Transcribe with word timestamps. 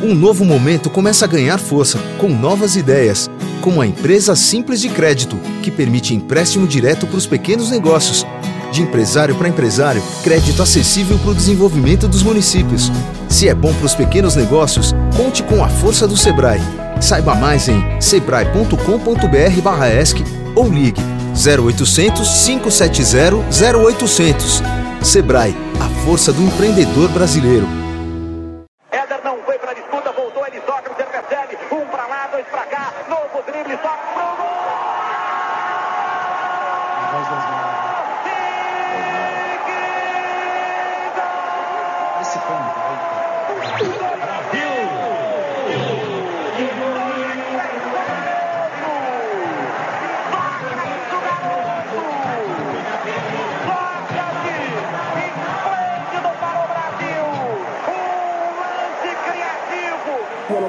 Um 0.00 0.14
novo 0.14 0.44
momento 0.44 0.88
começa 0.88 1.24
a 1.24 1.28
ganhar 1.28 1.58
força 1.58 1.98
com 2.18 2.28
novas 2.28 2.76
ideias, 2.76 3.28
como 3.60 3.80
a 3.80 3.86
empresa 3.86 4.36
Simples 4.36 4.80
de 4.80 4.88
Crédito, 4.88 5.36
que 5.60 5.72
permite 5.72 6.14
empréstimo 6.14 6.68
direto 6.68 7.04
para 7.04 7.16
os 7.16 7.26
pequenos 7.26 7.70
negócios. 7.70 8.24
De 8.70 8.80
empresário 8.80 9.34
para 9.34 9.48
empresário, 9.48 10.00
crédito 10.22 10.62
acessível 10.62 11.18
para 11.18 11.30
o 11.30 11.34
desenvolvimento 11.34 12.06
dos 12.06 12.22
municípios. 12.22 12.92
Se 13.28 13.48
é 13.48 13.54
bom 13.54 13.74
para 13.74 13.86
os 13.86 13.96
pequenos 13.96 14.36
negócios, 14.36 14.94
conte 15.16 15.42
com 15.42 15.64
a 15.64 15.68
força 15.68 16.06
do 16.06 16.16
Sebrae. 16.16 16.62
Saiba 17.00 17.34
mais 17.34 17.68
em 17.68 17.82
sebrae.com.br/esc 18.00 20.24
ou 20.54 20.70
ligue 20.70 21.02
0800 21.34 22.44
570 22.44 23.76
0800. 23.76 24.62
Sebrae, 25.02 25.56
a 25.80 25.88
força 26.04 26.32
do 26.32 26.40
empreendedor 26.40 27.08
brasileiro. 27.08 27.87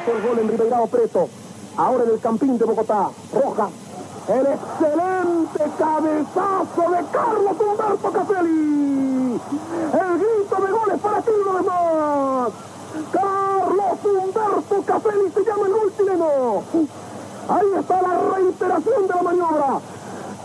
El 0.10 0.28
gol 0.28 0.40
en 0.40 0.48
Ribeirao 0.50 0.88
Preto. 0.88 1.30
Ahora 1.78 2.04
en 2.04 2.10
el 2.10 2.20
Campín 2.20 2.58
de 2.58 2.66
Bogotá. 2.66 3.10
Roja. 3.32 3.70
El 4.28 4.48
excelente 4.48 5.64
cabezazo 5.78 6.92
de 6.92 7.06
Carlos 7.12 7.56
Humberto 7.60 8.12
Caselli. 8.12 9.40
El 9.94 10.18
grito 10.18 10.66
de 10.66 10.72
goles 10.72 11.00
para 11.02 11.22
ti 11.22 11.32
vez 11.32 11.66
más. 11.66 12.50
Carlos 13.12 14.00
Humberto 14.04 14.84
Caselli 14.86 15.32
se 15.32 15.44
llama 15.46 15.68
el 15.68 15.74
gol 15.74 15.94
chileno. 15.96 16.64
Ahí 17.50 17.68
está 17.80 18.02
la 18.02 18.36
reiteración 18.36 19.08
de 19.08 19.14
la 19.14 19.22
maniobra. 19.22 19.80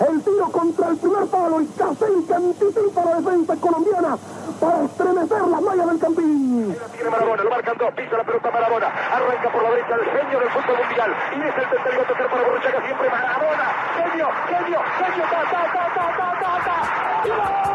El 0.01 0.23
tiro 0.23 0.51
contra 0.51 0.89
el 0.89 0.97
primer 0.97 1.27
palo 1.27 1.61
y 1.61 1.67
Caselli 1.67 2.25
que 2.25 2.35
anticipa 2.35 3.05
la 3.05 3.15
defensa 3.15 3.57
colombiana 3.57 4.19
para 4.59 4.83
estremecer 4.85 5.43
las 5.47 5.63
mallas 5.63 5.87
del 5.87 5.99
Campín. 6.01 6.77
Tiene 6.93 7.11
Marabona, 7.11 7.43
lo 7.45 7.51
marcan 7.51 7.79
dos, 7.79 7.95
pisa 7.95 8.17
la 8.17 8.25
pelota 8.25 8.51
Marabona, 8.51 8.87
arranca 8.89 9.53
por 9.53 9.63
la 9.63 9.71
derecha 9.71 9.95
el 9.95 10.05
genio 10.05 10.41
del 10.41 10.51
fútbol 10.51 10.77
mundial 10.85 11.15
y 11.31 11.41
es 11.43 11.57
el 11.57 11.71
tercero 11.71 12.03
a 12.03 12.07
tocar 12.07 12.29
para 12.29 12.43
Borruchaga 12.43 12.85
siempre 12.85 13.09
Marabona, 13.09 13.67
genio, 13.95 14.29
genio, 14.49 14.81
genio, 14.99 15.25
ta, 15.31 15.43
ta, 15.51 15.63
ta, 15.73 15.85
ta, 15.95 16.07
ta, 16.19 16.29
ta, 16.41 16.53
ta. 16.65 16.77
¡Y 17.25 17.31
gol! 17.31 17.75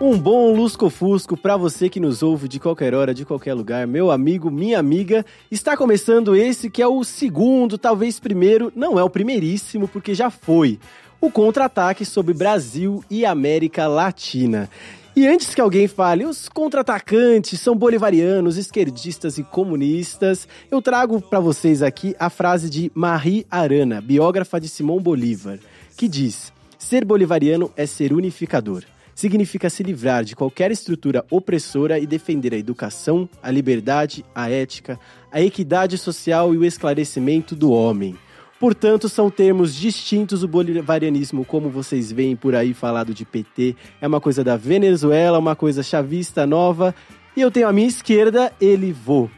Um 0.00 0.16
bom 0.16 0.54
lusco-fusco 0.54 1.36
para 1.36 1.56
você 1.56 1.88
que 1.88 1.98
nos 1.98 2.22
ouve 2.22 2.46
de 2.46 2.60
qualquer 2.60 2.94
hora, 2.94 3.12
de 3.12 3.24
qualquer 3.24 3.52
lugar. 3.52 3.84
Meu 3.84 4.12
amigo, 4.12 4.48
minha 4.48 4.78
amiga, 4.78 5.26
está 5.50 5.76
começando 5.76 6.36
esse 6.36 6.70
que 6.70 6.80
é 6.80 6.86
o 6.86 7.02
segundo, 7.02 7.76
talvez 7.76 8.20
primeiro, 8.20 8.72
não 8.76 8.96
é 8.96 9.02
o 9.02 9.10
primeiríssimo, 9.10 9.88
porque 9.88 10.14
já 10.14 10.30
foi. 10.30 10.78
O 11.20 11.32
contra-ataque 11.32 12.04
sobre 12.04 12.32
Brasil 12.32 13.02
e 13.10 13.26
América 13.26 13.88
Latina. 13.88 14.70
E 15.16 15.26
antes 15.26 15.52
que 15.52 15.60
alguém 15.60 15.88
fale, 15.88 16.24
os 16.24 16.48
contra-atacantes 16.48 17.58
são 17.58 17.74
bolivarianos, 17.74 18.56
esquerdistas 18.56 19.36
e 19.36 19.42
comunistas, 19.42 20.46
eu 20.70 20.80
trago 20.80 21.20
para 21.20 21.40
vocês 21.40 21.82
aqui 21.82 22.14
a 22.20 22.30
frase 22.30 22.70
de 22.70 22.92
Marie 22.94 23.44
Arana, 23.50 24.00
biógrafa 24.00 24.60
de 24.60 24.68
Simão 24.68 25.00
Bolívar, 25.00 25.58
que 25.96 26.06
diz: 26.06 26.52
Ser 26.78 27.04
bolivariano 27.04 27.72
é 27.76 27.84
ser 27.84 28.12
unificador 28.12 28.84
significa 29.18 29.68
se 29.68 29.82
livrar 29.82 30.22
de 30.22 30.36
qualquer 30.36 30.70
estrutura 30.70 31.24
opressora 31.28 31.98
e 31.98 32.06
defender 32.06 32.54
a 32.54 32.56
educação, 32.56 33.28
a 33.42 33.50
liberdade, 33.50 34.24
a 34.32 34.48
ética, 34.48 34.96
a 35.32 35.42
equidade 35.42 35.98
social 35.98 36.54
e 36.54 36.56
o 36.56 36.64
esclarecimento 36.64 37.56
do 37.56 37.72
homem. 37.72 38.16
Portanto, 38.60 39.08
são 39.08 39.28
termos 39.28 39.74
distintos. 39.74 40.44
O 40.44 40.48
bolivarianismo, 40.48 41.44
como 41.44 41.68
vocês 41.68 42.12
veem 42.12 42.36
por 42.36 42.54
aí 42.54 42.72
falado 42.72 43.12
de 43.12 43.24
PT, 43.24 43.74
é 44.00 44.06
uma 44.06 44.20
coisa 44.20 44.44
da 44.44 44.56
Venezuela, 44.56 45.36
uma 45.36 45.56
coisa 45.56 45.82
chavista 45.82 46.46
nova. 46.46 46.94
E 47.36 47.40
eu 47.40 47.50
tenho 47.50 47.66
à 47.66 47.72
minha 47.72 47.88
esquerda 47.88 48.52
ele 48.60 48.92
vô. 48.92 49.28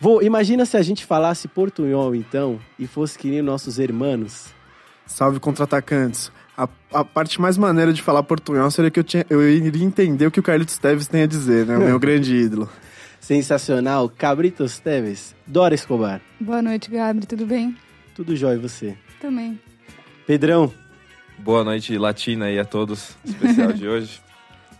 Vô, 0.00 0.22
imagina 0.22 0.64
se 0.64 0.78
a 0.78 0.82
gente 0.82 1.04
falasse 1.04 1.46
portunhol 1.46 2.14
então 2.14 2.58
e 2.78 2.86
fosse 2.86 3.18
que 3.18 3.28
nem 3.28 3.42
nossos 3.42 3.78
hermanos. 3.78 4.46
Salve 5.04 5.38
contra-atacantes. 5.38 6.32
A, 6.60 6.68
a 7.00 7.04
parte 7.04 7.40
mais 7.40 7.56
maneira 7.56 7.90
de 7.90 8.02
falar 8.02 8.22
portunhol 8.22 8.70
seria 8.70 8.90
que 8.90 9.00
eu, 9.00 9.04
tinha, 9.04 9.24
eu 9.30 9.48
iria 9.48 9.82
entender 9.82 10.26
o 10.26 10.30
que 10.30 10.40
o 10.40 10.42
Carlitos 10.42 10.76
Teves 10.76 11.06
tem 11.06 11.22
a 11.22 11.26
dizer, 11.26 11.64
né? 11.64 11.78
O 11.78 11.80
meu 11.80 11.96
grande 12.00 12.34
ídolo. 12.36 12.68
Sensacional, 13.18 14.10
Cabritos 14.10 14.78
Teves, 14.78 15.34
Dora 15.46 15.74
Escobar. 15.74 16.20
Boa 16.38 16.60
noite, 16.60 16.90
Gabriel. 16.90 17.26
Tudo 17.26 17.46
bem? 17.46 17.74
Tudo 18.14 18.36
jóia 18.36 18.56
e 18.56 18.58
você? 18.58 18.94
Também. 19.20 19.58
Pedrão. 20.26 20.70
Boa 21.38 21.64
noite, 21.64 21.96
Latina 21.96 22.46
aí 22.46 22.58
a 22.58 22.64
todos, 22.64 23.16
especial 23.24 23.72
de 23.72 23.88
hoje. 23.88 24.20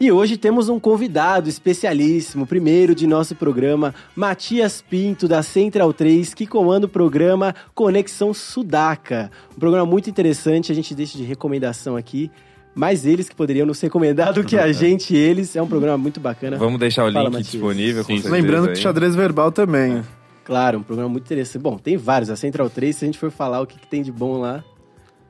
E 0.00 0.10
hoje 0.10 0.38
temos 0.38 0.70
um 0.70 0.80
convidado 0.80 1.46
especialíssimo, 1.46 2.46
primeiro 2.46 2.94
de 2.94 3.06
nosso 3.06 3.34
programa, 3.34 3.94
Matias 4.16 4.80
Pinto, 4.80 5.28
da 5.28 5.42
Central 5.42 5.92
3, 5.92 6.32
que 6.32 6.46
comanda 6.46 6.86
o 6.86 6.88
programa 6.88 7.54
Conexão 7.74 8.32
Sudaca. 8.32 9.30
Um 9.54 9.60
programa 9.60 9.84
muito 9.84 10.08
interessante, 10.08 10.72
a 10.72 10.74
gente 10.74 10.94
deixa 10.94 11.18
de 11.18 11.24
recomendação 11.24 11.96
aqui. 11.96 12.30
Mais 12.74 13.04
eles 13.04 13.28
que 13.28 13.36
poderiam 13.36 13.66
nos 13.66 13.78
recomendar 13.78 14.32
do 14.32 14.42
que 14.42 14.56
a 14.56 14.72
gente, 14.72 15.14
eles. 15.14 15.54
É 15.54 15.60
um 15.60 15.68
programa 15.68 15.98
muito 15.98 16.18
bacana. 16.18 16.56
Vamos 16.56 16.80
deixar 16.80 17.04
o 17.04 17.12
Fala, 17.12 17.24
link 17.24 17.32
Matias. 17.34 17.52
disponível, 17.52 18.02
com 18.02 18.14
certeza. 18.14 18.34
Lembrando 18.34 18.64
que 18.68 18.70
aí. 18.70 18.76
xadrez 18.76 19.14
verbal 19.14 19.52
também. 19.52 20.02
Claro, 20.44 20.78
um 20.78 20.82
programa 20.82 21.10
muito 21.10 21.24
interessante. 21.24 21.60
Bom, 21.60 21.76
tem 21.76 21.98
vários. 21.98 22.30
A 22.30 22.36
Central 22.36 22.70
3, 22.70 22.96
se 22.96 23.04
a 23.04 23.06
gente 23.06 23.18
for 23.18 23.30
falar 23.30 23.60
o 23.60 23.66
que, 23.66 23.78
que 23.78 23.86
tem 23.86 24.02
de 24.02 24.10
bom 24.10 24.38
lá, 24.38 24.64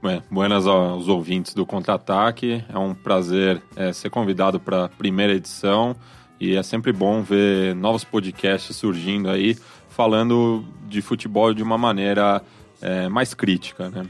Bem, 0.03 0.23
buenas 0.31 0.67
aos 0.67 1.09
ouvintes 1.09 1.53
do 1.53 1.67
Contra-Ataque. 1.67 2.65
É 2.73 2.79
um 2.79 2.95
prazer 2.95 3.63
é, 3.77 3.93
ser 3.93 4.09
convidado 4.09 4.59
para 4.59 4.87
a 4.87 4.89
primeira 4.89 5.35
edição 5.35 5.95
e 6.41 6.57
é 6.57 6.63
sempre 6.63 6.91
bom 6.91 7.21
ver 7.23 7.75
novos 7.75 8.03
podcasts 8.03 8.75
surgindo 8.75 9.29
aí, 9.29 9.59
falando 9.91 10.65
de 10.89 11.03
futebol 11.03 11.53
de 11.53 11.63
uma 11.63 11.77
maneira 11.77 12.43
é, 12.81 13.11
mais 13.11 13.35
crítica, 13.35 13.91
né? 13.91 14.07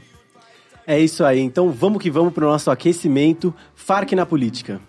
É 0.87 0.97
isso 0.97 1.25
aí. 1.25 1.41
Então 1.41 1.69
vamos 1.69 2.01
que 2.01 2.09
vamos 2.09 2.33
para 2.33 2.45
o 2.45 2.49
nosso 2.49 2.71
aquecimento. 2.71 3.53
Farc 3.75 4.13
na 4.13 4.25
política. 4.25 4.79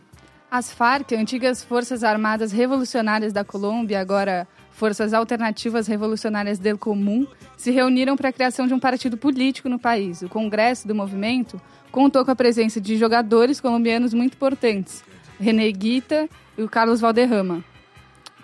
As 0.48 0.70
FARC, 0.70 1.14
antigas 1.14 1.64
Forças 1.64 2.04
Armadas 2.04 2.52
Revolucionárias 2.52 3.32
da 3.32 3.42
Colômbia, 3.42 4.00
agora 4.00 4.46
Forças 4.72 5.12
Alternativas 5.12 5.86
Revolucionárias 5.86 6.58
del 6.58 6.76
Comum, 6.76 7.26
se 7.56 7.70
reuniram 7.70 8.16
para 8.16 8.30
a 8.30 8.32
criação 8.32 8.66
de 8.66 8.74
um 8.74 8.80
partido 8.80 9.16
político 9.16 9.68
no 9.68 9.78
país. 9.78 10.22
O 10.22 10.28
congresso 10.28 10.88
do 10.88 10.94
movimento 10.94 11.60
contou 11.90 12.24
com 12.24 12.30
a 12.30 12.36
presença 12.36 12.80
de 12.80 12.96
jogadores 12.96 13.60
colombianos 13.60 14.14
muito 14.14 14.34
importantes, 14.34 15.04
René 15.38 15.70
Guita 15.70 16.28
e 16.56 16.62
o 16.62 16.68
Carlos 16.68 17.00
Valderrama. 17.00 17.62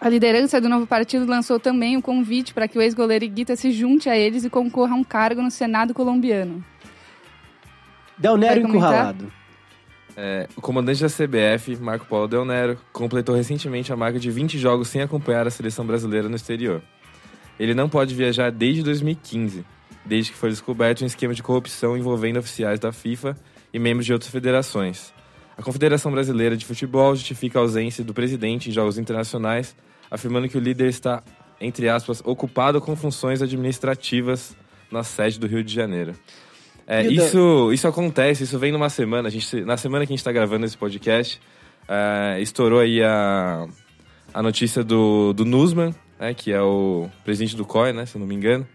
A 0.00 0.08
liderança 0.08 0.60
do 0.60 0.68
novo 0.68 0.86
partido 0.86 1.26
lançou 1.26 1.58
também 1.58 1.96
o 1.96 2.02
convite 2.02 2.54
para 2.54 2.68
que 2.68 2.78
o 2.78 2.82
ex-goleiro 2.82 3.26
Guita 3.26 3.56
se 3.56 3.72
junte 3.72 4.08
a 4.08 4.16
eles 4.16 4.44
e 4.44 4.50
concorra 4.50 4.92
a 4.92 4.96
um 4.96 5.02
cargo 5.02 5.42
no 5.42 5.50
Senado 5.50 5.92
colombiano. 5.92 6.64
Del 8.16 8.36
Nero 8.36 8.60
encurralado. 8.60 9.32
É, 10.20 10.48
o 10.56 10.60
comandante 10.60 11.00
da 11.00 11.06
CBF, 11.08 11.76
Marco 11.76 12.04
Paulo 12.04 12.26
Del 12.26 12.44
Nero, 12.44 12.76
completou 12.92 13.36
recentemente 13.36 13.92
a 13.92 13.96
marca 13.96 14.18
de 14.18 14.28
20 14.32 14.58
jogos 14.58 14.88
sem 14.88 15.00
acompanhar 15.00 15.46
a 15.46 15.50
seleção 15.50 15.86
brasileira 15.86 16.28
no 16.28 16.34
exterior. 16.34 16.82
Ele 17.56 17.72
não 17.72 17.88
pode 17.88 18.16
viajar 18.16 18.50
desde 18.50 18.82
2015. 18.82 19.64
desde 20.04 20.32
que 20.32 20.38
foi 20.38 20.48
descoberto 20.48 21.02
um 21.02 21.06
esquema 21.06 21.34
de 21.34 21.42
corrupção 21.42 21.96
envolvendo 21.96 22.38
oficiais 22.38 22.80
da 22.80 22.90
FIFA 22.90 23.36
e 23.72 23.78
membros 23.78 24.06
de 24.06 24.12
outras 24.12 24.32
federações. 24.32 25.12
A 25.56 25.62
Confederação 25.62 26.10
Brasileira 26.10 26.56
de 26.56 26.64
Futebol 26.64 27.14
justifica 27.14 27.58
a 27.58 27.62
ausência 27.62 28.02
do 28.02 28.14
presidente 28.14 28.70
em 28.70 28.72
jogos 28.72 28.98
internacionais, 28.98 29.76
afirmando 30.10 30.48
que 30.48 30.56
o 30.56 30.60
líder 30.60 30.88
está, 30.88 31.22
entre 31.60 31.88
aspas, 31.88 32.22
ocupado 32.24 32.80
com 32.80 32.96
funções 32.96 33.40
administrativas 33.40 34.56
na 34.90 35.04
sede 35.04 35.38
do 35.38 35.46
Rio 35.46 35.62
de 35.62 35.72
Janeiro. 35.72 36.14
É, 36.90 37.06
isso, 37.06 37.70
isso 37.70 37.86
acontece, 37.86 38.44
isso 38.44 38.58
vem 38.58 38.72
numa 38.72 38.88
semana. 38.88 39.28
A 39.28 39.30
gente, 39.30 39.60
na 39.60 39.76
semana 39.76 40.06
que 40.06 40.12
a 40.12 40.14
gente 40.14 40.20
está 40.20 40.32
gravando 40.32 40.64
esse 40.64 40.76
podcast, 40.76 41.38
é, 41.86 42.40
estourou 42.40 42.80
aí 42.80 43.02
a, 43.02 43.68
a 44.32 44.42
notícia 44.42 44.82
do, 44.82 45.34
do 45.34 45.44
Nusman, 45.44 45.94
né, 46.18 46.32
que 46.32 46.50
é 46.50 46.62
o 46.62 47.10
presidente 47.22 47.54
do 47.54 47.66
COI, 47.66 47.92
né, 47.92 48.06
se 48.06 48.16
eu 48.16 48.20
não 48.20 48.26
me 48.26 48.34
engano, 48.34 48.66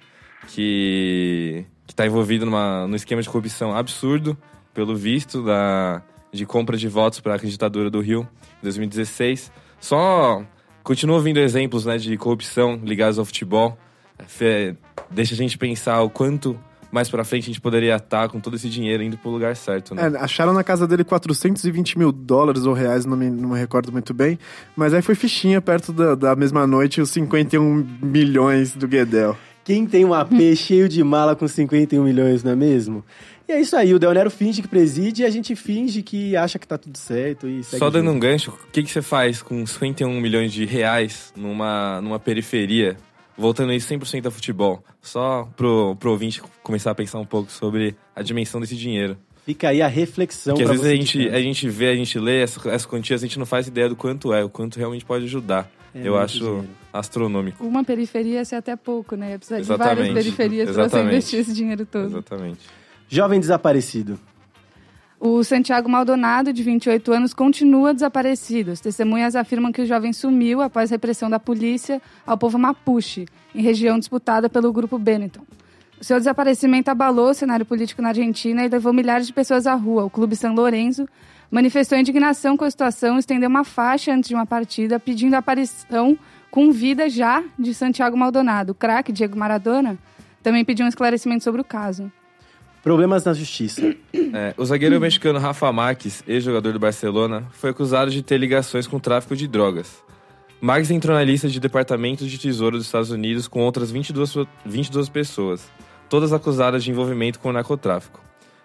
que 0.48 1.66
está 1.88 2.06
envolvido 2.06 2.46
numa, 2.46 2.86
num 2.86 2.96
esquema 2.96 3.20
de 3.20 3.28
corrupção 3.28 3.76
absurdo, 3.76 4.38
pelo 4.76 4.96
visto, 4.96 5.44
da, 5.44 6.04
de 6.32 6.46
compra 6.46 6.78
de 6.78 6.88
votos 6.88 7.20
para 7.20 7.34
a 7.34 7.40
candidatura 7.40 7.90
do 7.90 8.00
Rio 8.00 8.30
em 8.62 8.64
2016. 8.64 9.52
Só 9.80 10.44
continuo 10.84 11.16
ouvindo 11.16 11.40
exemplos 11.40 11.86
né, 11.86 11.98
de 11.98 12.16
corrupção 12.16 12.80
ligados 12.84 13.18
ao 13.18 13.26
futebol. 13.26 13.76
É, 14.40 14.76
deixa 15.10 15.34
a 15.34 15.38
gente 15.38 15.58
pensar 15.58 16.04
o 16.04 16.12
quanto 16.12 16.60
mais 16.94 17.10
pra 17.10 17.24
frente 17.24 17.46
a 17.46 17.48
gente 17.48 17.60
poderia 17.60 17.96
estar 17.96 18.30
com 18.30 18.40
todo 18.40 18.56
esse 18.56 18.70
dinheiro 18.70 19.02
indo 19.02 19.18
pro 19.18 19.32
lugar 19.32 19.56
certo, 19.56 19.96
né? 19.96 20.04
É, 20.04 20.18
acharam 20.20 20.54
na 20.54 20.64
casa 20.64 20.88
dele 20.88 21.04
420 21.04 21.98
mil 21.98 22.12
dólares 22.12 22.66
ou 22.68 22.74
reais, 22.74 23.04
não 23.04 23.18
me, 23.18 23.32
não 23.32 23.50
me 23.50 23.60
recordo 23.60 23.92
muito 23.92 24.14
bem. 24.14 24.38
Mas 24.76 24.94
aí 24.94 25.02
foi 25.02 25.16
fichinha 25.16 25.60
perto 25.60 25.92
da, 25.92 26.14
da 26.14 26.36
mesma 26.36 26.68
noite 26.68 27.02
os 27.02 27.10
51 27.10 27.98
milhões 28.00 28.76
do 28.76 28.88
Guedel. 28.88 29.36
Quem 29.64 29.88
tem 29.88 30.06
um 30.06 30.14
AP 30.14 30.34
cheio 30.56 30.88
de 30.88 31.04
mala 31.04 31.36
com 31.36 31.48
51 31.48 32.04
milhões, 32.04 32.44
não 32.44 32.52
é 32.52 32.56
mesmo? 32.56 33.04
E 33.48 33.52
é 33.52 33.60
isso 33.60 33.76
aí, 33.76 33.92
o 33.94 33.98
Del 33.98 34.14
Nero 34.14 34.30
finge 34.30 34.62
que 34.62 34.68
preside 34.68 35.24
e 35.24 35.26
a 35.26 35.30
gente 35.32 35.56
finge 35.56 36.04
que 36.04 36.36
acha 36.36 36.60
que 36.60 36.68
tá 36.68 36.78
tudo 36.78 36.98
certo 36.98 37.48
e 37.48 37.64
Só 37.64 37.90
dando 37.90 38.06
junto. 38.06 38.16
um 38.16 38.20
gancho, 38.20 38.52
o 38.52 38.72
que, 38.72 38.84
que 38.84 38.92
você 38.92 39.02
faz 39.02 39.42
com 39.42 39.66
51 39.66 40.22
milhões 40.22 40.54
de 40.54 40.64
reais 40.64 41.34
numa, 41.36 42.00
numa 42.02 42.20
periferia 42.20 42.96
voltando 43.38 43.74
isso 43.74 43.92
100% 43.94 44.28
a 44.28 44.32
futebol. 44.32 44.84
Só 45.02 45.48
pro, 45.56 45.96
pro 45.98 46.12
ouvinte 46.12 46.42
começar 46.62 46.92
a 46.92 46.96
pensar 46.96 47.20
um 47.20 47.26
pouco 47.26 47.52
sobre 47.52 47.96
a 48.16 48.22
dimensão 48.22 48.60
desse 48.62 48.76
dinheiro. 48.76 49.18
Fica 49.46 49.70
aí 49.70 49.82
a 49.82 49.88
reflexão. 49.88 50.56
Porque 50.56 50.64
às 50.64 50.80
vezes 50.80 50.86
a 50.86 50.96
gente, 50.96 51.30
a 51.30 51.42
gente 51.42 51.70
vê, 51.70 51.90
a 51.90 51.96
gente 51.96 52.18
lê 52.18 52.42
essas, 52.42 52.66
essas 52.66 52.86
quantias, 52.86 53.22
a 53.22 53.28
gente 53.28 53.38
não 53.38 53.46
faz 53.46 53.68
ideia 53.68 53.90
do 53.90 53.96
quanto 53.96 54.34
é, 54.34 54.44
o 54.44 54.50
quanto 54.50 54.78
realmente 54.78 55.04
pode 55.04 55.26
ajudar. 55.26 55.70
É 55.94 56.08
Eu 56.08 56.18
acho 56.18 56.40
dinheiro. 56.40 56.68
astronômico. 56.92 57.64
Uma 57.64 57.84
periferia 57.84 58.36
ia 58.36 58.46
ser 58.46 58.56
até 58.56 58.76
pouco, 58.76 59.16
né? 59.16 59.32
Ia 59.32 59.38
precisar 59.38 59.60
Exatamente. 59.60 59.90
de 59.90 59.96
várias 59.96 60.24
periferias 60.24 60.72
para 60.72 60.90
você 60.90 61.02
investir 61.04 61.40
esse 61.40 61.54
dinheiro 61.54 61.86
todo. 61.86 62.06
Exatamente. 62.06 62.62
Jovem 63.08 63.40
desaparecido. 63.40 64.20
O 65.26 65.42
Santiago 65.42 65.88
Maldonado, 65.88 66.52
de 66.52 66.62
28 66.62 67.14
anos, 67.14 67.34
continua 67.34 67.94
desaparecido. 67.94 68.72
As 68.72 68.82
testemunhas 68.82 69.38
afirmam 69.38 69.72
que 69.72 69.82
o 69.82 69.86
jovem 69.86 70.12
sumiu 70.12 70.62
após 70.62 70.92
repressão 70.92 71.30
da 71.30 71.40
polícia 71.40 72.02
ao 72.28 72.38
povo 72.38 72.60
Mapuche, 72.60 73.26
em 73.56 73.62
região 73.62 73.98
disputada 73.98 74.50
pelo 74.50 74.74
grupo 74.74 75.00
Benetton. 75.00 75.46
O 75.98 76.04
seu 76.04 76.18
desaparecimento 76.18 76.92
abalou 76.92 77.30
o 77.30 77.34
cenário 77.34 77.66
político 77.66 78.02
na 78.02 78.10
Argentina 78.10 78.66
e 78.66 78.68
levou 78.68 78.92
milhares 78.92 79.26
de 79.26 79.32
pessoas 79.32 79.66
à 79.66 79.74
rua. 79.76 80.04
O 80.04 80.10
Clube 80.10 80.36
São 80.36 80.54
Lourenço 80.54 81.08
manifestou 81.50 81.98
indignação 81.98 82.58
com 82.58 82.66
a 82.66 82.70
situação, 82.70 83.18
estendeu 83.18 83.48
uma 83.48 83.64
faixa 83.64 84.14
antes 84.14 84.28
de 84.28 84.36
uma 84.36 84.46
partida 84.46 85.00
pedindo 85.00 85.36
a 85.36 85.38
aparição 85.38 86.18
com 86.52 86.70
vida 86.70 87.08
já 87.08 87.42
de 87.58 87.74
Santiago 87.74 88.18
Maldonado. 88.18 88.74
O 88.74 88.76
craque 88.76 89.14
Diego 89.14 89.40
Maradona 89.40 89.98
também 90.44 90.66
pediu 90.66 90.86
um 90.86 90.90
esclarecimento 90.90 91.46
sobre 91.46 91.62
o 91.62 91.64
caso. 91.64 92.12
Problemas 92.84 93.24
na 93.24 93.34
justiça. 93.34 93.82
É, 94.36 94.54
o 94.58 94.66
zagueiro 94.66 95.00
mexicano 95.00 95.40
Rafa 95.40 95.72
Marques, 95.72 96.24
ex-jogador 96.28 96.74
do 96.74 96.80
Barcelona, 96.80 97.48
foi 97.54 97.70
acusado 97.70 98.12
de 98.12 98.22
ter 98.22 98.38
ligações 98.38 98.86
com 98.86 98.98
o 98.98 99.00
tráfico 99.00 99.36
de 99.36 99.48
drogas. 99.48 100.04
Marques 100.60 100.92
entrou 100.92 101.16
na 101.16 101.24
lista 101.24 101.48
de 101.48 101.60
departamentos 101.60 102.30
de 102.30 102.38
tesouro 102.38 102.76
dos 102.76 102.88
Estados 102.88 103.10
Unidos 103.10 103.48
com 103.48 103.62
outras 103.62 103.92
22, 103.92 104.48
22 104.66 105.08
pessoas, 105.08 105.70
todas 106.10 106.34
acusadas 106.34 106.84
de 106.84 106.92
envolvimento 106.92 107.40
com 107.40 107.50
o 107.50 107.54
narcotráfico. 107.54 108.20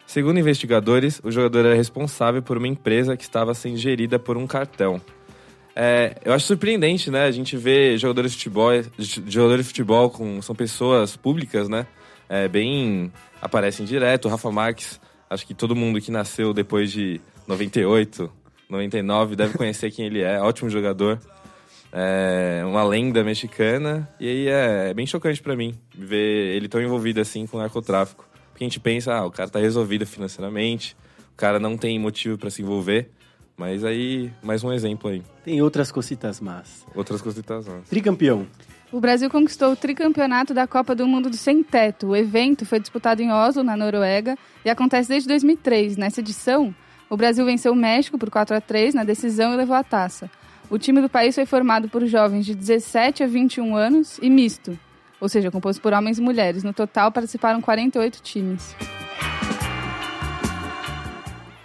Segundo 0.06 0.41
investigadores, 0.41 1.20
o 1.23 1.31
jogador 1.31 1.67
era 1.67 1.75
responsável 1.75 2.43
por 2.43 2.56
uma 2.56 2.67
empresa 2.67 3.17
que 3.17 3.23
estava 3.23 3.53
sendo 3.53 3.76
gerida 3.76 4.19
por 4.19 4.37
um 4.37 4.47
cartel. 4.47 5.00
É, 5.76 6.17
eu 6.25 6.32
acho 6.32 6.47
surpreendente, 6.47 7.11
né? 7.11 7.25
A 7.25 7.31
gente 7.31 7.56
vê 7.56 7.97
jogadores 7.99 8.32
de 8.32 8.38
futebol, 8.38 8.70
jogadores 9.29 9.65
de 9.65 9.69
futebol 9.69 10.11
com, 10.11 10.43
são 10.43 10.56
pessoas 10.56 11.17
públicas, 11.17 11.69
né? 11.69 11.87
É, 12.29 12.49
bem 12.49 13.13
aparecem 13.41 13.87
direto. 13.87 14.27
O 14.27 14.29
Rafa 14.29 14.51
Marques, 14.51 15.01
acho 15.29 15.47
que 15.47 15.55
todo 15.55 15.75
mundo 15.75 16.01
que 16.01 16.11
nasceu 16.11 16.53
depois 16.53 16.93
de 16.93 17.21
98, 17.47 18.31
99 18.69 19.37
deve 19.37 19.57
conhecer 19.57 19.91
quem 19.91 20.07
ele 20.07 20.23
é. 20.23 20.41
Ótimo 20.41 20.69
jogador. 20.69 21.19
É 21.93 22.63
uma 22.67 22.85
lenda 22.85 23.25
mexicana. 23.25 24.09
E 24.21 24.29
aí 24.29 24.49
é, 24.49 24.91
é 24.91 24.95
bem 24.95 25.07
chocante 25.07 25.41
para 25.41 25.57
mim 25.57 25.75
ver 25.95 26.55
ele 26.55 26.69
tão 26.69 26.81
envolvido 26.83 27.21
assim 27.21 27.47
com 27.47 27.57
o 27.57 27.61
narcotráfico. 27.61 28.29
Porque 28.51 28.65
a 28.65 28.67
gente 28.67 28.81
pensa, 28.81 29.15
ah, 29.15 29.25
o 29.25 29.31
cara 29.31 29.49
tá 29.49 29.59
resolvido 29.59 30.05
financeiramente, 30.05 30.97
o 31.33 31.37
cara 31.37 31.61
não 31.61 31.77
tem 31.77 31.99
motivo 31.99 32.37
para 32.37 32.51
se 32.51 32.61
envolver. 32.61 33.11
Mas 33.57 33.85
aí, 33.85 34.33
mais 34.43 34.63
um 34.63 34.73
exemplo 34.73 35.11
aí. 35.11 35.23
Tem 35.45 35.61
outras 35.63 35.91
cositas 35.91 36.41
más. 36.41 36.87
Outras 36.95 37.21
cositas 37.21 37.67
más. 37.67 37.89
Tricampeão. 37.89 38.47
O 38.90 39.00
Brasil 39.00 39.29
conquistou 39.29 39.73
o 39.73 39.76
tricampeonato 39.76 40.55
da 40.55 40.67
Copa 40.67 40.94
do 40.94 41.06
Mundo 41.06 41.29
do 41.29 41.37
Sem 41.37 41.62
Teto. 41.62 42.08
O 42.08 42.17
evento 42.17 42.64
foi 42.64 42.81
disputado 42.81 43.20
em 43.20 43.31
Oslo, 43.31 43.62
na 43.62 43.76
Noruega, 43.76 44.35
e 44.64 44.70
acontece 44.70 45.11
desde 45.11 45.29
2003. 45.29 45.99
Nessa 45.99 46.20
edição, 46.20 46.75
o 47.11 47.14
Brasil 47.14 47.44
venceu 47.44 47.73
o 47.73 47.76
México 47.76 48.17
por 48.17 48.31
4 48.31 48.56
a 48.56 48.61
3 48.62 48.94
na 48.94 49.05
decisão 49.05 49.52
e 49.52 49.56
levou 49.58 49.76
a 49.76 49.85
taça. 49.85 50.31
O 50.70 50.79
time 50.79 51.02
do 51.02 51.08
país 51.08 51.35
foi 51.35 51.44
formado 51.44 51.90
por 51.90 52.06
jovens 52.06 52.46
de 52.46 52.55
17 52.55 53.23
a 53.23 53.26
21 53.26 53.76
anos 53.76 54.19
e 54.23 54.31
misto, 54.31 54.79
ou 55.20 55.29
seja, 55.29 55.50
composto 55.50 55.82
por 55.82 55.93
homens 55.93 56.19
e 56.19 56.23
mulheres. 56.23 56.62
No 56.62 56.73
total, 56.73 57.12
participaram 57.12 57.61
48 57.61 58.23
times. 58.23 58.75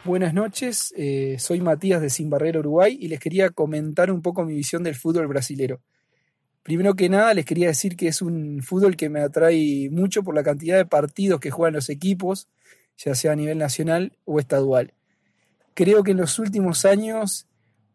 Buenas 0.04 0.34
noches, 0.34 0.94
eh, 0.98 1.38
soy 1.40 1.62
Matías 1.62 2.02
de 2.02 2.10
Sin 2.10 2.30
Barrera, 2.30 2.60
Uruguay, 2.60 2.98
y 3.00 3.08
les 3.08 3.22
quería 3.22 3.50
comentar 3.50 4.12
un 4.12 4.22
poco 4.22 4.44
mi 4.44 4.54
visión 4.54 4.84
del 4.84 4.96
fútbol 4.96 5.28
brasilero. 5.28 5.80
Primero 6.64 6.96
que 6.96 7.10
nada, 7.10 7.34
les 7.34 7.46
quería 7.46 7.68
decir 7.68 7.98
que 7.98 8.08
es 8.08 8.22
un 8.22 8.62
fútbol 8.64 8.96
que 8.96 9.10
me 9.10 9.20
atrae 9.20 9.90
mucho 9.92 10.24
por 10.24 10.34
la 10.34 10.44
cantidad 10.44 10.78
de 10.78 10.86
partidos 10.86 11.42
que 11.42 11.52
juegan 11.52 11.74
los 11.74 11.90
equipos, 11.90 12.48
ya 12.98 13.16
sea 13.16 13.34
a 13.34 13.36
nivel 13.36 13.58
nacional 13.58 14.18
o 14.24 14.40
estadual. 14.40 14.94
Creo 15.74 16.04
que 16.04 16.12
en 16.12 16.18
los 16.18 16.40
últimos 16.40 16.86
años 16.86 17.48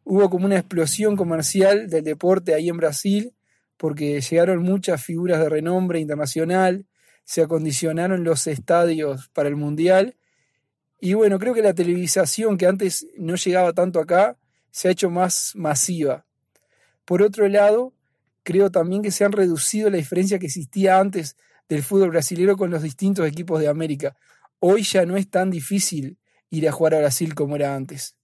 hubo 0.05 0.29
como 0.29 0.45
una 0.45 0.59
explosión 0.59 1.17
comercial 1.17 1.89
del 1.89 2.05
deporte 2.05 2.55
ahí 2.55 2.69
en 2.69 2.77
Brasil, 2.77 3.33
porque 3.79 4.21
llegaron 4.21 4.63
muchas 4.63 5.03
figuras 5.03 5.39
de 5.39 5.49
renombre 5.49 6.01
internacional, 6.01 6.87
se 7.25 7.43
acondicionaron 7.43 8.23
los 8.23 8.47
estadios 8.47 9.29
para 9.29 9.49
el 9.49 9.57
Mundial, 9.57 10.17
y 11.01 11.15
bueno, 11.15 11.39
creo 11.39 11.55
que 11.55 11.63
la 11.63 11.75
televisación 11.75 12.59
que 12.59 12.67
antes 12.67 13.07
no 13.17 13.37
llegaba 13.37 13.73
tanto 13.73 14.01
acá, 14.01 14.37
se 14.71 14.89
ha 14.89 14.91
hecho 14.91 15.11
más 15.11 15.53
masiva. 15.55 16.27
Por 17.05 17.23
otro 17.23 17.49
lado, 17.49 17.95
creo 18.49 18.71
también 18.71 19.03
que 19.03 19.11
se 19.11 19.27
han 19.27 19.33
reducido 19.33 19.91
la 19.91 19.99
diferencia 19.99 20.39
que 20.39 20.47
existía 20.47 20.99
antes 20.99 21.37
del 21.69 21.83
fútbol 21.83 22.09
brasileño 22.09 22.57
con 22.57 22.71
los 22.71 22.83
distintos 22.83 23.29
equipos 23.29 23.61
de 23.61 23.69
América. 23.69 24.17
Hoy 24.59 24.85
ya 24.85 25.05
no 25.05 25.19
es 25.19 25.29
tan 25.29 25.51
difícil 25.51 26.17
ir 26.49 26.67
a 26.67 26.73
jugar 26.73 26.95
a 26.95 27.01
Brasil 27.01 27.35
como 27.35 27.57
era 27.57 27.75
antes. 27.75 28.17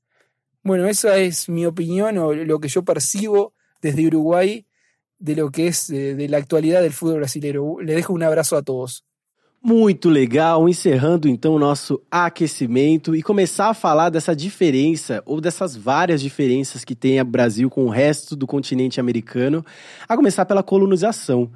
Bueno, 0.63 0.87
esa 0.87 1.19
es 1.19 1.51
mi 1.51 1.67
opinión 1.67 2.17
o 2.17 2.33
lo 2.33 2.59
que 2.59 2.69
yo 2.69 2.87
percibo 2.87 3.53
desde 3.83 4.07
Uruguay 4.07 4.67
de 5.19 5.37
lo 5.37 5.51
que 5.51 5.67
es 5.67 5.89
de, 5.89 6.15
de 6.15 6.27
la 6.31 6.39
actualidad 6.39 6.81
del 6.81 6.95
fútbol 6.95 7.19
brasileño. 7.19 7.81
Le 7.83 7.95
dejo 7.95 8.15
un 8.15 8.23
abrazo 8.23 8.57
a 8.57 8.63
todos. 8.63 9.05
Muito 9.67 10.11
legal, 10.11 10.69
encerrando 10.69 11.27
então 11.27 11.55
o 11.55 11.59
nosso 11.59 11.99
aquecimento 12.11 13.17
e 13.17 13.23
começar 13.23 13.71
a 13.71 13.75
falar 13.75 14.11
dessa 14.11 14.37
diferença 14.37 15.23
ou 15.25 15.41
dessas 15.41 15.75
várias 15.75 16.21
diferenças 16.21 16.85
que 16.85 16.95
tem 16.95 17.19
o 17.19 17.25
Brasil 17.25 17.71
com 17.71 17.87
o 17.87 17.89
resto 17.89 18.37
do 18.37 18.47
continente 18.47 19.01
americano, 19.01 19.65
a 20.07 20.17
começar 20.17 20.45
pela 20.45 20.63
colonização. 20.63 21.51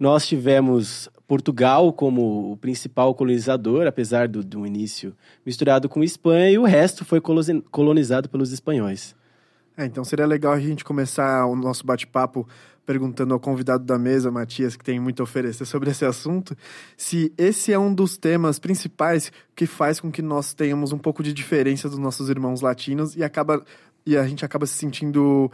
Nós 0.00 0.26
tivemos 0.26 1.10
Portugal 1.28 1.92
como 1.92 2.52
o 2.52 2.56
principal 2.56 3.14
colonizador, 3.14 3.86
apesar 3.86 4.28
do, 4.28 4.42
do 4.42 4.66
início 4.66 5.14
misturado 5.44 5.90
com 5.90 6.02
Espanha, 6.02 6.52
e 6.52 6.58
o 6.58 6.64
resto 6.64 7.04
foi 7.04 7.20
colonizado 7.20 8.30
pelos 8.30 8.50
espanhóis. 8.50 9.14
É, 9.76 9.84
então 9.84 10.04
seria 10.04 10.26
legal 10.26 10.54
a 10.54 10.60
gente 10.60 10.84
começar 10.84 11.46
o 11.46 11.56
nosso 11.56 11.84
bate-papo 11.84 12.46
perguntando 12.84 13.32
ao 13.32 13.40
convidado 13.40 13.84
da 13.84 13.98
mesa, 13.98 14.30
Matias, 14.30 14.76
que 14.76 14.84
tem 14.84 14.98
muito 14.98 15.20
a 15.20 15.24
oferecer 15.24 15.64
sobre 15.64 15.90
esse 15.90 16.04
assunto, 16.04 16.56
se 16.96 17.32
esse 17.38 17.72
é 17.72 17.78
um 17.78 17.94
dos 17.94 18.16
temas 18.16 18.58
principais 18.58 19.32
que 19.54 19.66
faz 19.66 20.00
com 20.00 20.10
que 20.10 20.22
nós 20.22 20.52
tenhamos 20.52 20.92
um 20.92 20.98
pouco 20.98 21.22
de 21.22 21.32
diferença 21.32 21.88
dos 21.88 21.98
nossos 21.98 22.28
irmãos 22.28 22.60
latinos 22.60 23.16
e 23.16 23.22
acaba 23.22 23.64
e 24.04 24.16
a 24.16 24.26
gente 24.26 24.44
acaba 24.44 24.66
se 24.66 24.74
sentindo 24.74 25.50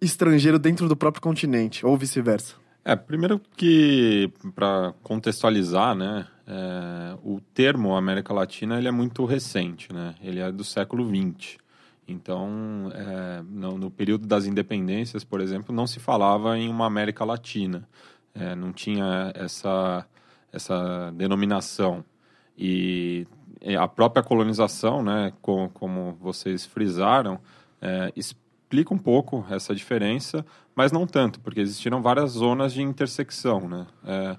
estrangeiro 0.00 0.58
dentro 0.58 0.88
do 0.88 0.96
próprio 0.96 1.22
continente, 1.22 1.84
ou 1.84 1.96
vice-versa. 1.96 2.54
É, 2.84 2.96
primeiro 2.96 3.40
que 3.56 4.32
para 4.54 4.94
contextualizar, 5.02 5.94
né, 5.94 6.26
é, 6.46 7.16
o 7.22 7.40
termo 7.52 7.94
América 7.94 8.32
Latina 8.32 8.78
ele 8.78 8.88
é 8.88 8.90
muito 8.90 9.24
recente, 9.24 9.92
né? 9.92 10.14
Ele 10.22 10.40
é 10.40 10.50
do 10.50 10.64
século 10.64 11.06
XX. 11.06 11.58
Então, 12.10 12.90
é, 12.94 13.42
no, 13.48 13.78
no, 13.78 13.90
período 13.90 14.26
das 14.26 14.46
independências, 14.46 15.24
por 15.24 15.40
exemplo, 15.40 15.74
não 15.74 15.86
se 15.86 16.00
falava 16.00 16.58
em 16.58 16.68
uma 16.68 16.86
América 16.86 17.24
Latina. 17.24 17.88
É, 18.34 18.54
não 18.54 18.72
tinha 18.72 19.32
essa, 19.34 20.06
essa 20.52 21.10
denominação. 21.12 22.04
E 22.56 23.26
a 23.78 23.88
própria 23.88 24.22
colonização, 24.22 25.02
né, 25.02 25.32
como, 25.40 25.70
como 25.70 26.12
vocês 26.20 26.66
frisaram, 26.66 27.40
é, 27.80 28.12
explica 28.16 28.92
um 28.92 28.98
pouco 28.98 29.44
essa 29.50 29.74
diferença, 29.74 30.44
mas 30.74 30.92
não 30.92 31.06
tanto, 31.06 31.40
porque 31.40 31.60
existiram 31.60 32.02
várias 32.02 32.32
zonas 32.32 32.72
de 32.72 32.82
intersecção. 32.82 33.68
Né? 33.68 33.86
É, 34.04 34.36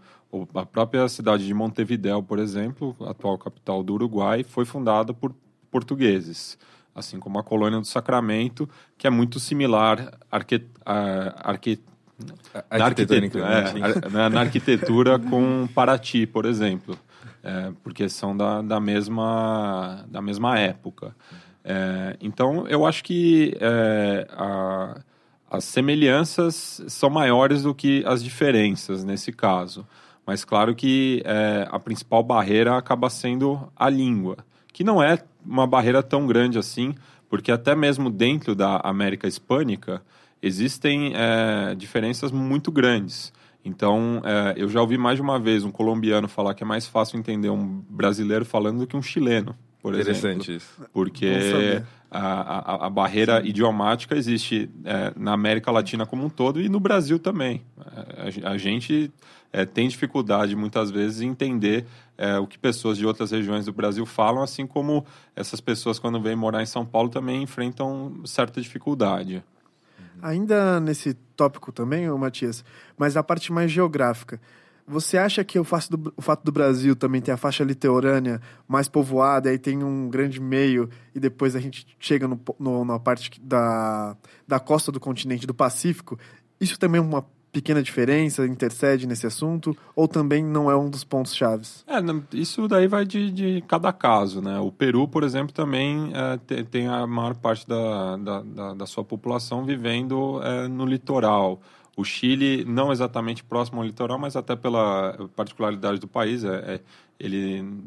a 0.56 0.66
própria 0.66 1.08
cidade 1.10 1.46
de 1.46 1.54
Montevideo, 1.54 2.24
por 2.24 2.40
exemplo, 2.40 2.96
atual 3.02 3.38
capital 3.38 3.84
do 3.84 3.94
Uruguai, 3.94 4.44
foi 4.44 4.66
fundada 4.66 5.14
por 5.14 5.34
portugueses, 5.70 6.58
assim 6.94 7.20
como 7.20 7.40
a 7.40 7.44
colônia 7.44 7.80
do 7.80 7.88
Sacramento, 7.88 8.70
que 8.98 9.08
é 9.08 9.10
muito 9.10 9.40
similar 9.40 10.12
arque, 10.32 10.66
a, 10.86 11.50
arque, 11.50 11.80
na, 12.70 12.86
arquitetura, 12.86 13.46
é, 13.46 14.10
na, 14.10 14.30
na 14.30 14.40
arquitetura 14.42 15.18
com 15.18 15.68
Paraty, 15.74 16.28
por 16.28 16.46
exemplo, 16.46 16.98
é, 17.44 17.72
porque 17.84 18.08
são 18.10 18.36
da, 18.36 18.62
da, 18.62 18.80
mesma, 18.80 20.06
da 20.08 20.22
mesma 20.22 20.60
época. 20.60 21.16
É, 21.64 22.18
então, 22.22 22.68
eu 22.68 22.86
acho 22.86 23.04
que 23.04 23.58
é, 23.60 24.28
a, 24.32 25.02
as 25.50 25.64
semelhanças 25.64 26.82
são 26.88 27.10
maiores 27.10 27.64
do 27.64 27.74
que 27.74 28.04
as 28.06 28.24
diferenças 28.24 29.04
nesse 29.04 29.32
caso. 29.32 29.86
Mas 30.26 30.46
claro 30.46 30.76
que 30.76 31.22
é, 31.26 31.68
a 31.70 31.80
principal 31.80 32.24
barreira 32.24 32.78
acaba 32.78 33.10
sendo 33.10 33.72
a 33.76 33.90
língua, 33.90 34.38
que 34.74 34.84
não 34.84 35.02
é 35.02 35.18
uma 35.46 35.68
barreira 35.68 36.02
tão 36.02 36.26
grande 36.26 36.58
assim, 36.58 36.96
porque 37.30 37.52
até 37.52 37.76
mesmo 37.76 38.10
dentro 38.10 38.56
da 38.56 38.78
América 38.78 39.28
Hispânica 39.28 40.02
existem 40.42 41.14
é, 41.16 41.76
diferenças 41.76 42.32
muito 42.32 42.72
grandes. 42.72 43.32
Então, 43.64 44.22
é, 44.26 44.56
eu 44.58 44.68
já 44.68 44.82
ouvi 44.82 44.98
mais 44.98 45.18
de 45.18 45.22
uma 45.22 45.40
vez 45.40 45.64
um 45.64 45.72
colombiano 45.72 46.28
falar 46.28 46.54
que 46.54 46.64
é 46.64 46.66
mais 46.66 46.88
fácil 46.88 47.20
entender 47.20 47.50
um 47.50 47.84
brasileiro 47.90 48.44
falando 48.44 48.80
do 48.80 48.88
que 48.88 48.98
um 48.98 49.02
chileno, 49.02 49.56
por 49.82 49.94
Interessante 49.94 50.52
exemplo. 50.52 50.56
isso. 50.56 50.90
Porque 50.92 51.82
a, 52.10 52.20
a, 52.20 52.88
a, 52.88 52.90
barreira 52.90 53.42
Sim. 53.42 53.48
idiomática 53.48 54.16
existe 54.16 54.70
é, 54.84 55.14
na 55.16 55.34
América 55.34 55.72
Latina 55.72 56.06
como 56.06 56.26
um 56.26 56.30
todo 56.30 56.60
e 56.60 56.68
no 56.68 56.80
Brasil 56.80 57.20
também. 57.20 57.62
A, 58.44 58.52
a 58.52 58.58
gente 58.58 59.12
é, 59.54 59.66
tem 59.66 59.88
dificuldade 59.88 60.56
muitas 60.56 60.90
vezes 60.90 61.22
em 61.22 61.30
entender 61.30 61.86
é, 62.22 62.38
o 62.38 62.46
que 62.46 62.60
pessoas 62.60 63.00
de 63.00 63.06
outras 63.06 63.32
regiões 63.32 63.66
do 63.66 63.74
Brasil 63.74 64.06
falam, 64.06 64.44
assim 64.44 64.68
como 64.68 65.04
essas 65.36 65.60
pessoas, 65.60 65.98
quando 65.98 66.22
vêm 66.22 66.36
morar 66.36 66.62
em 66.62 66.68
São 66.68 66.86
Paulo, 66.86 67.10
também 67.10 67.42
enfrentam 67.42 68.22
certa 68.26 68.62
dificuldade. 68.62 69.44
Ainda 70.22 70.80
nesse 70.80 71.16
tópico 71.36 71.72
também, 71.72 72.08
Matias, 72.12 72.64
mas 72.96 73.18
a 73.18 73.24
parte 73.24 73.52
mais 73.52 73.72
geográfica. 73.72 74.40
Você 74.88 75.18
acha 75.18 75.44
que 75.44 75.58
o 75.58 75.64
fato, 75.64 75.98
do, 75.98 76.14
o 76.16 76.22
fato 76.22 76.44
do 76.44 76.52
Brasil 76.52 76.96
também 76.96 77.22
ter 77.22 77.32
a 77.32 77.38
faixa 77.38 77.64
litorânea 77.64 78.40
mais 78.68 78.88
povoada, 78.88 79.50
aí 79.50 79.58
tem 79.58 79.84
um 79.84 80.08
grande 80.08 80.40
meio, 80.40 80.92
e 81.16 81.20
depois 81.20 81.56
a 81.56 81.60
gente 81.60 81.88
chega 82.00 82.28
no, 82.28 82.40
no, 82.60 82.86
na 82.86 83.00
parte 83.00 83.42
da, 83.42 84.16
da 84.48 84.60
costa 84.60 84.92
do 84.92 85.00
continente 85.00 85.48
do 85.48 85.56
Pacífico, 85.56 86.20
isso 86.60 86.78
também 86.78 87.00
é 87.00 87.04
uma 87.04 87.26
pequena 87.52 87.84
diferença 87.84 88.46
intercede 88.46 89.06
nesse 89.06 89.28
assunto 89.28 89.76
ou 89.96 90.08
também 90.08 90.44
não 90.44 90.72
é 90.72 90.78
um 90.78 90.90
dos 90.90 91.04
pontos 91.04 91.36
chaves? 91.36 91.84
É, 91.88 92.00
isso 92.38 92.68
daí 92.68 92.88
vai 92.88 93.06
de, 93.06 93.32
de 93.32 93.64
cada 93.68 93.92
caso, 93.92 94.42
né? 94.42 94.60
O 94.60 94.72
Peru, 94.72 95.08
por 95.08 95.24
exemplo, 95.24 95.54
também 95.54 96.12
é, 96.14 96.64
tem, 96.64 96.88
a 96.88 97.06
maior 97.06 97.36
parte 97.36 97.68
da, 97.68 98.18
da, 98.18 98.42
da, 98.42 98.74
da 98.74 98.86
sua 98.86 99.04
população 99.04 99.66
vivendo 99.66 100.42
é, 100.44 100.68
no 100.68 100.86
litoral. 100.86 101.62
O 101.96 102.06
Chile, 102.06 102.64
não 102.66 102.92
exatamente 102.92 103.44
próximo 103.44 103.80
ao 103.80 103.86
litoral, 103.86 104.18
mas 104.18 104.36
até 104.36 104.56
pela 104.56 105.30
particularidade 105.36 106.00
do 106.00 106.08
país, 106.08 106.44
é, 106.44 106.76
é 106.76 106.80
ele, 107.20 107.84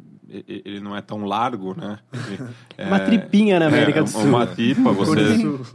ele 0.47 0.81
não 0.81 0.97
é 0.97 1.01
tão 1.01 1.25
largo, 1.25 1.75
né? 1.75 1.99
Ele, 2.13 2.49
é, 2.79 2.87
uma 2.87 3.01
tripinha 3.01 3.59
na 3.59 3.67
América 3.67 4.01
é, 4.01 4.03
do 4.03 4.09
Sul. 4.09 4.23
Uma 4.23 4.47
tripa, 4.47 4.93
você, 4.93 5.21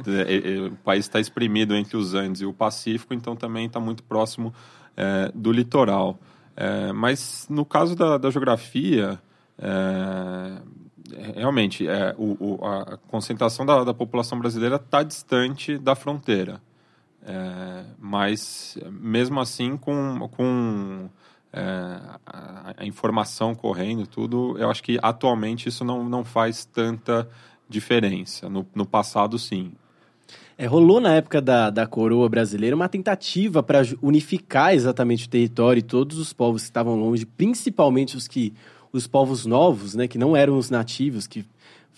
é, 0.07 0.55
é, 0.55 0.61
o 0.67 0.71
país 0.83 1.05
está 1.05 1.19
exprimido 1.19 1.75
entre 1.75 1.97
os 1.97 2.13
Andes 2.13 2.41
e 2.41 2.45
o 2.45 2.53
Pacífico, 2.53 3.13
então 3.13 3.35
também 3.35 3.65
está 3.65 3.79
muito 3.79 4.03
próximo 4.03 4.53
é, 4.95 5.31
do 5.33 5.51
litoral. 5.51 6.17
É, 6.55 6.93
mas 6.93 7.47
no 7.49 7.65
caso 7.65 7.95
da, 7.95 8.17
da 8.17 8.29
geografia, 8.29 9.19
realmente, 11.35 11.85
o, 12.17 12.37
o, 12.39 12.65
a 12.65 12.97
concentração 13.09 13.65
da, 13.65 13.83
da 13.83 13.93
população 13.93 14.39
brasileira 14.39 14.77
está 14.77 15.03
distante 15.03 15.77
da 15.77 15.95
fronteira. 15.95 16.61
Mas 17.99 18.77
mesmo 18.89 19.39
assim, 19.39 19.77
com, 19.77 20.29
com 20.35 21.09
é, 21.51 21.61
a, 22.25 22.73
a, 22.77 22.85
informação 22.85 23.55
correndo, 23.55 24.05
tudo, 24.05 24.57
eu 24.57 24.69
acho 24.69 24.83
que 24.83 24.99
atualmente 25.01 25.67
isso 25.67 25.83
não, 25.83 26.07
não 26.07 26.23
faz 26.23 26.65
tanta 26.65 27.27
diferença. 27.67 28.49
No, 28.49 28.65
no 28.73 28.85
passado, 28.85 29.37
sim. 29.37 29.71
É, 30.57 30.65
rolou 30.65 30.99
na 30.99 31.13
época 31.13 31.41
da, 31.41 31.69
da 31.69 31.87
coroa 31.87 32.27
brasileira 32.27 32.75
uma 32.75 32.89
tentativa 32.89 33.63
para 33.63 33.81
unificar 34.01 34.73
exatamente 34.73 35.25
o 35.25 35.29
território 35.29 35.79
e 35.79 35.83
todos 35.83 36.17
os 36.17 36.33
povos 36.33 36.63
que 36.63 36.67
estavam 36.67 36.99
longe, 36.99 37.25
principalmente 37.25 38.17
os 38.17 38.27
que 38.27 38.53
os 38.91 39.07
povos 39.07 39.45
novos, 39.45 39.93
né, 39.95 40.07
que 40.07 40.17
não 40.17 40.35
eram 40.35 40.57
os 40.57 40.69
nativos, 40.69 41.27
que 41.27 41.45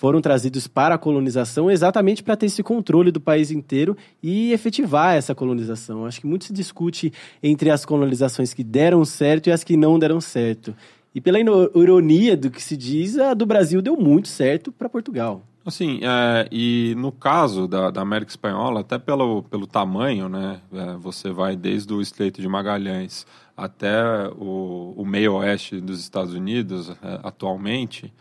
foram 0.02 0.20
trazidos 0.20 0.66
para 0.66 0.96
a 0.96 0.98
colonização 0.98 1.70
exatamente 1.70 2.24
para 2.24 2.36
ter 2.36 2.48
esse 2.48 2.64
controle 2.64 3.12
do 3.12 3.22
país 3.22 3.52
inteiro 3.52 3.96
e 4.24 4.52
efetivar 4.52 5.14
essa 5.14 5.36
colonização. 5.36 6.08
Acho 6.08 6.20
que 6.20 6.26
muito 6.26 6.46
se 6.46 6.52
discute 6.52 7.14
entre 7.44 7.70
as 7.70 7.86
colonizações 7.86 8.52
que 8.52 8.64
deram 8.64 9.06
certo 9.06 9.46
e 9.46 9.52
as 9.52 9.64
que 9.64 9.78
não 9.78 10.00
deram 10.00 10.20
certo. 10.20 10.76
E 11.14 11.22
pela 11.22 11.40
ironia 11.40 12.36
do 12.36 12.50
que 12.50 12.64
se 12.64 12.76
diz, 12.76 13.16
a 13.20 13.36
do 13.36 13.46
Brasil 13.46 13.80
deu 13.80 13.96
muito 13.96 14.28
certo 14.28 14.72
para 14.72 14.90
Portugal. 14.90 15.44
Assim, 15.64 16.00
é, 16.02 16.48
e 16.52 16.96
no 16.98 17.12
caso 17.12 17.68
da, 17.68 17.92
da, 17.92 18.02
América 18.02 18.32
Espanhola, 18.32 18.80
até 18.80 18.98
pelo, 18.98 19.44
pelo 19.44 19.68
tamanho, 19.68 20.28
né, 20.28 20.62
é, 20.74 20.96
você 20.96 21.30
vai 21.30 21.56
desde 21.56 21.94
o 21.94 22.02
Estreito 22.02 22.42
de 22.42 22.48
Magalhães 22.48 23.28
até 23.56 24.28
o, 24.36 24.96
o 24.98 25.06
meio 25.06 25.36
oeste 25.36 25.80
dos 25.80 26.00
Estados 26.00 26.34
Unidos, 26.34 26.90
é, 26.90 27.20
atualmente, 27.22 28.12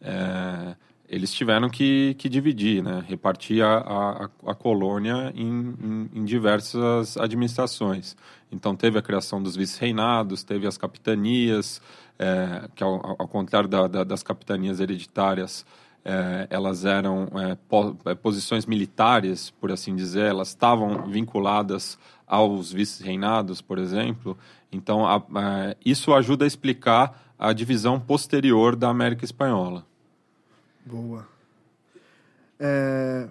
é, 0.00 0.74
eles 1.08 1.32
tiveram 1.32 1.70
que, 1.70 2.14
que 2.18 2.28
dividir, 2.28 2.82
né? 2.82 3.02
repartir 3.08 3.62
a, 3.62 3.78
a, 3.78 4.30
a 4.50 4.54
colônia 4.54 5.32
em, 5.34 5.74
em, 5.82 6.10
em, 6.14 6.24
diversas 6.24 7.16
administrações. 7.16 8.14
Então, 8.52 8.76
teve 8.76 8.98
a 8.98 9.02
criação 9.02 9.42
dos 9.42 9.56
vice-reinados, 9.56 10.44
teve 10.44 10.66
as 10.66 10.76
capitanias, 10.76 11.80
é, 12.18 12.68
que, 12.74 12.84
ao, 12.84 13.16
ao 13.18 13.26
contrário 13.26 13.68
da, 13.68 13.86
da, 13.86 14.04
das 14.04 14.22
capitanias 14.22 14.80
hereditárias, 14.80 15.64
é, 16.04 16.46
elas 16.50 16.84
eram 16.84 17.28
é, 17.34 17.56
po, 17.68 17.96
é, 18.04 18.14
posições 18.14 18.66
militares, 18.66 19.50
por 19.50 19.72
assim 19.72 19.96
dizer, 19.96 20.26
elas 20.26 20.48
estavam 20.48 21.06
vinculadas 21.06 21.98
aos 22.26 22.70
vice-reinados, 22.70 23.62
por 23.62 23.78
exemplo. 23.78 24.36
Então, 24.70 25.06
a, 25.06 25.16
a, 25.16 25.76
isso 25.84 26.12
ajuda 26.12 26.44
a 26.44 26.48
explicar 26.48 27.34
a 27.38 27.52
divisão 27.54 27.98
posterior 27.98 28.76
da 28.76 28.88
América 28.88 29.24
Espanhola. 29.24 29.86
Boa. 30.90 31.26
É, 32.58 33.28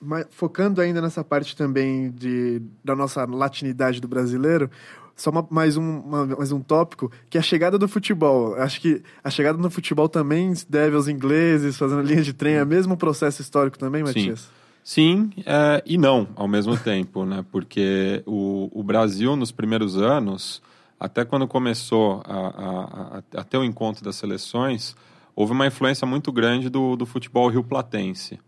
mas, 0.00 0.26
focando 0.30 0.80
ainda 0.80 1.00
nessa 1.00 1.24
parte 1.24 1.56
também 1.56 2.10
de, 2.10 2.62
da 2.84 2.94
nossa 2.94 3.24
latinidade 3.24 4.00
do 4.00 4.08
brasileiro, 4.08 4.70
só 5.16 5.30
uma, 5.30 5.46
mais, 5.50 5.76
um, 5.76 6.00
uma, 6.00 6.26
mais 6.26 6.52
um 6.52 6.60
tópico, 6.60 7.10
que 7.30 7.38
é 7.38 7.40
a 7.40 7.42
chegada 7.42 7.78
do 7.78 7.88
futebol. 7.88 8.54
Acho 8.56 8.80
que 8.80 9.02
a 9.24 9.30
chegada 9.30 9.58
no 9.58 9.70
futebol 9.70 10.08
também 10.08 10.54
se 10.54 10.70
deve 10.70 10.94
aos 10.94 11.08
ingleses, 11.08 11.76
fazendo 11.76 12.02
linha 12.02 12.22
de 12.22 12.32
trem, 12.32 12.54
é 12.54 12.62
o 12.62 12.66
mesmo 12.66 12.96
processo 12.96 13.40
histórico 13.40 13.78
também, 13.78 14.02
Matias? 14.02 14.40
Sim. 14.40 14.56
Sim 14.86 15.30
é, 15.44 15.82
e 15.84 15.98
não 15.98 16.28
ao 16.36 16.46
mesmo 16.46 16.76
tempo, 16.78 17.24
né? 17.24 17.44
Porque 17.50 18.22
o, 18.26 18.70
o 18.72 18.82
Brasil, 18.84 19.34
nos 19.34 19.50
primeiros 19.50 19.96
anos, 19.96 20.62
até 21.00 21.24
quando 21.24 21.48
começou 21.48 22.22
a, 22.24 22.36
a, 22.36 23.18
a, 23.18 23.40
a 23.40 23.44
ter 23.44 23.56
o 23.56 23.64
encontro 23.64 24.04
das 24.04 24.16
seleções, 24.16 24.94
houve 25.36 25.52
uma 25.52 25.66
influência 25.66 26.06
muito 26.06 26.32
grande 26.32 26.70
do, 26.70 26.96
do 26.96 27.04
futebol 27.04 27.48
rio-platense. 27.48 28.40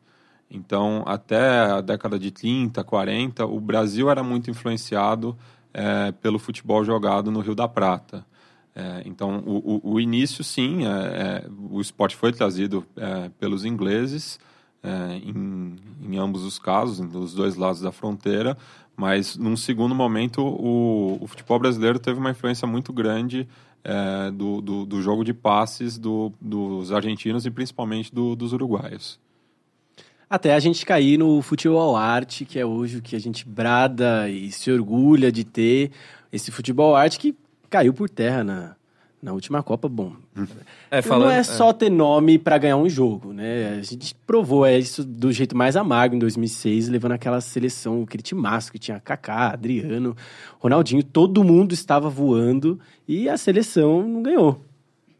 Então, 0.51 1.05
até 1.07 1.61
a 1.61 1.81
década 1.83 2.19
de 2.19 2.31
30, 2.31 2.83
40, 2.83 3.45
o 3.45 3.61
Brasil 3.61 4.09
era 4.11 4.23
muito 4.23 4.51
influenciado 4.51 5.37
é, 5.75 6.11
pelo 6.13 6.39
futebol 6.39 6.83
jogado 6.83 7.31
no 7.31 7.41
Rio 7.41 7.55
da 7.55 7.69
Prata. 7.69 8.25
É, 8.75 9.03
então, 9.05 9.43
o, 9.45 9.81
o, 9.85 9.93
o, 9.95 10.01
início, 10.01 10.43
sim, 10.43 10.87
é, 10.87 10.89
é 10.89 11.45
o 11.71 11.81
esporte 11.81 12.17
foi 12.17 12.33
trazido 12.33 12.87
é, 12.97 13.29
pelos 13.39 13.67
ingleses, 13.67 14.39
é, 14.83 15.17
em, 15.17 15.77
em, 16.01 16.17
ambos 16.17 16.45
os 16.45 16.59
casos, 16.59 17.01
dos 17.01 17.35
dois 17.35 17.57
lados 17.57 17.83
da 17.83 17.93
fronteira, 17.93 18.57
mas 18.97 19.37
num 19.37 19.57
segundo 19.57 19.95
momento 19.95 20.41
o, 20.41 21.19
o 21.21 21.27
futebol 21.27 21.59
brasileiro 21.59 21.99
teve 21.99 22.19
uma 22.19 22.31
influência 22.31 22.67
muito 22.67 22.93
grande 22.93 23.47
é, 23.85 24.31
do, 24.31 24.61
do, 24.61 24.87
do, 24.87 25.03
jogo 25.03 25.25
de 25.25 25.33
passes 25.33 25.99
do, 25.99 26.33
dos 26.41 26.93
argentinos 26.93 27.47
e 27.47 27.51
principalmente 27.51 28.15
do, 28.15 28.35
dos 28.37 28.53
uruguaios. 28.53 29.19
Até 30.29 30.55
a 30.55 30.59
gente 30.59 30.85
cair 30.85 31.19
no 31.19 31.41
futebol 31.41 31.97
arte, 31.97 32.45
que 32.45 32.59
é 32.59 32.67
hoje 32.67 32.99
o 32.99 33.03
que 33.03 33.17
a 33.17 33.19
gente 33.19 33.49
brada 33.49 34.29
e 34.29 34.53
se 34.53 34.71
orgulha 34.71 35.33
de 35.33 35.43
ter. 35.43 35.91
Esse 36.31 36.51
futebol 36.51 36.95
arte 36.95 37.19
que 37.19 37.35
caiu 37.71 37.95
por 37.95 38.11
terra 38.11 38.45
na, 38.45 38.77
na 39.21 39.33
última 39.33 39.63
Copa, 39.63 39.89
bom. 39.89 40.13
É, 40.91 41.03
falando, 41.03 41.29
não 41.29 41.35
é 41.35 41.43
só 41.43 41.71
é. 41.71 41.73
ter 41.73 41.91
nome 41.91 42.39
para 42.39 42.57
ganhar 42.57 42.77
um 42.77 42.89
jogo, 42.89 43.33
né? 43.33 43.77
A 43.79 43.83
gente 43.83 44.15
provou 44.27 44.65
é 44.65 44.79
isso 44.79 45.05
do 45.05 45.33
jeito 45.33 45.57
mais 45.57 45.77
amargo 45.77 46.15
em 46.15 46.19
2006, 46.19 46.89
levando 46.89 47.13
aquela 47.13 47.41
seleção, 47.41 48.03
aquele 48.03 48.23
timaço 48.23 48.71
que 48.71 48.79
tinha 48.79 49.01
Kaká, 49.01 49.53
Adriano, 49.53 50.17
Ronaldinho, 50.61 51.03
todo 51.03 51.43
mundo 51.43 51.75
estava 51.75 52.09
voando 52.09 52.79
e 53.07 53.29
a 53.29 53.37
seleção 53.37 54.07
não 54.07 54.23
ganhou. 54.23 54.65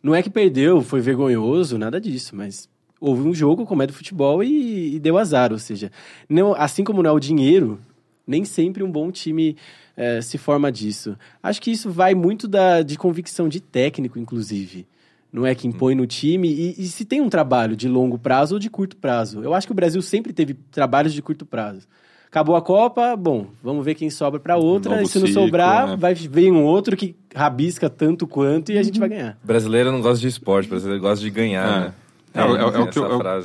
Não 0.01 0.15
é 0.15 0.23
que 0.23 0.31
perdeu, 0.31 0.81
foi 0.81 1.01
vergonhoso, 1.01 1.77
nada 1.77 2.01
disso, 2.01 2.37
mas 2.37 2.69
houve 3.01 3.23
um 3.23 3.35
jogo 3.35 3.67
como 3.67 3.83
é 3.83 3.87
do 3.87 3.93
futebol 3.93 4.43
e, 4.45 4.95
e 4.95 5.01
deu 5.01 5.19
azar, 5.19 5.53
ou 5.53 5.59
seja, 5.59 5.91
não, 6.29 6.55
assim 6.55 6.85
como 6.85 7.03
não 7.03 7.11
é 7.11 7.13
o 7.13 7.21
dinheiro, 7.21 7.81
nem 8.27 8.45
sempre 8.45 8.83
um 8.83 8.91
bom 8.91 9.11
time 9.11 9.57
é, 9.99 10.23
se 10.23 10.39
forma 10.39 10.71
disso. 10.71 11.19
Acho 11.43 11.61
que 11.61 11.73
isso 11.73 11.91
vai 11.91 12.15
muito 12.15 12.47
da, 12.47 12.83
de 12.83 12.97
convicção 12.97 13.49
de 13.49 13.61
técnico, 13.61 14.17
inclusive. 14.17 14.87
Não 15.33 15.45
é 15.45 15.57
que 15.57 15.67
impõe 15.67 15.97
no 15.97 16.07
time. 16.07 16.49
E, 16.49 16.75
e, 16.79 16.87
se 16.87 17.05
tem 17.05 17.21
um 17.21 17.29
trabalho 17.29 17.75
de 17.75 17.89
longo 17.89 18.17
prazo 18.17 18.55
ou 18.55 18.61
de 18.61 18.71
curto 18.71 18.97
prazo. 18.97 19.43
Eu 19.43 19.53
acho 19.53 19.67
que 19.67 19.73
o 19.73 19.75
Brasil 19.75 20.01
sempre 20.01 20.33
teve 20.33 20.55
trabalhos 20.71 21.13
de 21.13 21.21
curto 21.21 21.45
prazo. 21.45 21.89
Acabou 22.29 22.55
a 22.55 22.63
Copa, 22.63 23.17
bom, 23.17 23.47
vamos 23.63 23.85
ver 23.85 23.95
quem 23.95 24.09
sobra 24.09 24.39
para 24.39 24.57
outra. 24.57 24.95
Um 24.95 25.03
e 25.03 25.07
se 25.09 25.19
não 25.19 25.27
ciclo, 25.27 25.43
sobrar, 25.45 25.89
né? 25.89 25.97
vai 25.97 26.15
vir 26.15 26.53
um 26.53 26.63
outro 26.63 26.97
que 26.97 27.17
rabisca 27.35 27.91
tanto 27.91 28.27
quanto 28.27 28.71
e 28.71 28.79
a 28.79 28.83
gente 28.83 29.01
vai 29.01 29.09
ganhar. 29.09 29.39
Brasileiro 29.43 29.91
não 29.91 30.01
gosta 30.01 30.21
de 30.21 30.29
esporte, 30.29 30.69
brasileiro 30.69 31.01
gosta 31.03 31.25
de 31.25 31.31
ganhar, 31.31 31.67
é. 31.67 31.81
né? 31.87 31.95
É, 32.39 32.43
é, 32.43 32.61
é, 32.61 32.65
o 32.65 32.89
que, 32.89 32.99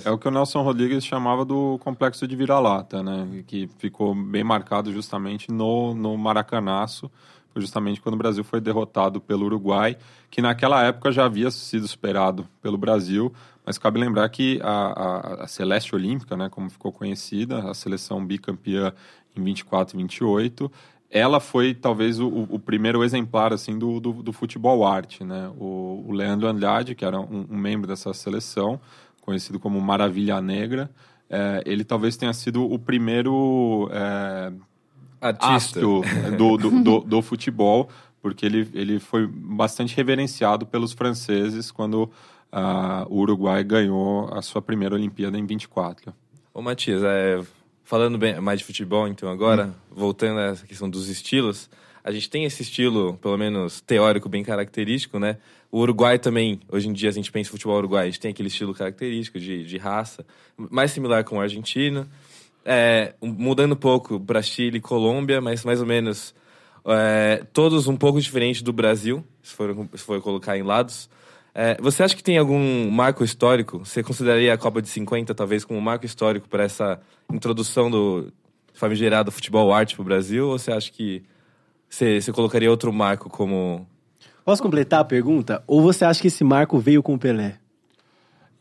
é, 0.08 0.12
o 0.12 0.18
que, 0.18 0.28
o 0.28 0.32
Nelson 0.32 0.62
Rodrigues 0.62 1.04
chamava 1.04 1.44
do 1.44 1.80
complexo 1.80 2.28
de 2.28 2.36
vira-lata, 2.36 3.02
né? 3.02 3.44
Que 3.48 3.68
ficou 3.78 4.14
bem 4.14 4.44
marcado 4.44 4.92
justamente 4.94 5.52
no, 5.52 5.96
no 5.96 6.18
Maracanaço, 6.18 7.10
justamente 7.56 8.02
quando 8.02 8.16
o 8.16 8.18
Brasil 8.18 8.44
foi 8.44 8.62
derrotado 8.62 9.20
pelo 9.20 9.46
Uruguai, 9.46 9.98
que 10.30 10.42
naquela 10.42 10.84
época 10.84 11.12
já 11.12 11.26
havia 11.26 11.50
sido 11.50 11.88
superado 11.88 12.48
pelo 12.62 12.78
Brasil, 12.78 13.34
mas 13.66 13.78
cabe 13.78 14.00
lembrar 14.00 14.28
que 14.30 14.60
a, 14.62 14.70
a, 14.70 15.44
a 15.44 15.48
Celeste 15.48 15.96
Olímpica, 15.96 16.36
né, 16.36 16.50
como 16.50 16.70
ficou 16.70 16.92
conhecida, 16.92 17.70
a 17.70 17.74
seleção 17.74 18.24
bicampeã 18.26 18.94
em 19.36 19.44
24 19.44 19.96
e 19.96 20.02
28, 20.02 20.72
ela 21.14 21.40
foi 21.40 21.76
talvez 21.76 22.20
o, 22.20 22.28
o, 22.28 22.58
primeiro 22.58 23.04
exemplar 23.04 23.54
assim 23.54 23.78
do, 23.78 24.00
do, 24.00 24.12
do 24.24 24.34
futebol 24.34 24.84
arte, 24.84 25.24
né? 25.24 25.52
O, 25.60 26.06
o, 26.08 26.12
Leandro 26.12 26.48
Andrade, 26.48 26.96
que 26.96 27.06
era 27.06 27.20
um, 27.20 27.46
um, 27.52 27.56
membro 27.56 27.88
dessa 27.88 28.12
seleção, 28.16 28.82
conhecido 29.22 29.60
como 29.60 29.80
Maravilha 29.80 30.42
Negra, 30.42 30.90
é, 31.30 31.62
ele 31.68 31.84
talvez 31.84 32.18
tenha 32.18 32.34
sido 32.34 32.64
o 32.64 32.80
primeiro 32.80 33.88
é, 33.92 34.52
artista 35.22 35.80
do, 35.80 36.02
do, 36.36 36.82
do, 36.82 37.00
do, 37.02 37.22
futebol, 37.22 37.90
porque 38.20 38.44
ele, 38.44 38.68
ele 38.74 39.00
foi 39.00 39.28
bastante 39.28 39.96
reverenciado 39.96 40.66
pelos 40.66 40.94
franceses 40.94 41.70
quando 41.70 42.10
uh, 42.52 43.06
o 43.08 43.20
Uruguai 43.20 43.64
ganhou 43.64 44.34
a 44.34 44.42
sua 44.42 44.64
primeira 44.64 44.96
Olimpíada 44.96 45.38
em 45.38 45.46
24. 45.46 46.12
Ô 46.52 46.62
Matias, 46.62 47.04
é, 47.04 47.40
falando 47.84 48.18
bem, 48.18 48.40
mais 48.40 48.60
de 48.60 48.66
futebol, 48.66 49.08
então, 49.08 49.30
agora, 49.30 49.68
hum. 49.68 49.74
voltando 49.92 50.40
essa 50.40 50.66
questão 50.66 50.90
dos 50.90 51.10
estilos, 51.10 51.70
a 52.04 52.12
gente 52.12 52.30
tem 52.30 52.44
esse 52.44 52.62
estilo, 52.62 53.18
pelo 53.22 53.38
menos 53.38 53.80
teórico, 53.82 54.28
bem 54.28 54.44
característico, 54.44 55.20
né? 55.20 55.38
O 55.72 55.80
Uruguai 55.80 56.20
também, 56.20 56.60
hoje 56.70 56.88
em 56.88 56.94
dia 56.94 57.10
a 57.10 57.14
gente 57.14 57.32
pensa 57.32 57.50
em 57.50 57.52
futebol 57.52 57.78
uruguai, 57.78 58.04
a 58.04 58.06
gente 58.06 58.20
tem 58.20 58.32
aquele 58.32 58.50
estilo 58.50 58.74
característico 58.74 59.40
de, 59.40 59.64
de 59.66 59.78
raça, 59.78 60.26
mais 60.56 60.92
similar 60.92 61.24
com 61.24 61.38
o 61.38 61.42
argentino. 61.42 62.08
É, 62.66 63.16
mudando 63.22 63.74
um 63.74 63.78
pouco 63.78 64.20
para 64.20 64.42
Chile 64.42 64.78
e 64.78 64.82
Colômbia, 64.82 65.42
mas 65.42 65.66
mais 65.66 65.82
ou 65.82 65.88
menos 65.88 66.36
é, 66.86 67.44
todos 67.52 67.88
um 67.88 67.98
pouco 67.98 68.22
diferentes 68.22 68.62
do 68.62 68.72
Brasil, 68.72 69.26
se 69.42 69.54
for, 69.54 69.76
se 69.96 70.04
for 70.04 70.22
colocar 70.22 70.58
em 70.58 70.64
lados. 70.64 71.10
É, 71.56 71.78
você 71.80 72.02
acha 72.04 72.16
que 72.16 72.24
tem 72.24 72.38
algum 72.38 72.90
marco 72.90 73.24
histórico? 73.24 73.80
Você 73.80 74.02
consideraria 74.02 74.54
a 74.54 74.58
Copa 74.58 74.82
de 74.82 74.90
50 74.90 75.36
talvez 75.36 75.64
como 75.64 75.78
um 75.78 75.82
marco 75.82 76.06
histórico 76.06 76.50
para 76.50 76.64
essa 76.64 77.00
introdução 77.32 77.92
do 77.92 78.32
famigerado 78.74 79.32
futebol 79.32 79.72
arte 79.72 79.96
para 79.96 80.02
o 80.02 80.06
Brasil? 80.06 80.50
Ou 80.50 80.58
você 80.58 80.72
acha 80.72 80.92
que 80.92 81.24
você, 81.88 82.20
você 82.20 82.32
colocaria 82.32 82.72
outro 82.72 82.92
marco 82.92 83.30
como. 83.30 83.88
Posso 84.44 84.64
completar 84.64 85.02
a 85.02 85.06
pergunta? 85.06 85.64
Ou 85.68 85.82
você 85.82 86.04
acha 86.04 86.20
que 86.20 86.28
esse 86.28 86.44
marco 86.44 86.80
veio 86.80 87.04
com 87.04 87.14
o 87.14 87.20
Pelé? 87.20 87.60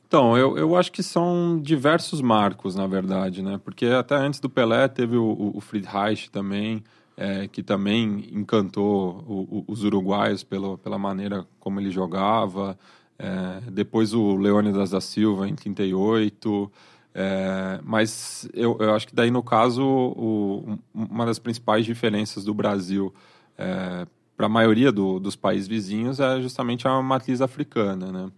Então, 0.07 0.37
eu, 0.37 0.59
eu 0.59 0.77
acho 0.77 0.93
que 0.93 1.03
são 1.03 1.59
diversos 1.59 2.21
marcos, 2.21 2.75
na 2.75 2.87
verdade, 2.87 3.43
né? 3.43 3.59
Porque 3.65 3.87
até 3.87 4.15
antes 4.15 4.39
do 4.39 4.51
Pelé 4.51 4.87
teve 4.87 5.17
o, 5.17 5.53
o 5.55 5.61
Friedreich 5.63 6.31
também, 6.31 6.85
é, 7.17 7.47
que 7.49 7.63
também 7.63 8.29
encantou 8.33 9.25
o, 9.27 9.59
o, 9.59 9.65
os 9.69 9.85
uruguaios 9.85 10.43
pelo, 10.43 10.79
pela 10.79 10.99
maneira 10.99 11.47
como 11.61 11.81
ele 11.81 11.91
jogava. 11.91 12.79
É, 13.19 13.71
depois 13.71 14.13
o 14.15 14.37
Leônidas 14.37 14.91
da 14.91 15.01
Silva 15.01 15.49
em 15.49 15.55
38. 15.55 16.71
É, 17.15 17.81
mas 17.85 18.49
eu, 18.55 18.77
eu, 18.81 18.95
acho 18.95 19.07
que 19.07 19.15
daí, 19.15 19.31
no 19.31 19.43
caso, 19.43 19.85
o, 19.85 20.79
uma 20.95 21.27
das 21.27 21.39
principais 21.39 21.85
diferenças 21.85 22.45
do 22.45 22.55
Brasil 22.55 23.13
é, 23.59 24.07
para 24.37 24.47
a 24.47 24.49
maioria 24.49 24.91
do, 24.91 25.21
dos 25.21 25.37
países 25.37 25.69
vizinhos 25.69 26.19
é 26.19 26.41
justamente 26.41 26.89
a 26.89 27.03
matriz 27.03 27.41
africana, 27.41 28.11
né? 28.11 28.33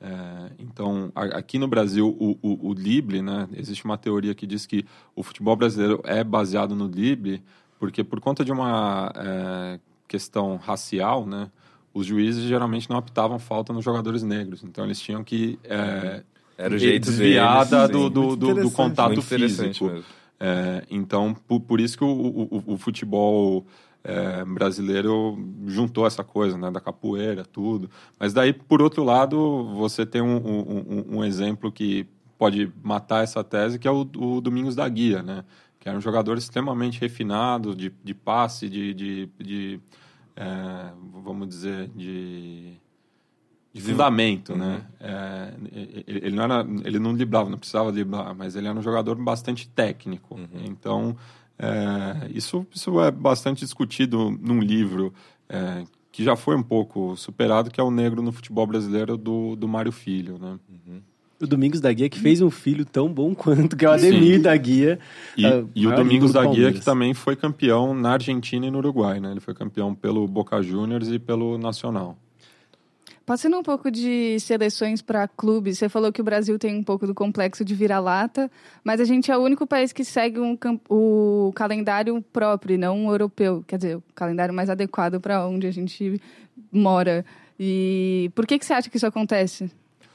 É, 0.00 0.52
então, 0.58 1.10
aqui 1.14 1.58
no 1.58 1.66
Brasil, 1.66 2.08
o, 2.18 2.36
o, 2.42 2.70
o 2.70 2.74
Libre, 2.74 3.22
né? 3.22 3.48
Existe 3.56 3.84
uma 3.84 3.96
teoria 3.96 4.34
que 4.34 4.46
diz 4.46 4.66
que 4.66 4.84
o 5.14 5.22
futebol 5.22 5.56
brasileiro 5.56 6.00
é 6.04 6.22
baseado 6.22 6.74
no 6.74 6.86
Libre, 6.86 7.42
porque 7.84 8.02
por 8.02 8.18
conta 8.18 8.42
de 8.42 8.50
uma 8.50 9.12
é, 9.14 9.78
questão 10.08 10.56
racial, 10.56 11.26
né, 11.26 11.50
os 11.92 12.06
juízes 12.06 12.44
geralmente 12.44 12.88
não 12.88 12.96
apitavam 12.96 13.38
falta 13.38 13.74
nos 13.74 13.84
jogadores 13.84 14.22
negros, 14.22 14.64
então 14.64 14.84
eles 14.84 14.98
tinham 14.98 15.22
que 15.22 15.58
é, 15.64 16.22
era 16.56 16.74
o 16.74 16.78
jeito 16.78 17.04
desviar 17.04 17.66
deles, 17.66 17.90
do, 17.90 18.08
do, 18.08 18.36
do, 18.36 18.54
do, 18.54 18.70
contato 18.70 19.20
físico. 19.20 20.02
É, 20.40 20.82
então, 20.90 21.36
por, 21.46 21.60
por, 21.60 21.78
isso 21.78 21.98
que 21.98 22.04
o, 22.04 22.08
o, 22.08 22.64
o 22.74 22.78
futebol 22.78 23.66
é, 24.02 24.42
brasileiro 24.46 25.38
juntou 25.66 26.06
essa 26.06 26.24
coisa, 26.24 26.56
né, 26.56 26.70
da 26.70 26.80
capoeira, 26.80 27.44
tudo. 27.44 27.90
Mas 28.18 28.32
daí, 28.32 28.54
por 28.54 28.80
outro 28.80 29.04
lado, 29.04 29.64
você 29.74 30.06
tem 30.06 30.22
um, 30.22 30.36
um, 30.36 31.18
um 31.18 31.24
exemplo 31.24 31.70
que 31.70 32.06
pode 32.38 32.72
matar 32.82 33.24
essa 33.24 33.44
tese, 33.44 33.78
que 33.78 33.86
é 33.86 33.90
o, 33.90 34.08
o 34.16 34.40
Domingos 34.40 34.74
da 34.74 34.88
Guia, 34.88 35.22
né? 35.22 35.44
Que 35.84 35.88
era 35.90 35.98
um 35.98 36.00
jogador 36.00 36.38
extremamente 36.38 36.98
refinado 36.98 37.76
de, 37.76 37.92
de 38.02 38.14
passe, 38.14 38.70
de, 38.70 38.94
de, 38.94 39.28
de 39.38 39.80
é, 40.34 40.90
vamos 41.22 41.46
dizer, 41.46 41.90
de, 41.94 42.72
de 43.70 43.82
fundamento, 43.82 44.56
né? 44.56 44.64
uhum. 44.64 44.72
né? 44.72 44.86
É, 44.98 45.54
ele, 46.06 46.20
ele, 46.24 46.34
não 46.34 46.42
era, 46.42 46.66
ele 46.86 46.98
não 46.98 47.12
driblava, 47.12 47.50
não 47.50 47.58
precisava 47.58 47.92
driblar, 47.92 48.34
mas 48.34 48.56
ele 48.56 48.66
era 48.66 48.78
um 48.78 48.80
jogador 48.80 49.14
bastante 49.16 49.68
técnico. 49.68 50.36
Uhum. 50.36 50.64
Então, 50.64 51.14
é, 51.58 52.30
isso, 52.30 52.66
isso 52.74 52.98
é 53.02 53.10
bastante 53.10 53.62
discutido 53.62 54.30
num 54.40 54.60
livro 54.60 55.12
é, 55.50 55.84
que 56.10 56.24
já 56.24 56.34
foi 56.34 56.56
um 56.56 56.62
pouco 56.62 57.14
superado, 57.14 57.70
que 57.70 57.78
é 57.78 57.84
o 57.84 57.90
Negro 57.90 58.22
no 58.22 58.32
Futebol 58.32 58.66
Brasileiro, 58.66 59.18
do, 59.18 59.54
do 59.54 59.68
Mário 59.68 59.92
Filho, 59.92 60.38
né? 60.38 60.58
Uhum 60.66 61.02
o 61.44 61.48
Domingos 61.48 61.80
da 61.80 61.92
Guia, 61.92 62.08
que 62.08 62.18
fez 62.18 62.40
um 62.40 62.50
filho 62.50 62.84
tão 62.84 63.08
bom 63.08 63.34
quanto, 63.36 63.76
que 63.76 63.84
é 63.84 63.88
o 63.88 63.92
Ademir 63.92 64.36
Sim. 64.36 64.42
da 64.42 64.56
Guia. 64.56 64.98
E, 65.36 65.46
uh, 65.46 65.68
e 65.74 65.86
o 65.86 65.94
Domingos 65.94 66.32
da 66.32 66.44
Guia, 66.44 66.72
que 66.72 66.80
também 66.80 67.14
foi 67.14 67.36
campeão 67.36 67.94
na 67.94 68.12
Argentina 68.12 68.66
e 68.66 68.70
no 68.70 68.78
Uruguai, 68.78 69.20
né? 69.20 69.30
Ele 69.30 69.40
foi 69.40 69.54
campeão 69.54 69.94
pelo 69.94 70.26
Boca 70.26 70.60
Juniors 70.62 71.08
e 71.08 71.18
pelo 71.18 71.58
Nacional. 71.58 72.16
Passando 73.26 73.56
um 73.56 73.62
pouco 73.62 73.90
de 73.90 74.38
seleções 74.38 75.00
para 75.00 75.26
clubes, 75.26 75.78
você 75.78 75.88
falou 75.88 76.12
que 76.12 76.20
o 76.20 76.24
Brasil 76.24 76.58
tem 76.58 76.76
um 76.76 76.82
pouco 76.82 77.06
do 77.06 77.14
complexo 77.14 77.64
de 77.64 77.74
vira-lata, 77.74 78.50
mas 78.84 79.00
a 79.00 79.04
gente 79.04 79.30
é 79.30 79.36
o 79.36 79.40
único 79.40 79.66
país 79.66 79.94
que 79.94 80.04
segue 80.04 80.38
um, 80.38 80.58
o 80.90 81.50
calendário 81.54 82.20
próprio, 82.30 82.78
não 82.78 83.06
um 83.06 83.10
europeu. 83.10 83.64
Quer 83.66 83.76
dizer, 83.76 83.96
o 83.96 84.02
calendário 84.14 84.52
mais 84.52 84.68
adequado 84.68 85.20
para 85.20 85.46
onde 85.46 85.66
a 85.66 85.70
gente 85.70 86.20
mora. 86.70 87.24
E 87.58 88.30
por 88.34 88.46
que, 88.46 88.58
que 88.58 88.66
você 88.66 88.74
acha 88.74 88.90
que 88.90 88.96
isso 88.98 89.06
acontece? 89.06 89.70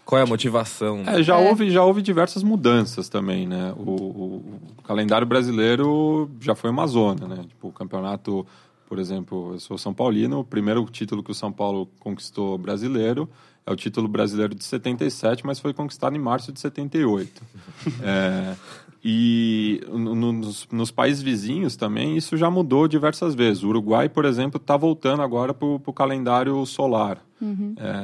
Qual 0.10 0.20
é 0.20 0.24
a 0.24 0.26
motivação? 0.26 1.04
É, 1.06 1.22
já, 1.22 1.40
é. 1.40 1.48
Houve, 1.48 1.70
já 1.70 1.84
houve 1.84 2.02
diversas 2.02 2.42
mudanças 2.42 3.08
também, 3.10 3.46
né? 3.46 3.72
O, 3.78 3.92
o, 3.92 4.36
o, 4.80 4.82
calendário 4.82 5.28
brasileiro 5.28 6.28
já 6.42 6.56
foi 6.56 6.72
uma 6.72 6.88
zona, 6.88 7.28
né? 7.28 7.46
Tipo, 7.48 7.68
o 7.68 7.72
campeonato, 7.72 8.44
por 8.88 8.98
exemplo, 8.98 9.54
eu 9.54 9.60
sou 9.60 9.78
São 9.78 9.94
Paulino, 9.94 10.40
o 10.40 10.44
primeiro 10.44 10.84
título 10.86 11.22
que 11.22 11.30
o 11.30 11.36
São 11.36 11.52
Paulo 11.52 11.88
conquistou 12.00 12.58
brasileiro 12.58 13.30
é 13.64 13.72
o 13.72 13.76
título 13.76 14.08
brasileiro 14.08 14.56
de 14.56 14.64
77, 14.64 15.46
mas 15.46 15.60
foi 15.60 15.76
conquistado 15.76 16.16
em 16.16 16.20
março 16.20 16.52
de 16.52 16.60
78. 16.60 17.44
é, 18.02 18.56
E 19.04 19.82
no- 19.90 20.14
no- 20.14 20.34
nos, 20.34 20.68
nos 20.72 20.92
países 20.92 21.22
vizinhos 21.24 21.76
também 21.76 22.18
isso 22.18 22.36
já 22.36 22.50
mudou 22.50 22.88
diversas 22.88 23.34
vezes. 23.34 23.64
O 23.64 23.70
Uruguai, 23.70 24.10
por 24.10 24.26
exemplo, 24.26 24.58
está 24.60 24.76
voltando 24.76 25.22
agora 25.22 25.54
para 25.54 25.66
o 25.68 25.94
calendário 25.94 26.66
solar. 26.66 27.24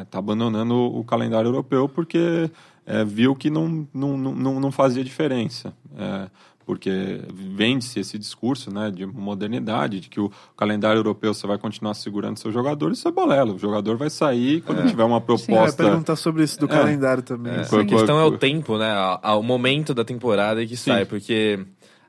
Está 0.03 0.19
abandonando 0.19 0.73
o, 0.73 1.03
calendário 1.03 1.49
europeu 1.49 1.89
porque 1.89 2.49
é, 2.85 3.03
viu 3.03 3.35
que 3.35 3.49
não, 3.49 3.85
não, 3.93 4.17
não, 4.17 4.33
não- 4.35 4.59
não 4.61 4.71
fazia 4.71 5.03
diferença. 5.03 5.73
É, 5.97 6.29
porque 6.65 7.21
vende-se 7.33 7.99
esse 7.99 8.17
discurso 8.17 8.73
né, 8.73 8.89
de 8.89 9.05
modernidade, 9.05 9.99
de 9.99 10.09
que 10.09 10.19
o 10.19 10.31
calendário 10.57 10.99
europeu 10.99 11.33
você 11.33 11.45
vai 11.45 11.57
continuar 11.57 11.93
segurando 11.93 12.37
seus 12.37 12.53
jogadores, 12.53 12.97
isso 12.97 13.07
é 13.07 13.11
balela. 13.11 13.53
O 13.53 13.59
jogador 13.59 13.97
vai 13.97 14.09
sair 14.09 14.61
quando 14.61 14.87
tiver 14.87 15.03
uma 15.03 15.17
É, 15.17 15.21
proposta. 15.21 15.83
perguntar 15.83 16.15
sobre 16.15 16.43
isso 16.43 16.59
do 16.59 16.65
É. 16.65 16.69
calendário 16.69 17.21
também. 17.23 17.53
É, 17.53 17.61
a 17.61 17.85
questão 17.85 18.19
é 18.19 18.23
o 18.25 18.37
tempo, 18.37 18.77
né? 18.77 18.93
O 19.23 19.43
momento 19.43 19.93
da 19.93 20.03
temporada 20.03 20.63
em 20.63 20.67
que 20.67 20.75
Sim. 20.75 20.91
sai, 20.91 21.05
porque 21.05 21.59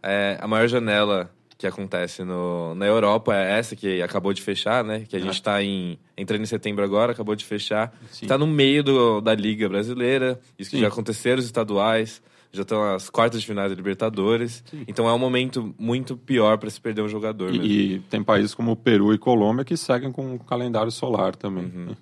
é, 0.02 0.38
a 0.40 0.48
maior 0.48 0.66
janela 0.68 1.30
que 1.58 1.66
acontece 1.66 2.22
no, 2.22 2.74
na 2.74 2.84
Europa 2.86 3.34
é 3.34 3.58
essa 3.58 3.74
que 3.74 4.02
acabou 4.02 4.32
de 4.34 4.42
fechar, 4.42 4.84
né? 4.84 5.04
Que 5.08 5.16
a 5.16 5.18
gente 5.18 5.42
tá 5.42 5.62
em, 5.62 5.98
entrando 6.16 6.42
em 6.42 6.46
setembro 6.46 6.84
agora, 6.84 7.12
acabou 7.12 7.34
de 7.34 7.44
fechar. 7.46 7.94
Sim. 8.10 8.26
Tá 8.26 8.36
no 8.36 8.46
meio 8.46 8.84
do- 8.84 9.20
da 9.22 9.34
Liga 9.34 9.66
Brasileira, 9.68 10.38
isso 10.58 10.68
que 10.70 10.76
Sim. 10.76 10.82
já 10.82 10.88
aconteceram 10.88 11.38
os 11.38 11.46
estaduais, 11.46 12.22
já 12.52 12.62
estão 12.62 12.82
as 12.94 13.10
quartas 13.10 13.40
de 13.40 13.46
finais 13.46 13.70
da 13.70 13.76
Libertadores. 13.76 14.62
Então 14.88 15.08
é 15.08 15.12
um 15.12 15.18
momento 15.18 15.74
muito 15.78 16.16
pior 16.16 16.58
para 16.58 16.70
se 16.70 16.80
perder 16.80 17.02
um 17.02 17.08
jogador 17.08 17.50
mesmo. 17.50 17.64
E, 17.64 17.94
e 17.94 17.98
tem 18.00 18.22
países 18.22 18.54
como 18.54 18.72
o 18.72 18.76
Peru 18.76 19.12
e 19.12 19.18
Colômbia 19.18 19.64
que 19.64 19.76
seguem 19.76 20.10
com 20.12 20.34
o 20.34 20.38
calendário 20.38 20.90
solar 20.90 21.34
também. 21.36 21.64
Uhum. 21.64 21.86
né? 21.86 21.96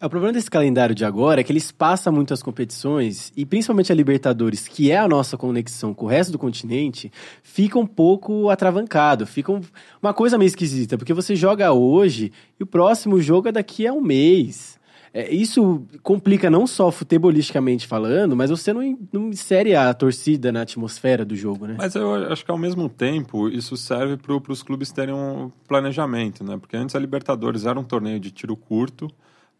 É, 0.00 0.06
o 0.06 0.10
problema 0.10 0.32
desse 0.32 0.50
calendário 0.50 0.94
de 0.94 1.04
agora 1.04 1.40
é 1.40 1.44
que 1.44 1.52
eles 1.52 1.70
passam 1.70 2.12
muitas 2.12 2.42
competições 2.42 3.32
e 3.36 3.46
principalmente 3.46 3.92
a 3.92 3.94
Libertadores, 3.94 4.66
que 4.66 4.90
é 4.90 4.98
a 4.98 5.06
nossa 5.08 5.36
conexão 5.36 5.94
com 5.94 6.06
o 6.06 6.08
resto 6.08 6.32
do 6.32 6.38
continente, 6.38 7.12
fica 7.42 7.78
um 7.78 7.86
pouco 7.86 8.50
atravancado, 8.50 9.26
fica 9.26 9.52
um- 9.52 9.60
uma 10.02 10.12
coisa 10.12 10.36
meio 10.36 10.48
esquisita, 10.48 10.98
porque 10.98 11.14
você 11.14 11.36
joga 11.36 11.72
hoje 11.72 12.32
e 12.58 12.62
o 12.62 12.66
próximo 12.66 13.20
jogo 13.20 13.48
é 13.48 13.52
daqui 13.52 13.86
a 13.86 13.92
um 13.92 14.00
mês. 14.00 14.78
É, 15.16 15.32
isso 15.32 15.86
complica 16.02 16.50
não 16.50 16.66
só 16.66 16.90
futebolisticamente 16.90 17.86
falando, 17.86 18.34
mas 18.34 18.50
você 18.50 18.72
não, 18.72 18.98
não 19.12 19.28
insere 19.28 19.72
a 19.74 19.94
torcida 19.94 20.50
na 20.50 20.62
atmosfera 20.62 21.24
do 21.24 21.36
jogo, 21.36 21.66
né? 21.68 21.76
Mas 21.78 21.94
eu 21.94 22.12
acho 22.32 22.44
que 22.44 22.50
ao 22.50 22.58
mesmo 22.58 22.88
tempo 22.88 23.48
isso 23.48 23.76
serve 23.76 24.16
para 24.16 24.52
os 24.52 24.62
clubes 24.64 24.90
terem 24.90 25.14
um 25.14 25.52
planejamento, 25.68 26.42
né? 26.42 26.56
Porque 26.58 26.76
antes 26.76 26.96
a 26.96 26.98
Libertadores 26.98 27.64
era 27.64 27.78
um 27.78 27.84
torneio 27.84 28.18
de 28.18 28.32
tiro 28.32 28.56
curto, 28.56 29.08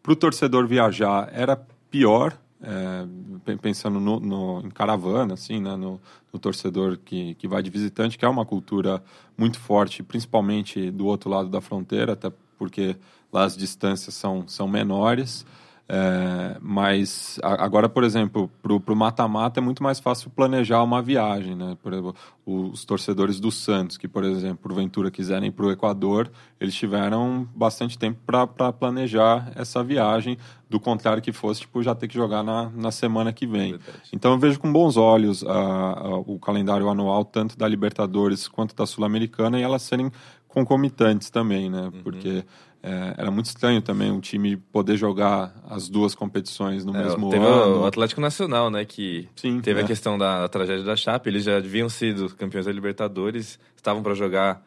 para 0.03 0.11
o 0.11 0.15
torcedor 0.15 0.67
viajar 0.67 1.29
era 1.33 1.55
pior, 1.89 2.37
é, 2.61 3.05
pen- 3.45 3.57
pensando 3.57 3.97
no, 3.99 4.19
no- 4.19 4.61
em 4.65 4.69
caravana, 4.69 5.35
assim, 5.35 5.61
né? 5.61 5.77
No, 5.77 6.01
no 6.33 6.37
torcedor 6.39 6.97
que, 7.03 7.33
que 7.35 7.47
vai 7.47 7.63
de 7.63 7.69
visitante, 7.69 8.17
que 8.17 8.25
é 8.25 8.27
uma 8.27 8.45
cultura 8.45 9.01
muito 9.37 9.57
forte, 9.57 10.03
principalmente 10.03 10.91
do 10.91 11.05
outro 11.05 11.29
lado 11.29 11.47
da 11.47 11.61
fronteira, 11.61 12.11
até 12.11 12.29
porque 12.57 12.95
lá 13.31 13.43
as 13.43 13.55
distâncias 13.55 14.15
são, 14.15 14.47
são 14.47 14.67
menores. 14.67 15.45
É, 15.87 16.57
mas 16.61 17.37
agora, 17.43 17.87
por 17.87 18.03
exemplo, 18.03 18.49
para 18.59 18.93
o 18.93 18.95
mata-mata 18.95 19.59
é 19.59 19.61
muito 19.61 19.83
mais 19.83 19.99
fácil 19.99 20.31
planejar 20.31 20.81
uma 20.81 20.99
viagem, 20.99 21.55
né? 21.55 21.77
Por 21.79 21.93
exemplo, 21.93 22.15
os 22.43 22.83
torcedores 22.85 23.39
do 23.39 23.51
Santos, 23.51 23.95
que, 23.95 24.07
por 24.07 24.23
exemplo, 24.23 24.57
porventura 24.63 25.11
quiserem 25.11 25.49
ir 25.49 25.51
para 25.51 25.67
o 25.67 25.71
Equador, 25.71 26.31
eles 26.59 26.73
tiveram 26.73 27.47
bastante 27.55 27.99
tempo 27.99 28.19
para 28.25 28.73
planejar 28.73 29.51
essa 29.55 29.83
viagem, 29.83 30.39
do 30.67 30.79
contrário 30.79 31.21
que 31.21 31.31
fosse, 31.31 31.61
tipo, 31.61 31.83
já 31.83 31.93
ter 31.93 32.07
que 32.07 32.15
jogar 32.15 32.41
na, 32.41 32.71
na 32.71 32.89
semana 32.91 33.31
que 33.31 33.45
vem. 33.45 33.73
Verdade. 33.73 33.99
Então 34.11 34.31
eu 34.31 34.39
vejo 34.39 34.59
com 34.59 34.73
bons 34.73 34.97
olhos 34.97 35.43
a- 35.43 35.51
a- 35.53 36.15
o 36.17 36.39
calendário 36.39 36.89
anual, 36.89 37.23
tanto 37.23 37.55
da 37.55 37.67
Libertadores 37.67 38.47
quanto 38.47 38.75
da 38.75 38.87
Sul-Americana, 38.87 39.59
e 39.59 39.61
elas 39.61 39.83
serem 39.83 40.11
concomitantes 40.55 41.29
também, 41.29 41.69
né? 41.69 41.91
Porque 42.01 42.45
é, 42.81 43.13
era 43.17 43.29
muito 43.29 43.47
estranho 43.47 43.81
também 43.81 44.09
um 44.09 44.21
time 44.21 44.55
poder 44.55 44.95
jogar 44.95 45.53
as 45.69 45.89
duas 45.89 46.15
competições 46.15 46.85
no 46.85 46.95
É, 46.95 47.03
mesmo 47.03 47.29
teve 47.29 47.45
ano. 47.45 47.81
o 47.81 47.85
Atlético 47.85 48.21
Nacional, 48.21 48.69
né? 48.71 48.85
Que 48.85 49.27
Sim, 49.35 49.59
teve 49.59 49.81
é. 49.81 49.83
a 49.83 49.85
questão 49.85 50.17
da, 50.17 50.41
da 50.41 50.47
tragédia 50.47 50.83
da 50.83 50.95
Chape. 50.95 51.29
Eles 51.29 51.43
já 51.43 51.57
haviam 51.57 51.89
sido 51.89 52.33
campeões 52.35 52.65
da 52.65 52.71
Libertadores, 52.71 53.59
estavam 53.75 54.01
para 54.01 54.13
jogar, 54.13 54.65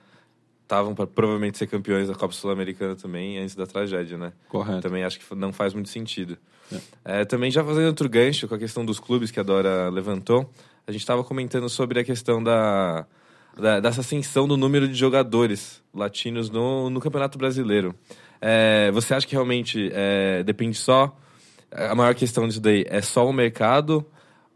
estavam 0.63 0.95
para 0.95 1.07
provavelmente 1.07 1.57
ser 1.57 1.67
campeões 1.67 2.09
da 2.09 2.15
Copa 2.15 2.35
Sul-Americana 2.35 2.95
também 2.95 3.39
antes 3.39 3.55
da 3.55 3.67
tragédia, 3.67 4.19
né? 4.19 4.35
Correto. 4.49 4.83
Também 4.83 5.05
acho 5.05 5.19
que 5.19 5.35
não 5.35 5.53
faz 5.55 5.73
muito 5.73 5.89
sentido. 5.89 6.37
É, 7.03 7.25
também 7.25 7.51
já 7.51 7.65
fazendo 7.65 7.87
outro 7.87 8.11
gancho 8.11 8.47
com 8.47 8.55
a 8.55 8.59
questão 8.59 8.85
dos 8.85 9.01
clubes 9.01 9.31
que 9.31 9.41
a 9.41 9.43
Dora 9.43 9.89
levantou, 9.89 10.51
a 10.87 10.93
gente 10.93 11.01
estava 11.01 11.25
comentando 11.25 11.67
sobre 11.71 11.99
a 11.99 12.05
questão 12.05 12.43
da, 12.43 13.07
da- 13.59 13.81
dessa 13.81 14.01
ascensão 14.01 14.47
do 14.47 14.57
número 14.57 14.87
de 14.89 14.95
jogadores 14.95 15.83
latinos 15.95 16.49
no, 16.51 16.89
no 16.91 17.01
Campeonato 17.01 17.37
Brasileiro. 17.39 17.95
É, 18.41 18.91
você 18.93 19.15
acha 19.15 19.27
que 19.27 19.35
realmente 19.35 19.91
é, 19.93 20.43
depende 20.45 20.77
só? 20.77 21.17
A 21.73 21.95
maior 21.95 22.15
questão 22.15 22.47
disso 22.47 22.61
daí 22.61 22.85
é 22.89 23.01
só 23.03 23.29
o 23.29 23.33
mercado? 23.33 24.05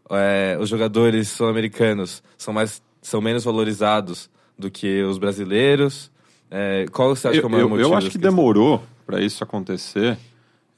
É, 0.09 0.57
os 0.59 0.69
jogadores 0.69 1.29
sul-americanos 1.29 2.23
são, 2.37 2.53
mais, 2.53 2.81
são 3.01 3.21
menos 3.21 3.43
valorizados 3.43 4.29
do 4.57 4.69
que 4.71 5.03
os 5.03 5.17
brasileiros? 5.17 6.11
É, 6.49 6.85
qual 6.91 7.15
você 7.15 7.27
acha 7.27 7.39
que 7.39 7.45
é 7.45 7.47
o 7.47 7.47
Eu, 7.47 7.49
maior 7.49 7.63
eu, 7.63 7.69
motivo? 7.69 7.89
eu 7.89 7.97
acho 7.97 8.07
que 8.07 8.13
questão? 8.13 8.29
demorou 8.31 8.83
para 9.05 9.21
isso 9.21 9.43
acontecer, 9.43 10.17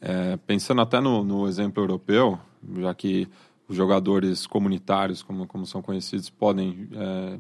é, 0.02 0.38
pensando 0.48 0.82
até 0.82 1.00
no, 1.00 1.24
no 1.24 1.48
exemplo 1.48 1.84
europeu, 1.84 2.40
já 2.80 2.94
que 2.94 3.28
os 3.68 3.76
jogadores 3.76 4.48
comunitários, 4.48 5.22
como, 5.22 5.46
como 5.48 5.66
são 5.66 5.82
conhecidos, 5.82 6.30
podem 6.30 6.88
é, 6.94 7.38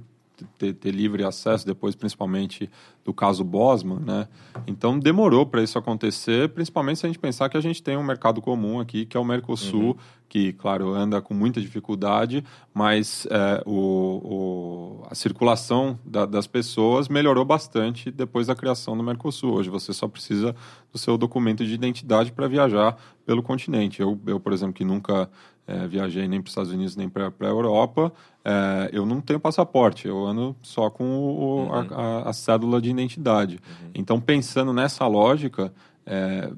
ter, 0.57 0.73
ter 0.73 0.91
livre 0.91 1.23
acesso 1.23 1.65
depois, 1.65 1.95
principalmente 1.95 2.69
do 3.03 3.13
caso 3.13 3.43
Bosman, 3.43 3.99
né? 3.99 4.27
Então 4.67 4.97
demorou 4.99 5.45
para 5.45 5.61
isso 5.61 5.77
acontecer, 5.77 6.49
principalmente 6.49 6.99
se 6.99 7.05
a 7.05 7.09
gente 7.09 7.19
pensar 7.19 7.47
que 7.49 7.55
a 7.57 7.61
gente 7.61 7.81
tem 7.81 7.95
um 7.97 8.03
mercado 8.03 8.41
comum 8.41 8.79
aqui, 8.79 9.05
que 9.05 9.15
é 9.15 9.19
o 9.19 9.23
Mercosul, 9.25 9.95
que, 10.27 10.51
claro, 10.53 10.93
anda 10.93 11.21
com 11.21 11.33
muita 11.35 11.61
dificuldade, 11.61 12.43
mas 12.73 13.27
é, 13.29 13.61
o, 13.65 15.01
o- 15.01 15.03
a 15.09 15.13
circulação 15.15 15.99
da- 16.03 16.25
das 16.25 16.47
pessoas 16.47 17.07
melhorou 17.07 17.45
bastante 17.45 18.09
depois 18.11 18.47
da 18.47 18.55
criação 18.55 18.97
do 18.97 19.03
Mercosul. 19.03 19.53
Hoje 19.53 19.69
você 19.69 19.93
só 19.93 20.07
precisa 20.07 20.55
do 20.91 20.97
seu 20.97 21.17
documento 21.17 21.63
de 21.65 21.73
identidade 21.73 22.31
para 22.31 22.47
viajar 22.47 22.97
pelo 23.25 23.43
continente. 23.43 24.01
Eu, 24.01 24.19
eu, 24.25 24.39
por 24.39 24.51
exemplo, 24.51 24.73
que 24.73 24.83
nunca 24.83 25.29
é, 25.67 25.87
viajei 25.87 26.27
nem 26.27 26.39
para 26.41 26.47
os 26.47 26.51
Estados 26.51 26.71
Unidos 26.71 26.95
nem 26.95 27.09
para 27.09 27.27
a 27.39 27.45
Europa, 27.45 28.11
é, 28.43 28.89
eu 28.93 29.05
não 29.05 29.19
tenho 29.21 29.39
passaporte, 29.39 30.07
eu 30.07 30.25
ando 30.25 30.55
só 30.61 30.89
com 30.89 31.03
o- 31.03 31.65
o- 31.67 31.73
a, 31.73 31.79
a- 31.95 32.29
a 32.29 32.33
cédula 32.33 32.79
de 32.81 32.89
identidade. 32.89 33.59
Então, 33.93 34.19
pensando 34.21 34.71
nessa 34.73 35.07
lógica, 35.07 35.73
é, 36.05 36.51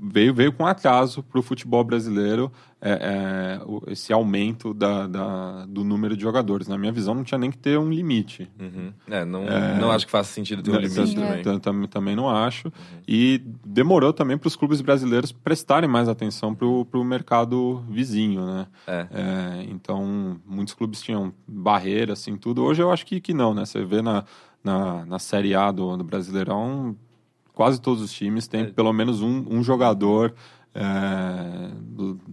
veio, 0.00 0.32
veio 0.32 0.52
com 0.52 0.64
atraso 0.66 1.22
para 1.22 1.38
o 1.38 1.42
futebol 1.42 1.82
brasileiro 1.82 2.52
é, 2.80 3.58
é, 3.60 3.92
esse 3.92 4.12
aumento 4.12 4.72
da, 4.74 5.06
da- 5.06 5.66
do 5.66 5.84
número 5.84 6.16
de 6.16 6.22
jogadores. 6.22 6.66
Na 6.68 6.76
minha 6.78 6.90
visão, 6.92 7.14
não 7.14 7.22
tinha 7.24 7.38
nem 7.38 7.50
que 7.50 7.58
ter 7.58 7.78
um 7.78 7.90
limite. 7.90 8.50
Uhum. 8.60 8.92
É, 9.08 9.24
não, 9.24 9.44
não 9.80 9.90
acho 9.90 10.04
que 10.06 10.10
faça 10.12 10.32
sentido 10.32 10.62
ter 10.62 10.70
um 10.70 10.74
Tam- 10.74 10.80
limite 10.80 11.06
Sim, 11.08 11.22
é. 11.22 11.26
também. 11.28 11.42
tam- 11.42 11.58
tam- 11.60 11.86
Também 11.86 12.16
não 12.16 12.28
acho. 12.28 12.72
E 13.06 13.40
demorou 13.64 14.12
também 14.12 14.36
para 14.38 14.48
os 14.48 14.56
clubes 14.56 14.80
brasileiros 14.80 15.30
prestarem 15.32 15.88
mais 15.88 16.08
atenção 16.08 16.54
para 16.54 16.66
o 16.66 17.04
mercado 17.04 17.84
vizinho, 17.88 18.44
né? 18.46 18.66
É. 18.86 19.06
É, 19.12 19.66
então, 19.68 20.40
muitos 20.46 20.74
clubes 20.74 21.00
tinham 21.02 21.32
barreiras, 21.46 22.20
assim, 22.20 22.36
tudo. 22.36 22.62
Hoje 22.64 22.82
eu 22.82 22.90
acho 22.90 23.06
que, 23.06 23.20
que 23.20 23.32
não, 23.34 23.52
né? 23.54 23.64
Você 23.64 23.84
vê 23.84 24.00
na, 24.02 24.24
na, 24.62 25.04
na 25.06 25.18
Série 25.18 25.54
A 25.54 25.70
do, 25.70 25.96
do 25.96 26.04
Brasileirão, 26.04 26.96
quase 27.52 27.80
todos 27.80 28.02
os 28.02 28.12
times 28.12 28.46
têm 28.46 28.62
É. 28.62 28.66
pelo 28.66 28.92
menos 28.92 29.20
um, 29.20 29.44
um 29.48 29.62
jogador 29.62 30.34
é, 30.74 31.70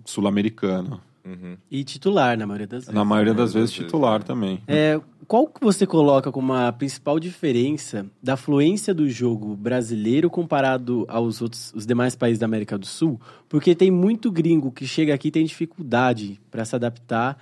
sul-americano. 0.06 1.02
Uhum. 1.26 1.58
E 1.70 1.84
titular, 1.84 2.38
na 2.38 2.48
maioria 2.48 2.68
das 2.68 2.86
vezes. 2.86 2.94
Na 2.96 3.06
maioria 3.06 3.34
das 3.34 3.46
das 3.48 3.54
vezes 3.54 3.72
vezes, 3.72 3.86
titular 3.86 4.22
é. 4.22 4.24
também. 4.24 4.64
É, 4.68 5.00
qual 5.28 5.46
que 5.46 5.62
você 5.62 5.86
coloca 5.86 6.32
como 6.32 6.54
a 6.54 6.72
principal 6.72 7.20
diferença 7.20 8.06
da 8.24 8.36
fluência 8.36 8.94
do 8.94 9.08
jogo 9.08 9.56
brasileiro 9.56 10.30
comparado 10.30 11.06
aos 11.08 11.42
outros, 11.42 11.72
os 11.76 11.86
demais 11.86 12.16
países 12.16 12.40
da 12.40 12.46
América 12.46 12.78
do 12.78 12.86
Sul? 12.88 13.20
Porque 13.48 13.76
tem 13.76 13.92
muito 13.92 14.32
gringo 14.32 14.72
que 14.72 14.88
chega 14.88 15.14
aqui 15.14 15.28
e 15.28 15.32
tem 15.32 15.46
dificuldade 15.46 16.40
para 16.50 16.66
se 16.66 16.76
adaptar. 16.76 17.38